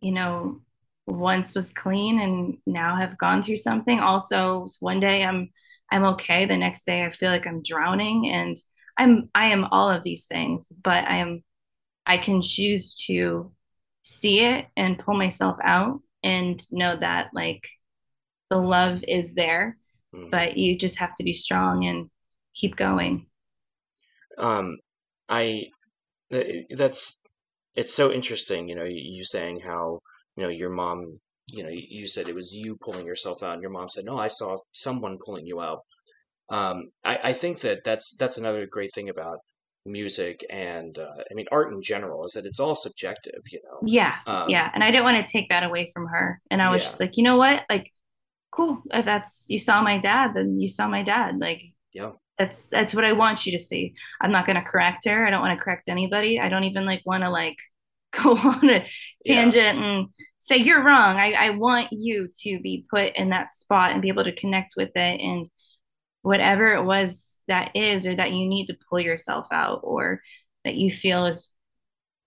you 0.00 0.12
know, 0.12 0.60
once 1.06 1.54
was 1.54 1.72
clean 1.72 2.20
and 2.20 2.58
now 2.66 2.96
have 2.96 3.18
gone 3.18 3.42
through 3.42 3.58
something. 3.58 4.00
Also, 4.00 4.66
one 4.80 5.00
day 5.00 5.22
I'm 5.22 5.50
I'm 5.92 6.04
okay. 6.14 6.46
The 6.46 6.56
next 6.56 6.84
day 6.84 7.04
I 7.04 7.10
feel 7.10 7.30
like 7.30 7.46
I'm 7.46 7.62
drowning 7.62 8.30
and 8.30 8.56
I'm 8.96 9.30
I 9.34 9.46
am 9.46 9.64
all 9.64 9.90
of 9.90 10.04
these 10.04 10.26
things, 10.26 10.72
but 10.82 11.04
I 11.04 11.16
am 11.16 11.42
I 12.06 12.18
can 12.18 12.42
choose 12.42 12.94
to 13.06 13.52
see 14.02 14.40
it 14.40 14.66
and 14.76 14.98
pull 14.98 15.14
myself 15.14 15.56
out 15.64 16.00
and 16.22 16.64
know 16.70 16.96
that 16.96 17.30
like 17.34 17.66
the 18.50 18.56
love 18.58 19.02
is 19.06 19.34
there, 19.34 19.76
mm. 20.14 20.30
but 20.30 20.56
you 20.56 20.78
just 20.78 20.98
have 20.98 21.14
to 21.16 21.24
be 21.24 21.34
strong 21.34 21.84
and 21.86 22.10
keep 22.54 22.76
going. 22.76 23.26
Um, 24.38 24.78
I 25.28 25.64
that's 26.30 27.20
it's 27.74 27.94
so 27.94 28.12
interesting, 28.12 28.68
you 28.68 28.74
know, 28.74 28.84
you 28.84 29.24
saying 29.24 29.60
how 29.60 30.00
you 30.36 30.42
know 30.42 30.48
your 30.48 30.70
mom, 30.70 31.18
you 31.46 31.62
know, 31.62 31.70
you 31.72 32.06
said 32.06 32.28
it 32.28 32.34
was 32.34 32.52
you 32.52 32.76
pulling 32.76 33.06
yourself 33.06 33.42
out, 33.42 33.54
and 33.54 33.62
your 33.62 33.70
mom 33.70 33.88
said, 33.88 34.04
"No, 34.04 34.18
I 34.18 34.28
saw 34.28 34.56
someone 34.72 35.18
pulling 35.24 35.46
you 35.46 35.60
out." 35.60 35.80
Um, 36.50 36.90
I, 37.04 37.18
I 37.24 37.32
think 37.32 37.60
that 37.60 37.84
that's 37.84 38.16
that's 38.16 38.38
another 38.38 38.66
great 38.66 38.94
thing 38.94 39.08
about 39.08 39.38
music 39.86 40.44
and 40.48 40.98
uh, 40.98 41.22
I 41.30 41.34
mean 41.34 41.46
art 41.52 41.72
in 41.72 41.82
general 41.82 42.24
is 42.24 42.32
that 42.32 42.46
it's 42.46 42.60
all 42.60 42.76
subjective, 42.76 43.40
you 43.50 43.60
know. 43.64 43.80
Yeah, 43.86 44.16
um, 44.26 44.48
yeah, 44.48 44.70
and 44.74 44.82
I 44.82 44.90
didn't 44.90 45.04
want 45.04 45.24
to 45.24 45.32
take 45.32 45.48
that 45.50 45.62
away 45.62 45.90
from 45.92 46.06
her, 46.06 46.40
and 46.50 46.62
I 46.62 46.72
was 46.72 46.82
yeah. 46.82 46.88
just 46.88 47.00
like, 47.00 47.16
you 47.16 47.24
know 47.24 47.36
what, 47.36 47.62
like, 47.68 47.92
cool. 48.50 48.82
If 48.92 49.04
that's 49.04 49.46
you 49.48 49.58
saw 49.58 49.82
my 49.82 49.98
dad, 49.98 50.32
then 50.34 50.60
you 50.60 50.68
saw 50.68 50.88
my 50.88 51.02
dad. 51.02 51.38
Like, 51.38 51.62
yeah, 51.92 52.12
that's 52.38 52.66
that's 52.68 52.94
what 52.94 53.04
I 53.04 53.12
want 53.12 53.46
you 53.46 53.52
to 53.52 53.62
see. 53.62 53.94
I'm 54.20 54.32
not 54.32 54.46
gonna 54.46 54.64
correct 54.64 55.06
her. 55.06 55.26
I 55.26 55.30
don't 55.30 55.42
want 55.42 55.58
to 55.58 55.62
correct 55.62 55.88
anybody. 55.88 56.40
I 56.40 56.48
don't 56.48 56.64
even 56.64 56.86
like 56.86 57.02
want 57.04 57.24
to 57.24 57.30
like 57.30 57.56
go 58.22 58.36
on 58.36 58.70
a 58.70 58.86
tangent 59.26 59.78
yeah. 59.78 59.84
and 59.84 60.06
say 60.38 60.56
you're 60.56 60.84
wrong. 60.84 61.16
I, 61.16 61.32
I 61.32 61.50
want 61.50 61.88
you 61.90 62.28
to 62.42 62.60
be 62.60 62.84
put 62.90 63.16
in 63.16 63.30
that 63.30 63.52
spot 63.52 63.92
and 63.92 64.02
be 64.02 64.08
able 64.08 64.24
to 64.24 64.34
connect 64.34 64.74
with 64.76 64.90
it 64.94 65.20
and 65.20 65.48
whatever 66.24 66.72
it 66.72 66.82
was 66.82 67.40
that 67.48 67.76
is 67.76 68.06
or 68.06 68.14
that 68.16 68.32
you 68.32 68.46
need 68.46 68.66
to 68.66 68.78
pull 68.88 68.98
yourself 68.98 69.46
out 69.52 69.80
or 69.82 70.20
that 70.64 70.74
you 70.74 70.90
feel 70.90 71.26
is 71.26 71.50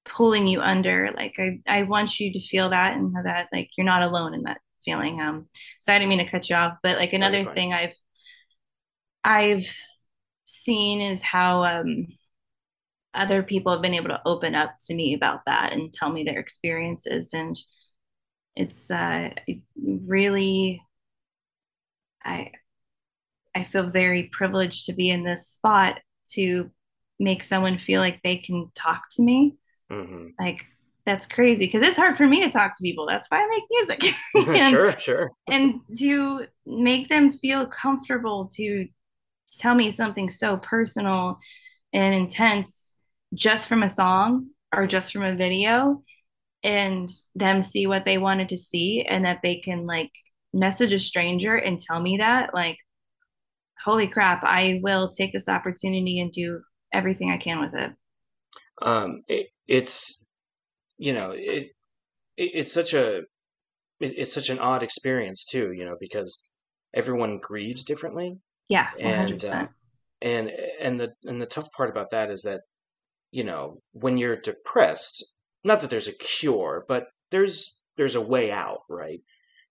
pulling 0.05 0.45
you 0.47 0.61
under 0.61 1.09
like 1.15 1.35
i 1.39 1.59
i 1.67 1.81
want 1.83 2.19
you 2.19 2.31
to 2.31 2.39
feel 2.39 2.69
that 2.69 2.95
and 2.95 3.13
that 3.25 3.47
like 3.51 3.69
you're 3.75 3.83
not 3.85 4.03
alone 4.03 4.33
in 4.35 4.43
that 4.43 4.61
feeling. 4.85 5.19
Um 5.19 5.47
so 5.81 5.91
i 5.93 5.97
didn't 5.97 6.09
mean 6.09 6.19
to 6.19 6.29
cut 6.29 6.47
you 6.47 6.55
off 6.55 6.77
but 6.83 6.97
like 6.97 7.11
another 7.11 7.43
thing 7.43 7.73
i've 7.73 7.95
i've 9.23 9.67
seen 10.45 11.01
is 11.01 11.23
how 11.23 11.63
um 11.65 12.07
other 13.15 13.41
people 13.41 13.71
have 13.71 13.81
been 13.81 13.95
able 13.95 14.09
to 14.09 14.21
open 14.25 14.53
up 14.53 14.75
to 14.85 14.93
me 14.93 15.15
about 15.15 15.41
that 15.47 15.73
and 15.73 15.91
tell 15.91 16.11
me 16.11 16.23
their 16.23 16.39
experiences. 16.39 17.33
And 17.33 17.59
it's 18.55 18.91
uh 18.91 19.29
really 19.75 20.81
i 22.23 22.51
I 23.57 23.63
feel 23.63 23.89
very 23.89 24.29
privileged 24.31 24.85
to 24.85 24.93
be 24.93 25.09
in 25.09 25.23
this 25.23 25.47
spot 25.47 25.99
to 26.33 26.69
make 27.19 27.43
someone 27.43 27.79
feel 27.79 28.01
like 28.01 28.21
they 28.21 28.37
can 28.37 28.71
talk 28.75 29.05
to 29.13 29.23
me. 29.23 29.55
Mm-hmm. 29.91 30.27
Like 30.39 30.65
that's 31.07 31.25
crazy 31.25 31.65
because 31.65 31.81
it's 31.81 31.97
hard 31.97 32.17
for 32.17 32.27
me 32.27 32.43
to 32.43 32.51
talk 32.51 32.77
to 32.77 32.83
people. 32.83 33.07
That's 33.07 33.31
why 33.31 33.39
I 33.39 33.47
make 33.47 33.63
music. 33.71 34.13
and, 34.47 34.71
sure, 34.71 34.99
sure. 34.99 35.31
and 35.47 35.79
to 35.97 36.45
make 36.67 37.09
them 37.09 37.31
feel 37.31 37.65
comfortable 37.65 38.47
to 38.57 38.87
tell 39.57 39.73
me 39.73 39.89
something 39.89 40.29
so 40.29 40.57
personal 40.57 41.39
and 41.93 42.13
intense 42.13 42.95
just 43.33 43.67
from 43.67 43.81
a 43.81 43.89
song 43.89 44.49
or 44.75 44.85
just 44.85 45.11
from 45.11 45.23
a 45.23 45.35
video 45.35 46.03
and 46.61 47.09
them 47.33 47.63
see 47.63 47.87
what 47.87 48.05
they 48.05 48.19
wanted 48.19 48.49
to 48.49 48.57
see 48.57 49.01
and 49.01 49.25
that 49.25 49.39
they 49.41 49.55
can 49.55 49.87
like 49.87 50.11
message 50.53 50.93
a 50.93 50.99
stranger 50.99 51.55
and 51.55 51.79
tell 51.79 51.99
me 51.99 52.17
that 52.17 52.53
like 52.53 52.77
holy 53.83 54.07
crap, 54.07 54.43
I 54.43 54.79
will 54.83 55.09
take 55.09 55.33
this 55.33 55.49
opportunity 55.49 56.19
and 56.19 56.31
do 56.31 56.61
everything 56.93 57.31
I 57.31 57.37
can 57.37 57.59
with 57.59 57.73
it. 57.73 57.91
Um, 58.81 59.23
it, 59.27 59.47
it's, 59.67 60.29
you 60.97 61.13
know, 61.13 61.31
it, 61.31 61.71
it 62.37 62.51
it's 62.55 62.73
such 62.73 62.93
a, 62.93 63.17
it, 63.99 64.13
it's 64.17 64.33
such 64.33 64.49
an 64.49 64.59
odd 64.59 64.83
experience 64.83 65.45
too, 65.45 65.71
you 65.71 65.85
know, 65.85 65.95
because 65.99 66.53
everyone 66.93 67.39
grieves 67.41 67.83
differently. 67.83 68.37
Yeah. 68.69 68.87
100%. 68.99 69.03
And, 69.03 69.43
uh, 69.43 69.67
and, 70.21 70.51
and 70.81 70.99
the, 70.99 71.13
and 71.25 71.41
the 71.41 71.45
tough 71.45 71.71
part 71.75 71.89
about 71.89 72.11
that 72.11 72.29
is 72.29 72.43
that, 72.43 72.61
you 73.31 73.43
know, 73.43 73.81
when 73.91 74.17
you're 74.17 74.37
depressed, 74.37 75.25
not 75.63 75.81
that 75.81 75.89
there's 75.89 76.07
a 76.07 76.17
cure, 76.17 76.85
but 76.87 77.07
there's, 77.31 77.83
there's 77.97 78.15
a 78.15 78.21
way 78.21 78.51
out, 78.51 78.81
right? 78.89 79.19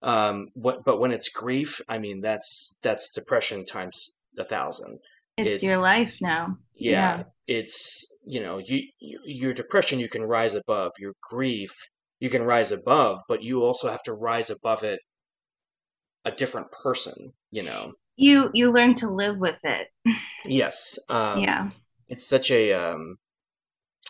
Um, 0.02 0.48
what, 0.54 0.84
but 0.84 1.00
when 1.00 1.12
it's 1.12 1.28
grief, 1.28 1.80
I 1.88 1.98
mean, 1.98 2.20
that's 2.20 2.78
that's 2.82 3.10
depression 3.10 3.64
times 3.64 4.22
a 4.38 4.44
thousand. 4.44 4.98
It's, 5.36 5.50
it's 5.50 5.62
your 5.62 5.78
life 5.78 6.16
now. 6.20 6.56
Yeah, 6.74 6.90
yeah, 6.90 7.22
it's 7.46 8.06
you 8.26 8.40
know, 8.40 8.58
you, 8.58 8.82
you 8.98 9.20
your 9.24 9.52
depression 9.52 9.98
you 9.98 10.08
can 10.08 10.22
rise 10.22 10.54
above. 10.54 10.92
Your 10.98 11.14
grief 11.22 11.72
you 12.20 12.30
can 12.30 12.42
rise 12.42 12.72
above, 12.72 13.20
but 13.28 13.42
you 13.42 13.62
also 13.62 13.88
have 13.90 14.02
to 14.04 14.14
rise 14.14 14.50
above 14.50 14.82
it 14.82 15.00
a 16.24 16.30
different 16.30 16.68
person. 16.72 17.32
You 17.50 17.62
know, 17.62 17.92
you 18.16 18.50
you 18.52 18.72
learn 18.72 18.94
to 18.96 19.10
live 19.10 19.38
with 19.38 19.60
it. 19.64 19.88
yes. 20.44 20.98
Um, 21.08 21.40
yeah. 21.40 21.70
It's 22.08 22.26
such 22.26 22.50
a 22.50 22.72
um, 22.72 23.16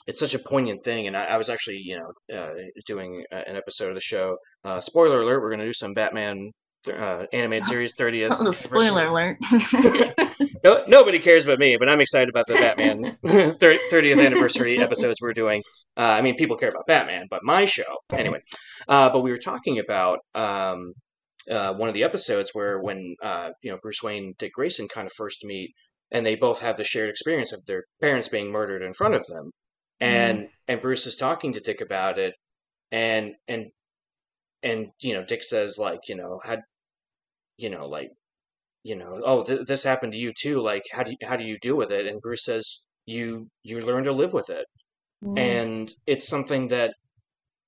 it's 0.07 0.21
such 0.21 0.35
a 0.35 0.39
poignant 0.39 0.83
thing. 0.83 1.07
And 1.07 1.17
I, 1.17 1.25
I 1.25 1.37
was 1.37 1.49
actually, 1.49 1.79
you 1.79 1.99
know, 1.99 2.37
uh, 2.37 2.53
doing 2.87 3.25
an 3.31 3.57
episode 3.57 3.89
of 3.89 3.95
the 3.95 4.01
show. 4.01 4.37
Uh, 4.67 4.81
spoiler 4.81 5.19
alert: 5.19 5.41
we're 5.41 5.51
going 5.51 5.61
to 5.61 5.67
do 5.67 5.73
some 5.73 5.95
Batman 5.95 6.51
uh, 6.93 7.25
animated 7.33 7.65
series 7.67 7.95
30th. 7.95 8.37
Oh, 8.41 8.51
spoiler 8.51 9.07
alert! 9.07 9.39
no, 10.65 10.83
nobody 10.89 11.21
cares 11.21 11.45
about 11.45 11.61
me, 11.61 11.77
but 11.79 11.89
I'm 11.89 12.01
excited 12.01 12.29
about 12.29 12.49
the 12.49 12.55
Batman 12.55 13.17
30th 13.25 14.25
anniversary 14.25 14.79
episodes 14.79 15.21
we're 15.23 15.33
doing. 15.33 15.63
Uh, 15.97 16.01
I 16.01 16.23
mean, 16.23 16.35
people 16.35 16.57
care 16.57 16.71
about 16.71 16.87
Batman, 16.87 17.27
but 17.31 17.45
my 17.45 17.65
show 17.65 17.99
anyway. 18.11 18.41
Uh, 18.89 19.09
but 19.11 19.23
we 19.23 19.31
were 19.31 19.39
talking 19.39 19.79
about. 19.79 20.19
Um, 20.35 20.93
uh, 21.49 21.73
one 21.73 21.89
of 21.89 21.95
the 21.95 22.03
episodes 22.03 22.51
where 22.55 22.81
when 22.81 23.15
uh, 23.23 23.51
you 23.63 23.71
know 23.71 23.79
Bruce 23.81 24.03
Wayne, 24.03 24.35
Dick 24.37 24.53
Grayson 24.55 24.89
kind 24.89 25.07
of 25.07 25.13
first 25.13 25.45
meet, 25.45 25.71
and 26.11 26.27
they 26.27 26.35
both 26.35 26.59
have 26.59 26.77
the 26.77 26.83
shared 26.83 27.09
experience 27.09 27.53
of 27.53 27.65
their 27.67 27.85
parents 28.01 28.27
being 28.27 28.51
murdered 28.51 28.83
in 28.83 28.93
front 28.93 29.15
of 29.15 29.25
them, 29.29 29.53
and 30.01 30.41
mm. 30.41 30.49
and 30.67 30.81
Bruce 30.81 31.07
is 31.07 31.15
talking 31.15 31.53
to 31.53 31.61
Dick 31.61 31.81
about 31.81 32.19
it, 32.19 32.35
and 32.91 33.35
and 33.47 33.67
and 34.67 34.91
you 35.01 35.15
know 35.15 35.25
Dick 35.25 35.43
says 35.43 35.79
like 35.79 36.01
you 36.09 36.17
know 36.17 36.41
had 36.45 36.61
you 37.57 37.71
know 37.71 37.87
like 37.87 38.11
you 38.83 38.97
know 38.97 39.23
oh 39.25 39.45
th- 39.45 39.67
this 39.67 39.85
happened 39.85 40.13
to 40.13 40.19
you 40.19 40.33
too 40.33 40.61
like 40.61 40.85
how 40.93 41.03
do 41.05 41.13
you, 41.13 41.29
how 41.29 41.37
do 41.37 41.45
you 41.45 41.59
deal 41.59 41.77
with 41.77 41.91
it? 41.93 42.07
And 42.07 42.21
Bruce 42.21 42.45
says 42.45 42.83
you 43.07 43.49
you 43.63 43.81
learn 43.81 44.05
to 44.05 44.13
live 44.13 44.33
with 44.33 44.51
it. 44.51 44.67
Mm. 45.25 45.39
and 45.39 45.91
it's 46.07 46.29
something 46.29 46.69
that 46.69 46.95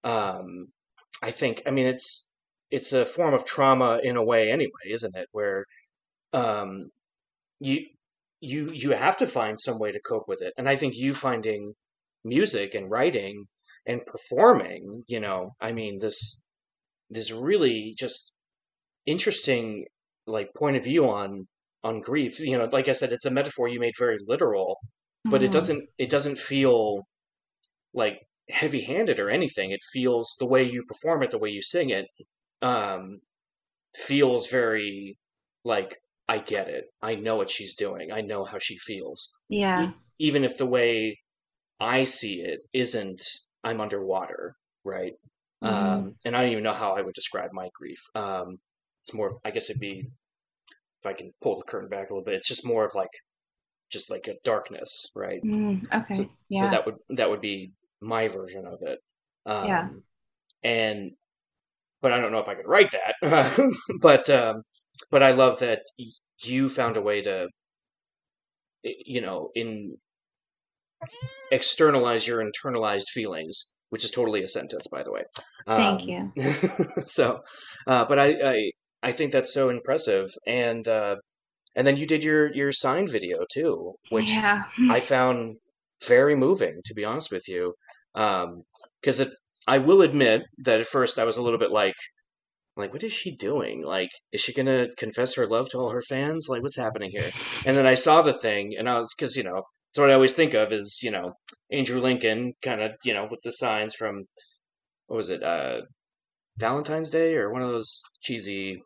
um 0.04 0.66
I 1.22 1.30
think 1.30 1.62
I 1.66 1.70
mean 1.70 1.86
it's 1.86 2.32
it's 2.70 2.92
a 2.92 3.06
form 3.06 3.32
of 3.34 3.46
trauma 3.46 4.00
in 4.02 4.16
a 4.16 4.24
way 4.24 4.50
anyway 4.50 4.86
isn't 4.90 5.16
it? 5.16 5.28
Where 5.32 5.64
um 6.32 6.90
you 7.60 7.86
you 8.40 8.70
you 8.72 8.90
have 8.90 9.16
to 9.18 9.26
find 9.26 9.58
some 9.58 9.78
way 9.78 9.92
to 9.92 10.00
cope 10.00 10.28
with 10.28 10.42
it. 10.42 10.52
And 10.58 10.68
I 10.68 10.76
think 10.76 10.94
you 10.96 11.14
finding 11.14 11.74
music 12.24 12.74
and 12.74 12.90
writing 12.90 13.46
and 13.86 14.04
performing 14.06 15.04
you 15.06 15.20
know 15.20 15.52
I 15.60 15.72
mean 15.72 15.98
this 16.00 16.47
this 17.10 17.32
really 17.32 17.94
just 17.98 18.34
interesting 19.06 19.86
like 20.26 20.54
point 20.56 20.76
of 20.76 20.84
view 20.84 21.08
on 21.08 21.48
on 21.84 22.00
grief 22.00 22.40
you 22.40 22.56
know 22.58 22.66
like 22.72 22.88
I 22.88 22.92
said 22.92 23.12
it's 23.12 23.26
a 23.26 23.30
metaphor 23.30 23.68
you 23.68 23.80
made 23.80 23.94
very 23.98 24.18
literal 24.26 24.78
but 25.30 25.42
it 25.42 25.50
Mhm. 25.50 25.52
doesn't 25.52 25.88
it 25.98 26.10
doesn't 26.10 26.38
feel 26.38 27.02
like 27.94 28.20
heavy-handed 28.50 29.18
or 29.20 29.30
anything. 29.30 29.70
It 29.70 29.80
feels 29.92 30.36
the 30.38 30.46
way 30.46 30.62
you 30.62 30.84
perform 30.86 31.22
it, 31.22 31.30
the 31.30 31.38
way 31.38 31.50
you 31.50 31.62
sing 31.62 31.90
it, 31.90 32.06
um, 32.62 33.20
feels 33.96 34.48
very 34.50 35.18
like 35.64 35.98
I 36.28 36.38
get 36.38 36.68
it. 36.68 36.86
I 37.02 37.14
know 37.16 37.36
what 37.36 37.50
she's 37.50 37.76
doing. 37.76 38.12
I 38.12 38.20
know 38.22 38.44
how 38.44 38.58
she 38.58 38.78
feels. 38.78 39.30
Yeah. 39.48 39.92
E- 39.92 39.96
even 40.18 40.44
if 40.44 40.58
the 40.58 40.66
way 40.66 41.18
I 41.80 42.04
see 42.04 42.42
it 42.42 42.60
isn't 42.72 43.22
I'm 43.64 43.80
underwater, 43.80 44.56
right? 44.84 45.14
Mhm. 45.62 46.08
Um, 46.08 46.14
and 46.24 46.36
I 46.36 46.42
don't 46.42 46.52
even 46.52 46.64
know 46.64 46.72
how 46.74 46.92
I 46.96 47.02
would 47.02 47.14
describe 47.14 47.52
my 47.52 47.68
grief. 47.74 48.00
Um, 48.14 48.58
it's 49.02 49.14
more 49.14 49.26
of, 49.28 49.36
I 49.44 49.50
guess 49.50 49.70
it'd 49.70 49.80
be 49.80 50.08
if 51.02 51.06
I 51.06 51.12
can 51.12 51.32
pull 51.42 51.56
the 51.56 51.64
curtain 51.64 51.88
back 51.88 52.10
a 52.10 52.14
little 52.14 52.24
bit, 52.24 52.34
it's 52.34 52.48
just 52.48 52.66
more 52.66 52.84
of 52.84 52.94
like 52.94 53.10
just 53.90 54.10
like 54.10 54.28
a 54.28 54.34
darkness, 54.44 55.06
right? 55.16 55.42
Mm. 55.44 55.86
So 56.12 56.24
Okay. 56.24 56.30
so 56.52 56.66
Yeah. 56.66 56.70
that 56.70 56.86
would 56.86 56.96
that 57.10 57.30
would 57.30 57.40
be 57.40 57.72
my 58.00 58.28
version 58.28 58.66
of 58.66 58.80
it. 58.82 59.00
Um, 59.46 59.68
Yeah. 59.68 59.88
And 60.64 61.12
but 62.02 62.12
I 62.12 62.20
don't 62.20 62.32
know 62.32 62.40
if 62.40 62.48
I 62.48 62.54
could 62.56 62.68
write 62.68 62.92
that. 62.92 63.14
but 64.02 64.30
um, 64.30 64.62
but 65.10 65.22
I 65.22 65.32
love 65.32 65.60
that 65.60 65.82
you 66.44 66.68
found 66.68 66.96
a 66.96 67.02
way 67.02 67.22
to 67.22 67.48
you 68.82 69.20
know 69.20 69.50
in 69.54 69.98
externalize 71.50 72.26
your 72.26 72.42
internalized 72.44 73.08
feelings, 73.10 73.74
which 73.90 74.04
is 74.04 74.10
totally 74.10 74.42
a 74.42 74.48
sentence, 74.48 74.86
by 74.88 75.02
the 75.02 75.12
way. 75.12 75.22
Thank 75.66 76.02
Um, 76.02 76.32
you. 76.36 76.52
so, 77.06 77.40
uh, 77.86 78.04
but 78.06 78.18
I, 78.18 78.34
I 78.44 78.70
I 79.02 79.12
think 79.12 79.32
that's 79.32 79.52
so 79.54 79.68
impressive, 79.70 80.26
and 80.46 80.86
uh, 80.88 81.16
and 81.76 81.86
then 81.86 81.96
you 81.96 82.06
did 82.06 82.24
your 82.24 82.54
your 82.54 82.72
sign 82.72 83.08
video 83.08 83.38
too, 83.52 83.94
which 84.10 84.30
Yeah. 84.30 84.64
I 84.90 85.00
found 85.00 85.56
very 86.06 86.36
moving, 86.36 86.80
to 86.86 86.94
be 86.94 87.04
honest 87.04 87.30
with 87.32 87.48
you. 87.48 87.74
Um, 88.14 88.62
because 89.00 89.20
it, 89.20 89.30
I 89.68 89.78
will 89.78 90.02
admit 90.02 90.42
that 90.58 90.80
at 90.80 90.86
first 90.86 91.18
I 91.18 91.24
was 91.24 91.36
a 91.36 91.42
little 91.42 91.58
bit 91.58 91.70
like, 91.70 91.94
like, 92.76 92.92
what 92.92 93.02
is 93.02 93.12
she 93.12 93.34
doing? 93.36 93.82
Like, 93.84 94.10
is 94.32 94.40
she 94.40 94.52
gonna 94.52 94.88
confess 94.96 95.34
her 95.34 95.46
love 95.46 95.68
to 95.70 95.78
all 95.78 95.90
her 95.90 96.02
fans? 96.02 96.46
Like, 96.48 96.62
what's 96.62 96.76
happening 96.76 97.10
here? 97.10 97.32
And 97.64 97.76
then 97.76 97.86
I 97.86 97.94
saw 97.94 98.22
the 98.22 98.32
thing, 98.32 98.74
and 98.78 98.88
I 98.88 98.98
was, 98.98 99.12
because 99.16 99.36
you 99.36 99.42
know, 99.42 99.62
it's 99.90 99.98
what 99.98 100.10
I 100.10 100.14
always 100.14 100.34
think 100.34 100.54
of 100.54 100.72
is, 100.72 101.00
you 101.02 101.10
know, 101.10 101.34
Andrew 101.70 102.00
Lincoln, 102.00 102.52
kind 102.62 102.82
of, 102.82 102.92
you 103.04 103.14
know, 103.14 103.26
with 103.30 103.40
the 103.42 103.52
signs 103.52 103.94
from, 103.94 104.24
what 105.06 105.16
was 105.16 105.30
it, 105.30 105.42
uh, 105.42 105.82
Valentine's 106.58 107.10
Day 107.10 107.36
or 107.36 107.52
one 107.52 107.62
of 107.62 107.68
those 107.68 108.02
cheesy 108.20 108.80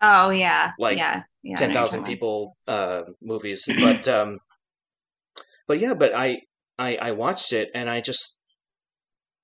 Oh 0.00 0.30
yeah. 0.30 0.72
like 0.78 0.96
Yeah. 0.96 1.22
Yeah. 1.42 1.56
Ten 1.56 1.68
know 1.70 1.74
what 1.74 1.74
you're 1.74 1.82
thousand 1.82 2.04
people 2.04 2.56
uh 2.66 3.02
movies, 3.22 3.68
but 3.80 4.06
um, 4.08 4.38
but 5.66 5.78
yeah, 5.78 5.94
but 5.94 6.14
I 6.14 6.40
I 6.78 6.96
I 6.96 7.10
watched 7.12 7.52
it 7.52 7.70
and 7.74 7.88
I 7.90 8.00
just 8.00 8.42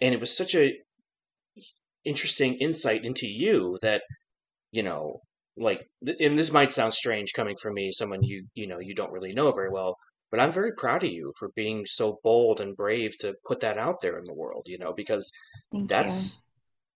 and 0.01 0.15
it 0.15 0.21
was 0.21 0.37
such 0.37 0.55
a 0.55 0.73
interesting 2.05 2.55
insight 2.55 3.05
into 3.05 3.27
you 3.27 3.79
that 3.83 4.03
you 4.73 4.83
know 4.83 5.21
like 5.57 5.87
and 6.03 6.39
this 6.39 6.53
might 6.53 6.73
sound 6.73 6.93
strange 6.93 7.33
coming 7.35 7.57
from 7.61 7.75
me 7.75 7.91
someone 7.93 8.23
you 8.23 8.47
you 8.55 8.67
know 8.67 8.79
you 8.79 8.95
don't 8.95 9.13
really 9.13 9.33
know 9.33 9.51
very 9.51 9.71
well 9.71 9.97
but 10.35 10.41
i'm 10.41 10.53
very 10.53 10.73
proud 10.73 11.05
of 11.05 11.11
you 11.11 11.33
for 11.39 11.51
being 11.55 11.87
so 11.87 12.19
bold 12.25 12.61
and 12.61 12.77
brave 12.77 13.17
to 13.19 13.35
put 13.47 13.61
that 13.61 13.79
out 13.79 14.01
there 14.03 14.19
in 14.19 14.25
the 14.25 14.35
world 14.35 14.65
you 14.67 14.79
know 14.79 14.93
because 14.93 15.33
Thank 15.71 15.91
you. 15.91 15.91
that's 15.91 16.51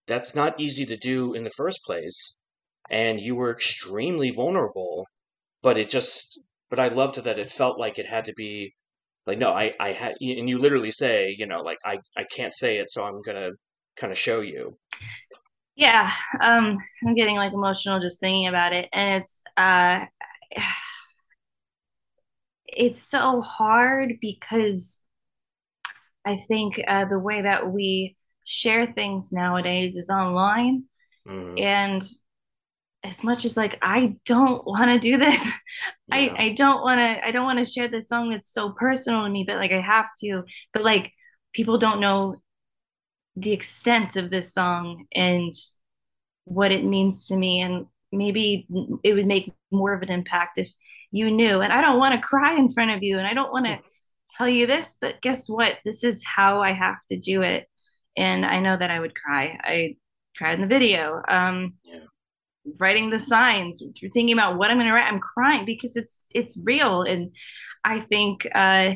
that's 0.08 0.34
not 0.34 0.58
easy 0.60 0.84
to 0.86 0.96
do 0.96 1.34
in 1.34 1.44
the 1.44 1.50
first 1.50 1.84
place 1.84 2.42
and 2.90 3.20
you 3.20 3.36
were 3.36 3.52
extremely 3.52 4.30
vulnerable 4.30 5.06
but 5.62 5.78
it 5.78 5.90
just 5.90 6.40
but 6.70 6.80
i 6.80 6.88
loved 6.88 7.22
that 7.22 7.38
it 7.38 7.50
felt 7.50 7.78
like 7.78 7.98
it 7.98 8.06
had 8.06 8.24
to 8.26 8.34
be 8.34 8.74
like 9.26 9.38
no 9.38 9.52
i 9.52 9.72
i 9.80 9.92
had 9.92 10.14
and 10.20 10.48
you 10.48 10.58
literally 10.58 10.90
say 10.90 11.34
you 11.38 11.46
know 11.46 11.60
like 11.60 11.78
i 11.84 11.98
i 12.16 12.24
can't 12.36 12.54
say 12.54 12.78
it 12.78 12.90
so 12.90 13.04
i'm 13.06 13.22
gonna 13.22 13.50
kind 13.96 14.12
of 14.12 14.18
show 14.18 14.40
you 14.40 14.76
Yeah. 15.76 16.10
Um, 16.40 16.78
I'm 17.06 17.14
getting 17.14 17.36
like 17.36 17.52
emotional 17.52 18.00
just 18.00 18.20
thinking 18.20 18.48
about 18.48 18.72
it, 18.72 18.88
and 18.92 19.22
it's 19.22 19.44
uh, 19.56 20.06
it's 22.68 23.02
so 23.02 23.40
hard 23.42 24.18
because 24.20 25.04
I 26.26 26.36
think 26.36 26.80
uh, 26.86 27.06
the 27.06 27.18
way 27.18 27.42
that 27.42 27.70
we 27.70 28.16
share 28.44 28.86
things 28.86 29.32
nowadays 29.32 29.96
is 29.96 30.10
online, 30.10 30.84
Mhm. 31.26 31.60
and 31.60 32.02
as 33.04 33.22
much 33.22 33.44
as 33.44 33.56
like 33.56 33.78
I 33.82 34.16
don't 34.26 34.66
want 34.66 34.90
to 34.90 34.98
do 34.98 35.18
this, 35.18 35.40
I 36.12 36.32
I 36.36 36.48
don't 36.50 36.82
want 36.82 36.98
to 36.98 37.26
I 37.26 37.30
don't 37.30 37.44
want 37.44 37.58
to 37.60 37.70
share 37.70 37.88
this 37.88 38.08
song 38.08 38.30
that's 38.30 38.52
so 38.52 38.70
personal 38.72 39.24
to 39.24 39.30
me, 39.30 39.44
but 39.46 39.56
like 39.56 39.72
I 39.72 39.80
have 39.80 40.06
to. 40.22 40.44
But 40.72 40.82
like 40.84 41.12
people 41.52 41.78
don't 41.78 42.00
know 42.00 42.42
the 43.36 43.52
extent 43.52 44.16
of 44.16 44.30
this 44.30 44.52
song 44.52 45.06
and 45.14 45.52
what 46.44 46.72
it 46.72 46.84
means 46.84 47.26
to 47.28 47.36
me, 47.36 47.60
and 47.60 47.86
maybe 48.12 48.66
it 49.04 49.14
would 49.14 49.26
make 49.26 49.52
more 49.70 49.94
of 49.94 50.02
an 50.02 50.10
impact 50.10 50.58
if 50.58 50.72
you 51.10 51.30
knew. 51.30 51.60
And 51.60 51.72
I 51.72 51.80
don't 51.80 51.98
want 51.98 52.14
to 52.14 52.26
cry 52.26 52.56
in 52.56 52.72
front 52.72 52.90
of 52.90 53.02
you, 53.02 53.18
and 53.18 53.26
I 53.26 53.34
don't 53.34 53.52
want 53.52 53.66
to 53.66 53.78
tell 54.36 54.48
you 54.48 54.66
this, 54.66 54.96
but 55.00 55.20
guess 55.20 55.48
what? 55.48 55.78
This 55.84 56.04
is 56.04 56.24
how 56.24 56.62
I 56.62 56.72
have 56.72 56.98
to 57.10 57.18
do 57.18 57.42
it, 57.42 57.68
and 58.16 58.44
I 58.44 58.60
know 58.60 58.76
that 58.76 58.90
I 58.90 59.00
would 59.00 59.14
cry. 59.14 59.58
I 59.62 59.96
cried 60.36 60.54
in 60.54 60.60
the 60.60 60.66
video. 60.66 61.22
Um, 61.28 61.74
yeah 61.84 62.00
writing 62.78 63.10
the 63.10 63.18
signs 63.18 63.82
thinking 64.12 64.32
about 64.32 64.58
what 64.58 64.70
i'm 64.70 64.76
going 64.76 64.86
to 64.86 64.92
write 64.92 65.10
i'm 65.10 65.20
crying 65.20 65.64
because 65.64 65.96
it's 65.96 66.26
it's 66.30 66.58
real 66.62 67.02
and 67.02 67.34
i 67.84 68.00
think 68.00 68.46
uh 68.54 68.94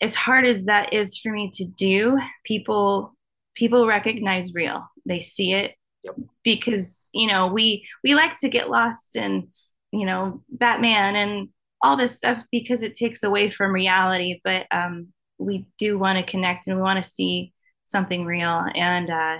as 0.00 0.14
hard 0.14 0.44
as 0.44 0.64
that 0.64 0.92
is 0.92 1.18
for 1.18 1.30
me 1.30 1.50
to 1.52 1.64
do 1.64 2.18
people 2.44 3.14
people 3.54 3.86
recognize 3.86 4.54
real 4.54 4.84
they 5.06 5.20
see 5.20 5.52
it 5.52 5.74
yep 6.02 6.14
because 6.42 7.08
you 7.12 7.26
know 7.26 7.46
we 7.48 7.86
we 8.02 8.14
like 8.14 8.38
to 8.38 8.48
get 8.48 8.70
lost 8.70 9.16
in 9.16 9.48
you 9.92 10.06
know 10.06 10.42
batman 10.50 11.16
and 11.16 11.48
all 11.82 11.96
this 11.96 12.16
stuff 12.16 12.42
because 12.50 12.82
it 12.82 12.96
takes 12.96 13.22
away 13.22 13.50
from 13.50 13.72
reality 13.72 14.40
but 14.44 14.66
um 14.70 15.08
we 15.38 15.66
do 15.78 15.98
want 15.98 16.18
to 16.18 16.30
connect 16.30 16.66
and 16.66 16.76
we 16.76 16.82
want 16.82 17.02
to 17.02 17.08
see 17.08 17.52
something 17.84 18.24
real 18.24 18.64
and 18.74 19.10
uh 19.10 19.38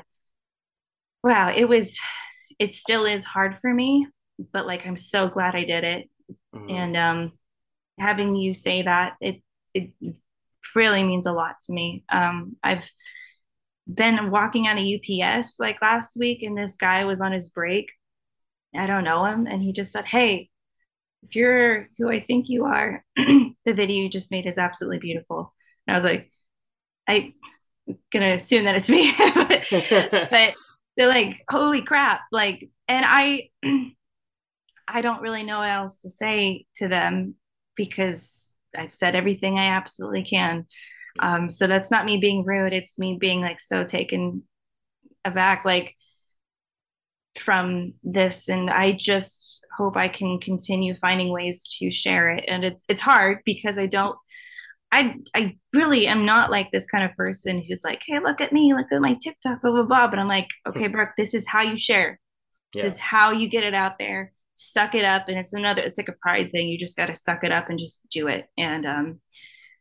wow 1.22 1.50
it 1.54 1.68
was 1.68 1.98
it 2.58 2.74
still 2.74 3.04
is 3.04 3.24
hard 3.24 3.58
for 3.58 3.72
me, 3.72 4.06
but 4.52 4.66
like 4.66 4.86
I'm 4.86 4.96
so 4.96 5.28
glad 5.28 5.54
I 5.54 5.64
did 5.64 5.84
it. 5.84 6.10
Mhm. 6.54 6.70
And 6.70 6.96
um 6.96 7.32
having 7.98 8.36
you 8.36 8.54
say 8.54 8.82
that 8.82 9.14
it 9.20 9.42
it 9.74 9.90
really 10.74 11.02
means 11.02 11.26
a 11.26 11.32
lot 11.32 11.56
to 11.66 11.72
me. 11.72 12.04
Um 12.08 12.56
I've 12.62 12.88
been 13.92 14.30
walking 14.30 14.66
on 14.66 14.78
a 14.78 14.82
UPS 14.82 15.60
like 15.60 15.80
last 15.80 16.16
week 16.18 16.42
and 16.42 16.56
this 16.58 16.76
guy 16.76 17.04
was 17.04 17.20
on 17.20 17.32
his 17.32 17.48
break. 17.48 17.92
I 18.78 18.86
don't 18.86 19.04
know 19.04 19.24
him. 19.24 19.46
And 19.46 19.62
he 19.62 19.72
just 19.72 19.92
said, 19.92 20.04
"Hey, 20.06 20.50
if 21.22 21.36
you're 21.36 21.88
who 21.98 22.10
I 22.10 22.20
think 22.20 22.48
you 22.48 22.64
are, 22.66 23.04
the 23.16 23.54
video 23.66 24.02
you 24.04 24.10
just 24.10 24.30
made 24.30 24.46
is 24.46 24.58
absolutely 24.58 24.98
beautiful." 24.98 25.54
And 25.86 25.96
I 25.96 25.98
was 25.98 26.04
like, 26.04 26.30
I'm 27.08 27.34
gonna 28.12 28.34
assume 28.34 28.64
that 28.64 28.76
it's 28.76 28.90
me, 28.90 29.14
but, 29.18 29.64
but 30.30 30.54
they're 30.96 31.08
like, 31.08 31.42
holy 31.50 31.82
crap, 31.82 32.22
like, 32.32 32.68
and 32.88 33.04
I, 33.06 33.50
I 34.88 35.02
don't 35.02 35.22
really 35.22 35.42
know 35.42 35.58
what 35.58 35.70
else 35.70 36.00
to 36.02 36.10
say 36.10 36.66
to 36.76 36.88
them 36.88 37.34
because 37.76 38.50
I've 38.76 38.92
said 38.92 39.14
everything 39.14 39.58
I 39.58 39.66
absolutely 39.68 40.24
can. 40.24 40.66
Um, 41.18 41.50
so 41.50 41.66
that's 41.66 41.90
not 41.90 42.04
me 42.04 42.18
being 42.18 42.44
rude; 42.44 42.72
it's 42.72 42.98
me 42.98 43.16
being 43.18 43.40
like 43.40 43.60
so 43.60 43.84
taken 43.84 44.42
aback, 45.24 45.64
like 45.64 45.94
from 47.38 47.94
this, 48.02 48.48
and 48.48 48.70
I 48.70 48.92
just 48.92 49.64
hope 49.76 49.96
I 49.96 50.08
can 50.08 50.38
continue 50.40 50.94
finding 50.94 51.30
ways 51.30 51.66
to 51.78 51.90
share 51.90 52.30
it. 52.30 52.44
And 52.48 52.64
it's 52.64 52.84
it's 52.88 53.02
hard 53.02 53.40
because 53.44 53.78
I 53.78 53.86
don't 53.86 54.16
I 54.92 55.16
I 55.34 55.56
really 55.72 56.06
am 56.06 56.24
not 56.24 56.50
like 56.50 56.70
this 56.70 56.86
kind 56.86 57.04
of 57.04 57.16
person 57.16 57.62
who's 57.62 57.84
like, 57.84 58.02
hey, 58.06 58.18
look 58.20 58.40
at 58.40 58.52
me, 58.52 58.72
look 58.74 58.92
at 58.92 59.00
my 59.00 59.14
TikTok, 59.14 59.62
blah 59.62 59.72
blah 59.72 59.82
blah. 59.82 60.08
But 60.08 60.18
I'm 60.18 60.28
like, 60.28 60.48
okay, 60.66 60.88
Brooke, 60.88 61.10
this 61.16 61.34
is 61.34 61.46
how 61.46 61.62
you 61.62 61.78
share. 61.78 62.18
This 62.72 62.82
yeah. 62.82 62.88
is 62.88 62.98
how 62.98 63.32
you 63.32 63.48
get 63.48 63.64
it 63.64 63.74
out 63.74 63.98
there. 63.98 64.32
Suck 64.54 64.94
it 64.94 65.04
up, 65.04 65.28
and 65.28 65.38
it's 65.38 65.52
another. 65.52 65.82
It's 65.82 65.98
like 65.98 66.08
a 66.08 66.16
pride 66.20 66.50
thing. 66.52 66.68
You 66.68 66.78
just 66.78 66.96
got 66.96 67.06
to 67.06 67.16
suck 67.16 67.44
it 67.44 67.52
up 67.52 67.68
and 67.68 67.78
just 67.78 68.08
do 68.10 68.28
it. 68.28 68.46
And 68.56 68.86
um, 68.86 69.20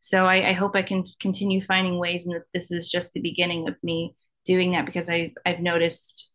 so 0.01 0.25
I, 0.25 0.49
I 0.49 0.53
hope 0.53 0.75
I 0.75 0.81
can 0.81 1.05
continue 1.19 1.61
finding 1.61 1.97
ways, 1.97 2.25
and 2.25 2.35
that 2.35 2.43
this 2.53 2.71
is 2.71 2.89
just 2.89 3.13
the 3.13 3.21
beginning 3.21 3.67
of 3.67 3.75
me 3.83 4.15
doing 4.45 4.71
that 4.71 4.85
because 4.85 5.09
I 5.09 5.33
I've 5.45 5.61
noticed 5.61 6.29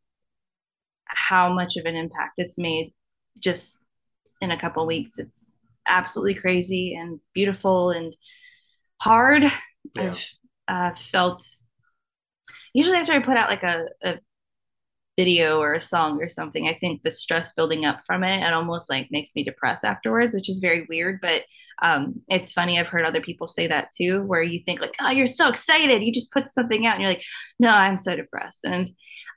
how 1.14 1.52
much 1.52 1.76
of 1.76 1.86
an 1.86 1.96
impact 1.96 2.34
it's 2.38 2.58
made 2.58 2.92
just 3.42 3.80
in 4.40 4.50
a 4.50 4.58
couple 4.58 4.86
weeks. 4.86 5.18
It's 5.18 5.58
absolutely 5.86 6.34
crazy 6.34 6.94
and 6.94 7.20
beautiful 7.34 7.90
and 7.90 8.14
hard. 9.00 9.44
Yeah. 9.44 9.52
I've 9.96 10.24
uh, 10.68 10.94
felt 11.10 11.44
usually 12.74 12.96
after 12.96 13.12
I 13.12 13.20
put 13.20 13.36
out 13.36 13.50
like 13.50 13.62
a, 13.62 13.86
a 14.02 14.18
video 15.16 15.58
or 15.60 15.74
a 15.74 15.80
song 15.80 16.22
or 16.22 16.28
something, 16.28 16.66
I 16.66 16.74
think 16.74 17.02
the 17.02 17.10
stress 17.10 17.52
building 17.52 17.84
up 17.84 18.00
from 18.06 18.24
it, 18.24 18.42
it 18.42 18.52
almost 18.52 18.88
like 18.88 19.08
makes 19.10 19.34
me 19.34 19.44
depressed 19.44 19.84
afterwards, 19.84 20.34
which 20.34 20.48
is 20.48 20.60
very 20.60 20.86
weird. 20.88 21.20
But 21.20 21.42
um, 21.82 22.22
it's 22.28 22.52
funny. 22.52 22.78
I've 22.78 22.86
heard 22.86 23.04
other 23.04 23.20
people 23.20 23.46
say 23.46 23.66
that 23.66 23.88
too, 23.96 24.22
where 24.22 24.42
you 24.42 24.60
think 24.64 24.80
like, 24.80 24.94
oh, 25.00 25.10
you're 25.10 25.26
so 25.26 25.48
excited. 25.48 26.02
You 26.02 26.12
just 26.12 26.32
put 26.32 26.48
something 26.48 26.86
out 26.86 26.94
and 26.94 27.02
you're 27.02 27.10
like, 27.10 27.24
no, 27.58 27.70
I'm 27.70 27.98
so 27.98 28.16
depressed. 28.16 28.64
And 28.64 28.90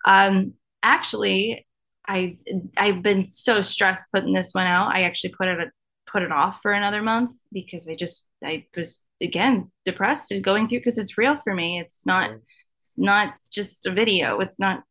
um, 0.05 0.53
actually, 0.83 1.65
I 2.07 2.37
I've 2.77 3.01
been 3.01 3.25
so 3.25 3.61
stressed 3.61 4.11
putting 4.13 4.33
this 4.33 4.53
one 4.53 4.67
out. 4.67 4.93
I 4.93 5.03
actually 5.03 5.33
put 5.37 5.47
it 5.47 5.69
put 6.05 6.21
it 6.21 6.31
off 6.31 6.59
for 6.61 6.71
another 6.71 7.01
month 7.01 7.31
because 7.51 7.89
I 7.89 7.95
just 7.95 8.27
I 8.43 8.67
was 8.77 9.03
again 9.21 9.71
depressed 9.85 10.31
and 10.31 10.43
going 10.43 10.67
through 10.67 10.79
because 10.79 10.97
it's 10.97 11.17
real 11.17 11.37
for 11.43 11.53
me. 11.55 11.79
It's 11.79 12.05
not 12.05 12.31
it's 12.77 12.97
not 12.97 13.33
just 13.51 13.85
a 13.87 13.91
video. 13.91 14.39
It's 14.39 14.59
not 14.59 14.83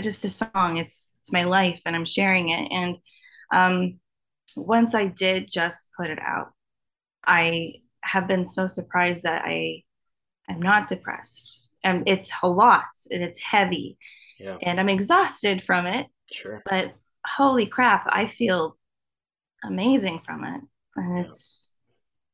just 0.00 0.24
a 0.24 0.30
song. 0.30 0.78
It's 0.78 1.12
it's 1.20 1.32
my 1.32 1.44
life 1.44 1.80
and 1.86 1.94
I'm 1.94 2.04
sharing 2.06 2.48
it. 2.48 2.68
And 2.72 2.96
um, 3.52 4.00
once 4.56 4.94
I 4.94 5.06
did 5.06 5.50
just 5.52 5.88
put 5.96 6.10
it 6.10 6.18
out, 6.18 6.52
I 7.26 7.74
have 8.02 8.26
been 8.26 8.44
so 8.44 8.66
surprised 8.66 9.22
that 9.24 9.42
I 9.44 9.82
I 10.48 10.52
am 10.54 10.62
not 10.62 10.88
depressed. 10.88 11.60
And 11.82 12.08
it's 12.08 12.30
a 12.42 12.48
lot 12.48 12.84
and 13.10 13.22
it's 13.22 13.40
heavy. 13.40 13.98
Yeah. 14.38 14.56
And 14.62 14.80
I'm 14.80 14.88
exhausted 14.88 15.62
from 15.62 15.86
it. 15.86 16.06
Sure. 16.32 16.62
But 16.64 16.94
holy 17.26 17.66
crap, 17.66 18.06
I 18.08 18.26
feel 18.26 18.76
amazing 19.64 20.20
from 20.24 20.44
it. 20.44 20.60
And 20.96 21.24
it's 21.24 21.76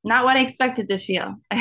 not 0.04 0.24
what 0.24 0.36
I 0.36 0.40
expected 0.40 0.88
to 0.88 0.98
feel. 0.98 1.36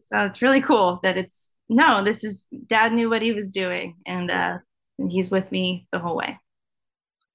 so 0.00 0.24
it's 0.24 0.42
really 0.42 0.62
cool 0.62 1.00
that 1.02 1.16
it's 1.16 1.52
no, 1.68 2.04
this 2.04 2.24
is 2.24 2.46
dad 2.66 2.92
knew 2.92 3.08
what 3.08 3.22
he 3.22 3.32
was 3.32 3.50
doing 3.50 3.96
and 4.06 4.30
uh 4.30 4.58
and 4.98 5.10
he's 5.10 5.30
with 5.30 5.50
me 5.50 5.86
the 5.92 5.98
whole 5.98 6.16
way. 6.16 6.38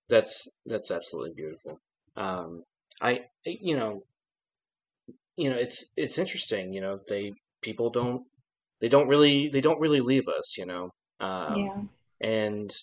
That's 0.07 0.57
that's 0.65 0.91
absolutely 0.91 1.33
beautiful. 1.35 1.79
Um 2.15 2.63
I 3.01 3.25
you 3.45 3.75
know 3.77 4.03
you 5.35 5.49
know 5.49 5.57
it's 5.57 5.93
it's 5.97 6.17
interesting, 6.17 6.73
you 6.73 6.81
know, 6.81 6.99
they 7.07 7.33
people 7.61 7.89
don't 7.89 8.23
they 8.81 8.89
don't 8.89 9.07
really 9.07 9.49
they 9.49 9.61
don't 9.61 9.79
really 9.79 10.01
leave 10.01 10.27
us, 10.27 10.57
you 10.57 10.65
know. 10.65 10.91
Um 11.19 11.55
yeah. 11.55 11.81
and 12.21 12.73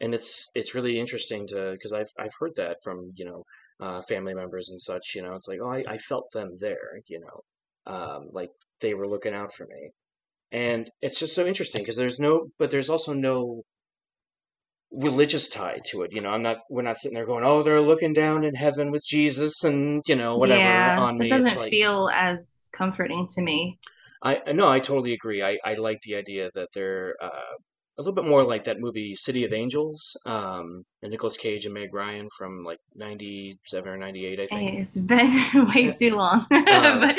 and 0.00 0.14
it's 0.14 0.50
it's 0.54 0.74
really 0.74 0.98
interesting 0.98 1.46
to 1.48 1.72
because 1.72 1.92
I've 1.92 2.10
I've 2.18 2.34
heard 2.38 2.56
that 2.56 2.78
from 2.82 3.10
you 3.16 3.24
know 3.24 3.44
uh, 3.80 4.02
family 4.02 4.34
members 4.34 4.70
and 4.70 4.80
such. 4.80 5.14
You 5.14 5.22
know, 5.22 5.34
it's 5.34 5.48
like 5.48 5.60
oh 5.62 5.70
I, 5.70 5.84
I 5.88 5.98
felt 5.98 6.30
them 6.32 6.56
there. 6.58 7.00
You 7.06 7.20
know, 7.20 7.92
um, 7.92 8.28
like 8.32 8.50
they 8.80 8.94
were 8.94 9.08
looking 9.08 9.34
out 9.34 9.52
for 9.52 9.66
me, 9.66 9.90
and 10.52 10.90
it's 11.02 11.18
just 11.18 11.34
so 11.34 11.46
interesting 11.46 11.82
because 11.82 11.96
there's 11.96 12.20
no 12.20 12.48
but 12.58 12.70
there's 12.70 12.90
also 12.90 13.12
no 13.12 13.62
religious 14.90 15.48
tie 15.48 15.80
to 15.86 16.02
it. 16.02 16.12
You 16.12 16.20
know, 16.20 16.30
I'm 16.30 16.42
not 16.42 16.58
we're 16.70 16.82
not 16.82 16.98
sitting 16.98 17.16
there 17.16 17.26
going 17.26 17.44
oh 17.44 17.62
they're 17.62 17.80
looking 17.80 18.12
down 18.12 18.44
in 18.44 18.54
heaven 18.54 18.90
with 18.90 19.04
Jesus 19.04 19.64
and 19.64 20.02
you 20.06 20.14
know 20.14 20.36
whatever 20.36 20.60
yeah, 20.60 21.00
on 21.00 21.18
me. 21.18 21.26
It 21.26 21.30
doesn't 21.30 21.58
like, 21.58 21.70
feel 21.70 22.10
as 22.12 22.70
comforting 22.72 23.26
to 23.34 23.42
me. 23.42 23.78
I 24.22 24.52
no, 24.52 24.68
I 24.68 24.80
totally 24.80 25.12
agree. 25.12 25.42
I, 25.42 25.58
I 25.64 25.74
like 25.74 26.00
the 26.02 26.16
idea 26.16 26.50
that 26.54 26.68
they're 26.74 27.14
uh, 27.22 27.54
a 27.98 28.02
little 28.02 28.14
bit 28.14 28.28
more 28.28 28.44
like 28.44 28.64
that 28.64 28.80
movie 28.80 29.14
City 29.14 29.44
of 29.44 29.52
Angels, 29.52 30.16
um, 30.24 30.84
and 31.02 31.10
Nicolas 31.10 31.36
Cage 31.36 31.64
and 31.64 31.74
Meg 31.74 31.92
Ryan 31.92 32.28
from 32.36 32.64
like 32.64 32.78
'97 32.94 33.88
or 33.88 33.96
'98, 33.96 34.40
I 34.40 34.46
think. 34.46 34.78
It's 34.78 34.98
been 34.98 35.68
way 35.74 35.92
too 35.92 36.14
long. 36.16 36.46
uh, 36.50 37.14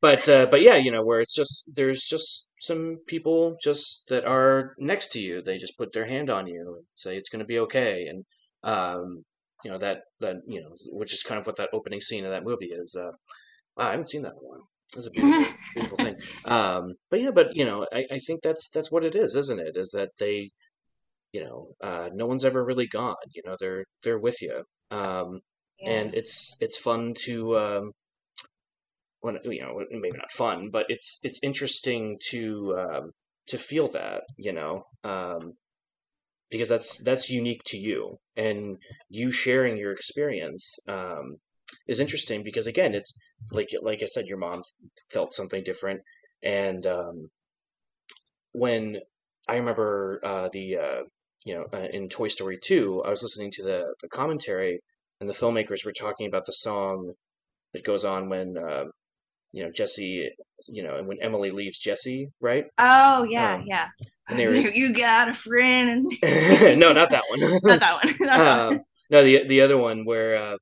but 0.00 0.28
uh, 0.28 0.46
but 0.50 0.62
yeah, 0.62 0.76
you 0.76 0.90
know, 0.90 1.04
where 1.04 1.20
it's 1.20 1.34
just 1.34 1.72
there's 1.76 2.02
just 2.02 2.52
some 2.60 2.98
people 3.06 3.56
just 3.62 4.08
that 4.08 4.24
are 4.24 4.74
next 4.78 5.12
to 5.12 5.20
you. 5.20 5.42
They 5.42 5.58
just 5.58 5.78
put 5.78 5.92
their 5.92 6.06
hand 6.06 6.28
on 6.28 6.46
you 6.46 6.74
and 6.76 6.86
say 6.94 7.16
it's 7.16 7.30
going 7.30 7.40
to 7.40 7.46
be 7.46 7.60
okay, 7.60 8.06
and 8.06 8.24
um, 8.64 9.24
you 9.64 9.70
know 9.70 9.78
that 9.78 10.00
that 10.20 10.36
you 10.48 10.60
know, 10.60 10.70
which 10.86 11.12
is 11.12 11.22
kind 11.22 11.40
of 11.40 11.46
what 11.46 11.56
that 11.56 11.70
opening 11.72 12.00
scene 12.00 12.24
of 12.24 12.30
that 12.30 12.44
movie 12.44 12.70
is. 12.72 12.96
Uh, 12.98 13.12
I 13.76 13.90
haven't 13.92 14.08
seen 14.08 14.22
that 14.22 14.34
one. 14.40 14.60
It's 14.96 15.06
a 15.06 15.10
beautiful, 15.10 15.54
beautiful 15.74 15.96
thing. 15.96 16.16
Um, 16.44 16.94
but 17.10 17.20
yeah, 17.20 17.30
but 17.30 17.54
you 17.54 17.64
know, 17.64 17.86
I, 17.92 18.06
I 18.10 18.18
think 18.18 18.42
that's 18.42 18.70
that's 18.70 18.90
what 18.90 19.04
it 19.04 19.14
is, 19.14 19.36
isn't 19.36 19.60
it? 19.60 19.76
Is 19.76 19.92
that 19.92 20.10
they, 20.18 20.50
you 21.32 21.44
know, 21.44 21.68
uh, 21.80 22.10
no 22.12 22.26
one's 22.26 22.44
ever 22.44 22.64
really 22.64 22.88
gone. 22.88 23.14
You 23.34 23.42
know, 23.44 23.56
they're 23.58 23.84
they're 24.02 24.18
with 24.18 24.42
you, 24.42 24.64
um, 24.90 25.40
yeah. 25.78 25.90
and 25.90 26.14
it's 26.14 26.56
it's 26.60 26.76
fun 26.76 27.14
to, 27.24 27.56
um, 27.58 27.92
when 29.20 29.38
you 29.44 29.62
know, 29.62 29.80
maybe 29.90 30.16
not 30.16 30.32
fun, 30.32 30.70
but 30.70 30.86
it's 30.88 31.20
it's 31.22 31.42
interesting 31.42 32.18
to 32.30 32.76
um, 32.78 33.10
to 33.48 33.58
feel 33.58 33.88
that, 33.88 34.22
you 34.36 34.52
know, 34.52 34.84
um, 35.04 35.54
because 36.50 36.68
that's 36.68 37.02
that's 37.04 37.30
unique 37.30 37.62
to 37.66 37.76
you, 37.78 38.16
and 38.36 38.76
you 39.08 39.30
sharing 39.30 39.76
your 39.76 39.92
experience 39.92 40.78
um, 40.88 41.36
is 41.90 41.98
interesting 41.98 42.42
because 42.44 42.68
again, 42.68 42.94
it's 42.94 43.20
like 43.50 43.68
like 43.82 44.00
I 44.00 44.06
said, 44.06 44.26
your 44.26 44.38
mom 44.38 44.62
felt 45.10 45.32
something 45.32 45.60
different, 45.64 46.00
and 46.42 46.86
um, 46.86 47.30
when 48.52 49.00
I 49.48 49.56
remember 49.56 50.20
uh, 50.24 50.48
the 50.52 50.76
uh, 50.76 51.02
you 51.44 51.54
know 51.54 51.66
uh, 51.74 51.88
in 51.92 52.08
Toy 52.08 52.28
Story 52.28 52.58
two, 52.62 53.02
I 53.04 53.10
was 53.10 53.22
listening 53.24 53.50
to 53.54 53.64
the 53.64 53.94
the 54.00 54.08
commentary, 54.08 54.80
and 55.20 55.28
the 55.28 55.34
filmmakers 55.34 55.84
were 55.84 55.92
talking 55.92 56.28
about 56.28 56.46
the 56.46 56.52
song 56.52 57.12
that 57.74 57.84
goes 57.84 58.04
on 58.04 58.28
when 58.28 58.56
uh, 58.56 58.84
you 59.52 59.64
know 59.64 59.70
Jesse, 59.74 60.30
you 60.68 60.84
know, 60.84 60.94
and 60.94 61.08
when 61.08 61.18
Emily 61.20 61.50
leaves 61.50 61.78
Jesse, 61.78 62.30
right? 62.40 62.66
Oh 62.78 63.24
yeah, 63.24 63.54
um, 63.54 63.64
yeah. 63.66 63.88
And 64.28 64.38
they 64.38 64.46
were, 64.46 64.54
you 64.72 64.94
got 64.94 65.28
a 65.28 65.34
friend. 65.34 66.06
no, 66.22 66.92
not 66.92 67.10
that 67.10 67.24
one. 67.28 67.40
not 67.64 67.80
that 67.80 68.04
one. 68.04 68.16
Not 68.20 68.38
that 68.38 68.66
one. 68.68 68.84
No, 69.10 69.24
the 69.24 69.48
the 69.48 69.60
other 69.60 69.76
one 69.76 70.04
where 70.04 70.36
uh, 70.36 70.56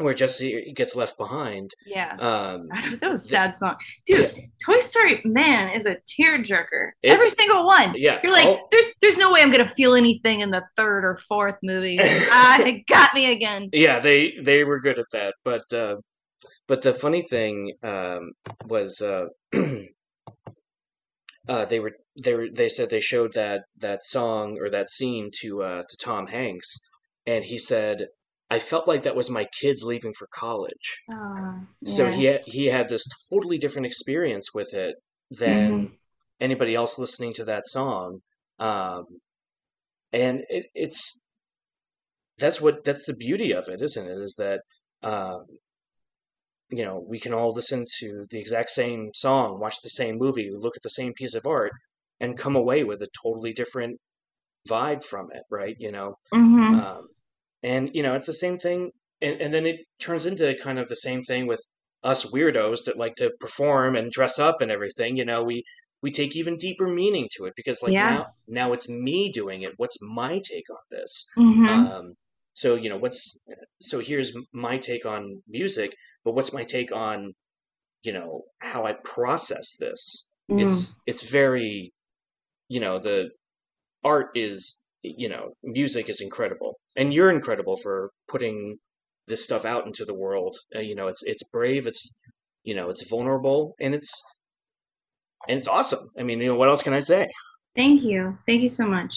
where 0.00 0.14
Jesse 0.14 0.72
gets 0.74 0.96
left 0.96 1.16
behind. 1.16 1.72
Yeah, 1.86 2.16
um, 2.18 2.68
that 3.00 3.10
was 3.10 3.24
a 3.24 3.28
sad 3.28 3.56
song, 3.56 3.76
dude. 4.06 4.32
Yeah. 4.34 4.42
Toy 4.64 4.78
Story, 4.78 5.20
man, 5.24 5.70
is 5.70 5.86
a 5.86 5.96
tearjerker. 6.18 6.90
Every 7.02 7.28
single 7.28 7.66
one. 7.66 7.94
Yeah, 7.96 8.20
you're 8.22 8.32
like, 8.32 8.46
I'll, 8.46 8.68
there's 8.70 8.92
there's 9.00 9.18
no 9.18 9.32
way 9.32 9.40
I'm 9.42 9.50
gonna 9.50 9.68
feel 9.68 9.94
anything 9.94 10.40
in 10.40 10.50
the 10.50 10.64
third 10.76 11.04
or 11.04 11.18
fourth 11.28 11.56
movie. 11.62 11.98
ah, 12.00 12.60
it 12.66 12.86
got 12.86 13.14
me 13.14 13.30
again. 13.30 13.70
Yeah, 13.72 14.00
they 14.00 14.34
they 14.42 14.64
were 14.64 14.80
good 14.80 14.98
at 14.98 15.06
that, 15.12 15.34
but 15.44 15.72
uh, 15.72 15.96
but 16.66 16.82
the 16.82 16.94
funny 16.94 17.22
thing 17.22 17.72
um, 17.82 18.32
was 18.66 19.00
uh, 19.00 19.26
uh, 21.48 21.64
they 21.64 21.80
were 21.80 21.92
they 22.22 22.34
were 22.34 22.48
they 22.52 22.68
said 22.68 22.90
they 22.90 23.00
showed 23.00 23.32
that 23.34 23.62
that 23.78 24.04
song 24.04 24.58
or 24.58 24.70
that 24.70 24.90
scene 24.90 25.30
to 25.40 25.62
uh, 25.62 25.82
to 25.88 25.96
Tom 25.96 26.26
Hanks, 26.26 26.78
and 27.26 27.44
he 27.44 27.58
said 27.58 28.08
I 28.50 28.58
felt 28.58 28.88
like 28.88 29.02
that 29.02 29.16
was 29.16 29.30
my 29.30 29.46
kids 29.60 29.82
leaving 29.82 30.14
for 30.14 30.26
college. 30.32 31.02
Oh, 31.10 31.60
yeah. 31.82 31.92
So 31.92 32.10
he 32.10 32.24
had, 32.24 32.40
he 32.46 32.66
had 32.66 32.88
this 32.88 33.06
totally 33.30 33.58
different 33.58 33.86
experience 33.86 34.54
with 34.54 34.72
it 34.72 34.96
than 35.30 35.72
mm-hmm. 35.72 35.94
anybody 36.40 36.74
else 36.74 36.98
listening 36.98 37.34
to 37.34 37.44
that 37.44 37.66
song. 37.66 38.20
Um, 38.58 39.04
and 40.12 40.44
it, 40.48 40.66
it's 40.74 41.26
that's 42.38 42.60
what 42.60 42.84
that's 42.84 43.04
the 43.04 43.14
beauty 43.14 43.52
of 43.52 43.68
it, 43.68 43.82
isn't 43.82 44.08
it? 44.08 44.18
Is 44.18 44.34
that 44.38 44.60
um, 45.02 45.44
you 46.70 46.84
know 46.84 47.04
we 47.06 47.20
can 47.20 47.34
all 47.34 47.52
listen 47.52 47.84
to 48.00 48.24
the 48.30 48.38
exact 48.38 48.70
same 48.70 49.10
song, 49.14 49.60
watch 49.60 49.76
the 49.82 49.90
same 49.90 50.16
movie, 50.16 50.50
look 50.52 50.76
at 50.76 50.82
the 50.82 50.90
same 50.90 51.12
piece 51.12 51.34
of 51.34 51.46
art, 51.46 51.72
and 52.20 52.38
come 52.38 52.56
away 52.56 52.84
with 52.84 53.02
a 53.02 53.08
totally 53.22 53.52
different 53.52 54.00
vibe 54.68 55.04
from 55.04 55.28
it, 55.32 55.42
right? 55.50 55.76
You 55.78 55.92
know. 55.92 56.14
Mm-hmm. 56.32 56.74
Um, 56.74 57.08
and 57.62 57.90
you 57.92 58.02
know, 58.02 58.14
it's 58.14 58.26
the 58.26 58.34
same 58.34 58.58
thing, 58.58 58.90
and, 59.20 59.40
and 59.40 59.54
then 59.54 59.66
it 59.66 59.80
turns 60.00 60.26
into 60.26 60.54
kind 60.62 60.78
of 60.78 60.88
the 60.88 60.96
same 60.96 61.22
thing 61.22 61.46
with 61.46 61.62
us 62.04 62.30
weirdos 62.30 62.84
that 62.84 62.96
like 62.96 63.16
to 63.16 63.32
perform 63.40 63.96
and 63.96 64.12
dress 64.12 64.38
up 64.38 64.60
and 64.60 64.70
everything. 64.70 65.16
You 65.16 65.24
know, 65.24 65.42
we 65.42 65.64
we 66.02 66.10
take 66.10 66.36
even 66.36 66.56
deeper 66.56 66.88
meaning 66.88 67.28
to 67.36 67.46
it 67.46 67.54
because 67.56 67.82
like 67.82 67.92
yeah. 67.92 68.10
now 68.10 68.26
now 68.46 68.72
it's 68.72 68.88
me 68.88 69.30
doing 69.30 69.62
it. 69.62 69.72
What's 69.76 70.00
my 70.00 70.40
take 70.44 70.70
on 70.70 70.78
this? 70.90 71.26
Mm-hmm. 71.36 71.66
Um, 71.66 72.14
so 72.54 72.74
you 72.74 72.88
know, 72.88 72.98
what's 72.98 73.46
so 73.80 74.00
here's 74.00 74.36
my 74.52 74.78
take 74.78 75.06
on 75.06 75.42
music, 75.48 75.94
but 76.24 76.34
what's 76.34 76.52
my 76.52 76.64
take 76.64 76.92
on 76.92 77.32
you 78.02 78.12
know 78.12 78.42
how 78.60 78.86
I 78.86 78.94
process 79.04 79.76
this. 79.78 80.32
Mm. 80.50 80.62
It's 80.62 81.00
it's 81.06 81.28
very, 81.30 81.92
you 82.68 82.80
know, 82.80 82.98
the 82.98 83.30
art 84.04 84.28
is 84.34 84.87
you 85.02 85.28
know 85.28 85.52
music 85.62 86.08
is 86.08 86.20
incredible, 86.20 86.74
and 86.96 87.12
you're 87.12 87.30
incredible 87.30 87.76
for 87.76 88.10
putting 88.28 88.78
this 89.28 89.44
stuff 89.44 89.64
out 89.64 89.86
into 89.86 90.04
the 90.04 90.14
world. 90.14 90.56
Uh, 90.74 90.80
you 90.80 90.94
know, 90.94 91.06
it's 91.08 91.22
it's 91.22 91.42
brave, 91.50 91.86
it's 91.86 92.14
you 92.64 92.74
know, 92.74 92.90
it's 92.90 93.08
vulnerable, 93.08 93.74
and 93.80 93.94
it's 93.94 94.22
and 95.48 95.58
it's 95.58 95.68
awesome. 95.68 96.08
I 96.18 96.22
mean, 96.22 96.40
you 96.40 96.48
know, 96.48 96.56
what 96.56 96.68
else 96.68 96.82
can 96.82 96.92
I 96.92 97.00
say? 97.00 97.28
Thank 97.76 98.02
you. 98.02 98.36
Thank 98.46 98.62
you 98.62 98.68
so 98.68 98.86
much. 98.86 99.14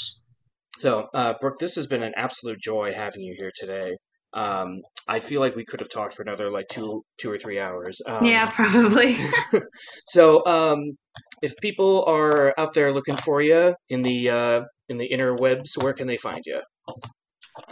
So, 0.79 1.07
uh, 1.13 1.33
Brooke, 1.41 1.59
this 1.59 1.75
has 1.75 1.87
been 1.87 2.03
an 2.03 2.13
absolute 2.15 2.59
joy 2.59 2.93
having 2.93 3.21
you 3.21 3.35
here 3.37 3.51
today. 3.55 3.95
Um, 4.33 4.81
I 5.07 5.19
feel 5.19 5.41
like 5.41 5.55
we 5.55 5.65
could 5.65 5.79
have 5.79 5.89
talked 5.89 6.13
for 6.13 6.21
another 6.21 6.49
like 6.49 6.67
two, 6.69 7.03
two 7.17 7.31
or 7.31 7.37
three 7.37 7.59
hours. 7.59 8.01
Um, 8.07 8.25
yeah, 8.25 8.49
probably. 8.53 9.17
so, 10.07 10.45
um, 10.45 10.97
if 11.41 11.55
people 11.57 12.05
are 12.05 12.53
out 12.57 12.73
there 12.73 12.93
looking 12.93 13.17
for 13.17 13.41
you 13.41 13.75
in 13.89 14.01
the 14.01 14.29
uh, 14.29 14.61
in 14.89 14.97
the 14.97 15.09
interwebs, 15.09 15.81
where 15.81 15.93
can 15.93 16.07
they 16.07 16.17
find 16.17 16.41
you? 16.45 16.61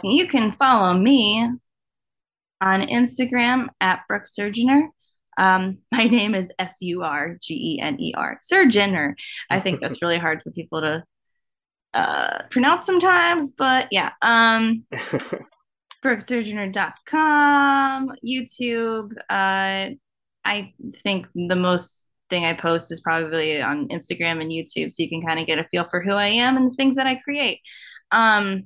You 0.02 0.28
can 0.28 0.52
follow 0.52 0.92
me 0.94 1.48
on 2.60 2.82
Instagram 2.82 3.68
at 3.80 4.00
Brooke 4.08 4.26
Surgener. 4.26 4.88
Um, 5.38 5.78
my 5.92 6.04
name 6.04 6.34
is 6.34 6.52
S 6.58 6.76
U 6.80 7.02
R 7.02 7.36
G 7.42 7.76
E 7.76 7.80
N 7.80 7.98
E 8.00 8.12
R, 8.16 8.38
Surgener. 8.40 9.14
I 9.48 9.60
think 9.60 9.80
that's 9.80 10.02
really 10.02 10.18
hard 10.18 10.42
for 10.42 10.50
people 10.50 10.80
to 10.80 11.04
uh, 11.94 12.42
pronounce 12.50 12.86
sometimes, 12.86 13.52
but 13.52 13.88
yeah. 13.90 14.10
Um, 14.22 14.84
BrookeSurgener.com, 16.04 18.12
YouTube. 18.24 19.12
Uh, 19.28 19.90
I 20.44 20.72
think 21.02 21.26
the 21.34 21.56
most 21.56 22.06
thing 22.30 22.44
I 22.44 22.54
post 22.54 22.90
is 22.90 23.00
probably 23.00 23.60
on 23.60 23.88
Instagram 23.88 24.40
and 24.40 24.50
YouTube, 24.50 24.92
so 24.92 25.02
you 25.02 25.08
can 25.08 25.20
kind 25.20 25.38
of 25.38 25.46
get 25.46 25.58
a 25.58 25.64
feel 25.64 25.84
for 25.84 26.00
who 26.00 26.12
I 26.12 26.28
am 26.28 26.56
and 26.56 26.70
the 26.70 26.76
things 26.76 26.96
that 26.96 27.06
I 27.06 27.16
create. 27.16 27.60
Um, 28.10 28.64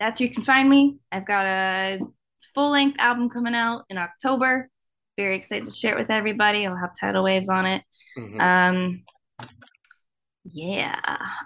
that's 0.00 0.18
where 0.18 0.28
you 0.28 0.34
can 0.34 0.44
find 0.44 0.68
me. 0.68 0.96
I've 1.10 1.26
got 1.26 1.46
a 1.46 2.00
full 2.54 2.70
length 2.70 2.98
album 2.98 3.28
coming 3.28 3.54
out 3.54 3.84
in 3.90 3.98
October. 3.98 4.68
Very 5.16 5.36
excited 5.36 5.68
to 5.68 5.74
share 5.74 5.94
it 5.94 5.98
with 5.98 6.10
everybody. 6.10 6.66
I'll 6.66 6.76
have 6.76 6.98
tidal 6.98 7.24
waves 7.24 7.48
on 7.48 7.66
it. 7.66 7.82
Mm-hmm. 8.18 8.40
Um, 8.40 9.02
yeah, 10.52 11.00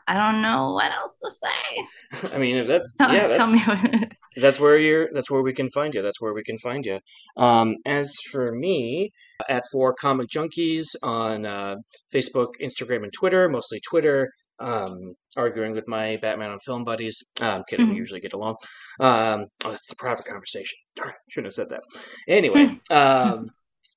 I 0.08 0.14
don't 0.14 0.42
know 0.42 0.72
what 0.72 0.90
else 0.92 1.18
to 1.20 1.30
say. 1.30 2.30
I 2.34 2.38
mean, 2.38 2.66
that's 2.66 2.94
yeah, 2.98 3.28
that's, 3.28 3.38
Tell 3.38 3.90
me 3.92 4.08
that's 4.36 4.58
where 4.60 4.78
you're. 4.78 5.08
That's 5.12 5.30
where 5.30 5.42
we 5.42 5.52
can 5.52 5.70
find 5.70 5.94
you. 5.94 6.02
That's 6.02 6.20
where 6.20 6.34
we 6.34 6.42
can 6.42 6.58
find 6.58 6.84
you. 6.84 6.98
Um, 7.36 7.76
as 7.86 8.16
for 8.32 8.52
me, 8.52 9.12
at 9.48 9.64
Four 9.70 9.94
Comic 9.94 10.28
Junkies 10.28 10.96
on 11.02 11.46
uh, 11.46 11.76
Facebook, 12.12 12.48
Instagram, 12.60 13.04
and 13.04 13.12
Twitter, 13.12 13.48
mostly 13.48 13.80
Twitter. 13.88 14.30
Um, 14.58 15.14
arguing 15.36 15.72
with 15.72 15.86
my 15.86 16.16
Batman 16.22 16.50
on 16.50 16.58
Film 16.60 16.82
buddies. 16.82 17.22
I'm 17.42 17.62
kidding, 17.68 17.86
mm-hmm. 17.86 17.92
we 17.92 17.98
usually 17.98 18.20
get 18.20 18.32
along. 18.32 18.56
Um, 18.98 19.46
oh, 19.64 19.70
it's 19.70 19.92
a 19.92 19.96
private 19.96 20.24
conversation. 20.24 20.78
Darn, 20.96 21.12
shouldn't 21.28 21.48
have 21.48 21.52
said 21.52 21.68
that. 21.68 21.82
Anyway, 22.26 22.80
um, 22.90 23.50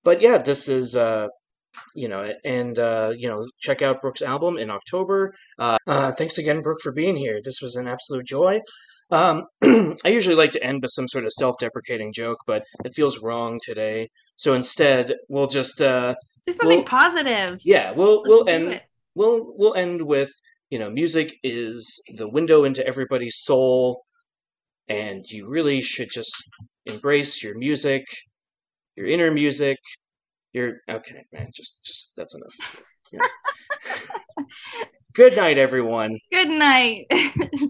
but 0.04 0.22
yeah, 0.22 0.38
this 0.38 0.68
is 0.68 0.98
uh, 0.98 1.28
you 1.96 2.08
know, 2.08 2.32
and 2.44 2.78
uh, 2.78 3.14
you 3.16 3.30
know, 3.30 3.46
check 3.60 3.82
out 3.82 4.02
Brooke's 4.02 4.22
album 4.22 4.58
in 4.58 4.70
October. 4.70 5.34
Uh, 5.58 5.78
uh, 5.88 6.12
thanks 6.12 6.38
again, 6.38 6.62
Brooke, 6.62 6.82
for 6.82 6.92
being 6.92 7.16
here. 7.16 7.40
This 7.44 7.62
was 7.62 7.76
an 7.76 7.88
absolute 7.88 8.26
joy. 8.26 8.62
Um, 9.12 9.46
I 9.64 10.10
usually 10.10 10.36
like 10.36 10.52
to 10.52 10.64
end 10.64 10.82
with 10.82 10.92
some 10.92 11.08
sort 11.08 11.26
of 11.26 11.34
self-deprecating 11.34 12.14
joke, 12.14 12.38
but 12.46 12.64
it 12.86 12.94
feels 12.96 13.24
wrong 13.24 13.60
today. 13.64 14.10
So 14.36 14.54
instead, 14.54 15.16
we'll 15.30 15.48
just 15.48 15.82
uh, 15.82 16.16
say 16.48 16.54
something 16.54 16.78
we'll, 16.80 16.86
positive. 16.86 17.60
Yeah, 17.64 17.92
we'll 17.92 18.22
Let's 18.22 18.30
we'll 18.30 18.50
end 18.50 18.82
we'll 19.16 19.54
we'll 19.58 19.76
end 19.76 20.04
with 20.04 20.32
you 20.70 20.78
know, 20.78 20.90
music 20.90 21.36
is 21.44 22.04
the 22.18 22.30
window 22.30 22.64
into 22.64 22.86
everybody's 22.86 23.38
soul, 23.40 24.04
and 24.88 25.26
you 25.28 25.48
really 25.48 25.82
should 25.82 26.10
just 26.12 26.32
embrace 26.86 27.44
your 27.44 27.58
music, 27.58 28.06
your 28.96 29.08
inner 29.08 29.32
music, 29.32 29.78
you're 30.54 30.78
okay, 30.90 31.26
man. 31.32 31.50
Just, 31.54 31.84
just 31.84 32.14
that's 32.16 32.36
enough. 32.36 32.56
Yeah. 33.12 33.20
Good 35.14 35.36
night, 35.36 35.58
everyone. 35.58 36.20
Good 36.32 36.50
night. 36.50 37.08